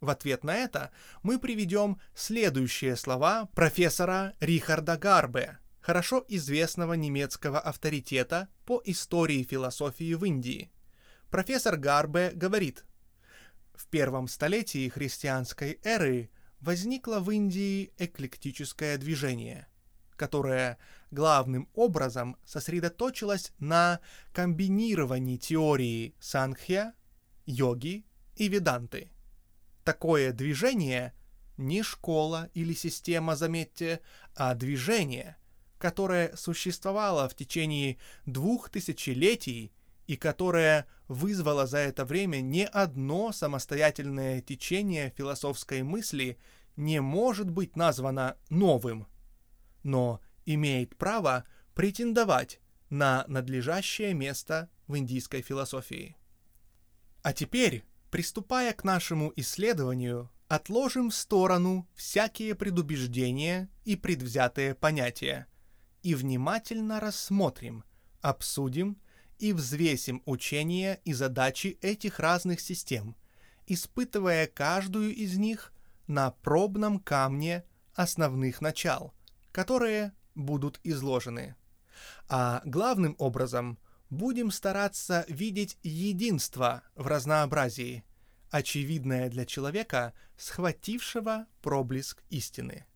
В 0.00 0.08
ответ 0.08 0.44
на 0.44 0.56
это 0.56 0.90
мы 1.22 1.38
приведем 1.38 2.00
следующие 2.14 2.96
слова 2.96 3.46
профессора 3.54 4.34
Рихарда 4.40 4.96
Гарбе, 4.96 5.58
хорошо 5.80 6.24
известного 6.28 6.94
немецкого 6.94 7.60
авторитета 7.60 8.48
по 8.64 8.80
истории 8.84 9.42
философии 9.42 10.14
в 10.14 10.24
Индии. 10.24 10.70
Профессор 11.30 11.76
Гарбе 11.76 12.30
говорит, 12.34 12.84
в 13.74 13.86
первом 13.86 14.28
столетии 14.28 14.88
христианской 14.88 15.80
эры 15.84 16.30
возникло 16.60 17.20
в 17.20 17.30
Индии 17.30 17.92
эклектическое 17.98 18.98
движение, 18.98 19.68
которое 20.16 20.78
главным 21.10 21.68
образом 21.74 22.36
сосредоточилось 22.44 23.52
на 23.58 24.00
комбинировании 24.32 25.36
теории 25.36 26.14
Санхья, 26.20 26.94
йоги 27.46 28.04
и 28.36 28.48
веданты– 28.48 29.10
такое 29.84 30.32
движение 30.32 31.14
не 31.56 31.82
школа 31.82 32.48
или 32.54 32.74
система, 32.74 33.34
заметьте, 33.34 34.00
а 34.34 34.54
движение, 34.54 35.36
которое 35.78 36.34
существовало 36.36 37.28
в 37.28 37.34
течение 37.34 37.98
двух 38.24 38.70
тысячелетий 38.70 39.72
и 40.06 40.16
которое 40.16 40.86
вызвало 41.08 41.66
за 41.66 41.78
это 41.78 42.04
время 42.04 42.40
не 42.40 42.66
одно 42.66 43.32
самостоятельное 43.32 44.40
течение 44.40 45.12
философской 45.16 45.82
мысли, 45.82 46.38
не 46.76 47.00
может 47.00 47.50
быть 47.50 47.76
названо 47.76 48.36
новым, 48.48 49.06
но 49.82 50.20
имеет 50.54 50.96
право 50.96 51.44
претендовать 51.74 52.60
на 52.88 53.24
надлежащее 53.28 54.14
место 54.14 54.68
в 54.86 54.96
индийской 54.96 55.42
философии. 55.42 56.16
А 57.22 57.32
теперь 57.32 57.84
Приступая 58.10 58.72
к 58.72 58.82
нашему 58.82 59.32
исследованию, 59.36 60.30
отложим 60.48 61.10
в 61.10 61.14
сторону 61.14 61.88
всякие 61.94 62.56
предубеждения 62.56 63.70
и 63.84 63.94
предвзятые 63.94 64.74
понятия 64.74 65.46
и 66.02 66.16
внимательно 66.16 66.98
рассмотрим, 66.98 67.84
обсудим 68.20 69.00
и 69.38 69.52
взвесим 69.52 70.22
учения 70.26 71.00
и 71.04 71.12
задачи 71.12 71.78
этих 71.82 72.18
разных 72.18 72.60
систем, 72.60 73.14
испытывая 73.68 74.48
каждую 74.48 75.14
из 75.14 75.36
них 75.36 75.72
на 76.08 76.32
пробном 76.32 76.98
камне 76.98 77.64
основных 77.94 78.60
начал, 78.60 79.14
которые 79.52 80.14
будут 80.34 80.80
изложены. 80.84 81.56
А 82.28 82.62
главным 82.64 83.14
образом– 83.18 83.78
будем 84.10 84.50
стараться 84.50 85.24
видеть 85.28 85.78
единство 85.82 86.82
в 86.96 87.06
разнообразии, 87.06 88.04
очевидное 88.50 89.30
для 89.30 89.46
человека, 89.46 90.12
схватившего 90.36 91.46
проблеск 91.62 92.22
истины. 92.28 92.86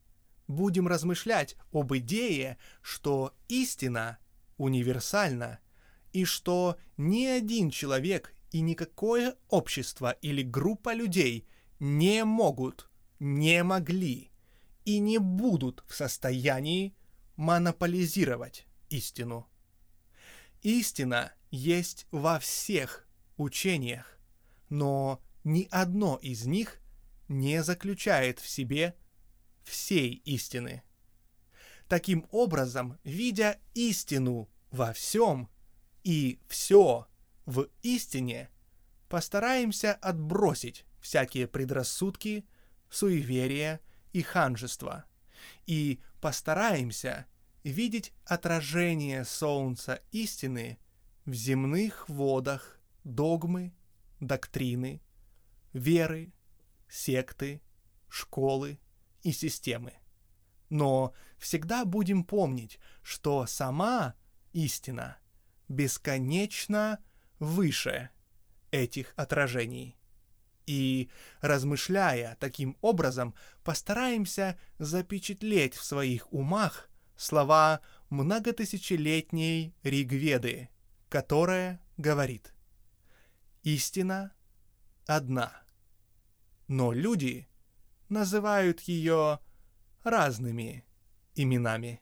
Будем 0.48 0.88
размышлять 0.88 1.56
об 1.72 1.94
идее, 1.94 2.58
что 2.82 3.32
истина 3.48 4.18
универсальна, 4.58 5.60
и 6.12 6.24
что 6.24 6.76
ни 6.96 7.24
один 7.24 7.70
человек 7.70 8.34
и 8.50 8.60
никакое 8.60 9.36
общество 9.48 10.10
или 10.10 10.42
группа 10.42 10.94
людей 10.94 11.46
не 11.80 12.24
могут, 12.24 12.88
не 13.18 13.62
могли 13.64 14.30
и 14.84 14.98
не 14.98 15.18
будут 15.18 15.82
в 15.88 15.94
состоянии 15.94 16.94
монополизировать 17.36 18.66
истину. 18.90 19.48
Истина 20.62 21.32
есть 21.50 22.06
во 22.10 22.38
всех 22.38 23.06
учениях, 23.36 24.18
но 24.68 25.22
ни 25.44 25.68
одно 25.70 26.16
из 26.16 26.46
них 26.46 26.80
не 27.28 27.62
заключает 27.62 28.38
в 28.38 28.48
себе 28.48 28.96
всей 29.62 30.14
истины. 30.24 30.82
Таким 31.88 32.26
образом, 32.30 32.98
видя 33.04 33.58
истину 33.74 34.48
во 34.70 34.92
всем 34.92 35.50
и 36.02 36.40
все 36.48 37.06
в 37.46 37.68
истине, 37.82 38.50
постараемся 39.08 39.92
отбросить 39.92 40.86
всякие 41.00 41.46
предрассудки, 41.46 42.46
суеверия 42.90 43.80
и 44.12 44.22
ханжество, 44.22 45.04
и 45.66 46.00
постараемся 46.20 47.26
видеть 47.62 48.12
отражение 48.24 49.24
солнца 49.24 50.02
истины 50.12 50.78
в 51.24 51.32
земных 51.32 52.08
водах 52.08 52.78
догмы, 53.04 53.74
доктрины, 54.20 55.02
веры, 55.72 56.32
секты, 56.88 57.62
школы 58.08 58.78
и 59.22 59.32
системы. 59.32 59.94
Но 60.70 61.14
всегда 61.38 61.84
будем 61.84 62.24
помнить, 62.24 62.78
что 63.02 63.46
сама 63.46 64.14
истина 64.52 65.18
бесконечно 65.68 67.02
выше 67.38 68.10
этих 68.70 69.12
отражений. 69.16 69.96
И, 70.66 71.10
размышляя 71.40 72.36
таким 72.40 72.76
образом, 72.80 73.34
постараемся 73.62 74.58
запечатлеть 74.78 75.74
в 75.74 75.84
своих 75.84 76.32
умах 76.32 76.88
слова 77.16 77.80
многотысячелетней 78.10 79.74
Ригведы, 79.82 80.70
которая 81.08 81.80
говорит 81.96 82.54
«Истина 83.62 84.32
одна». 85.06 85.52
Но 86.66 86.92
люди 86.92 87.46
называют 88.08 88.80
ее 88.82 89.38
разными 90.02 90.84
именами. 91.34 92.00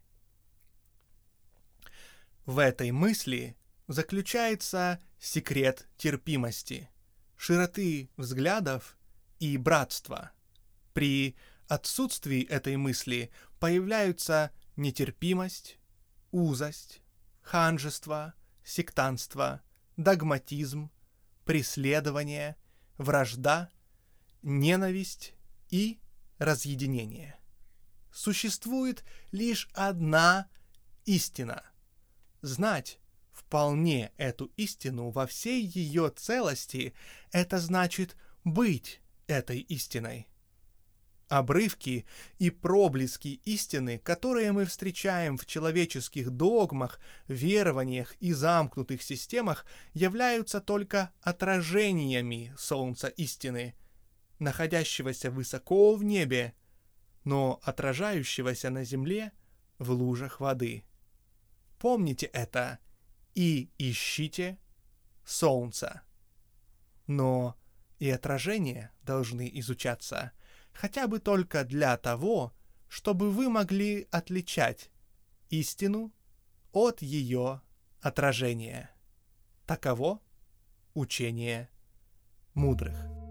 В 2.46 2.58
этой 2.58 2.90
мысли 2.90 3.56
заключается 3.86 5.00
секрет 5.18 5.88
терпимости, 5.96 6.90
широты 7.42 8.08
взглядов 8.16 8.96
и 9.40 9.56
братства. 9.56 10.30
При 10.92 11.34
отсутствии 11.66 12.44
этой 12.44 12.76
мысли 12.76 13.32
появляются 13.58 14.52
нетерпимость, 14.76 15.76
узость, 16.30 17.02
ханжество, 17.40 18.34
сектанство, 18.62 19.60
догматизм, 19.96 20.92
преследование, 21.44 22.54
вражда, 22.96 23.70
ненависть 24.42 25.34
и 25.68 25.98
разъединение. 26.38 27.40
Существует 28.12 29.02
лишь 29.32 29.68
одна 29.74 30.48
истина. 31.06 31.64
Знать 32.40 33.00
вполне 33.46 34.12
эту 34.16 34.46
истину 34.56 35.10
во 35.10 35.26
всей 35.26 35.64
ее 35.64 36.10
целости— 36.10 36.94
это 37.32 37.58
значит 37.58 38.16
быть 38.44 39.00
этой 39.26 39.60
истиной. 39.60 40.28
Обрывки 41.28 42.04
и 42.38 42.50
проблески 42.50 43.40
истины, 43.44 43.98
которые 43.98 44.52
мы 44.52 44.66
встречаем 44.66 45.38
в 45.38 45.46
человеческих 45.46 46.30
догмах, 46.30 47.00
верованиях 47.26 48.14
и 48.20 48.32
замкнутых 48.32 49.02
системах, 49.02 49.64
являются 49.94 50.60
только 50.60 51.10
отражениями 51.22 52.54
Солнца 52.58 53.08
истины, 53.08 53.74
находящегося 54.38 55.30
высоко 55.30 55.94
в 55.94 56.04
небе, 56.04 56.54
но 57.24 57.60
отражающегося 57.62 58.68
на 58.68 58.84
земле 58.84 59.32
в 59.78 59.90
лужах 59.90 60.40
воды. 60.40 60.84
Помните 61.78 62.26
это 62.26 62.78
и 63.34 63.70
ищите 63.78 64.58
Солнца. 65.24 66.02
Но 67.06 67.56
и 67.98 68.10
отражения 68.10 68.92
должны 69.02 69.50
изучаться– 69.54 70.32
хотя 70.72 71.06
бы 71.06 71.18
только 71.18 71.64
для 71.64 71.96
того, 71.96 72.52
чтобы 72.88 73.30
вы 73.30 73.48
могли 73.48 74.06
отличать 74.10 74.90
истину 75.50 76.12
от 76.72 77.02
ее 77.02 77.60
отражения. 78.00 78.90
Таково 79.66 80.20
учение 80.94 81.70
мудрых. 82.54 83.21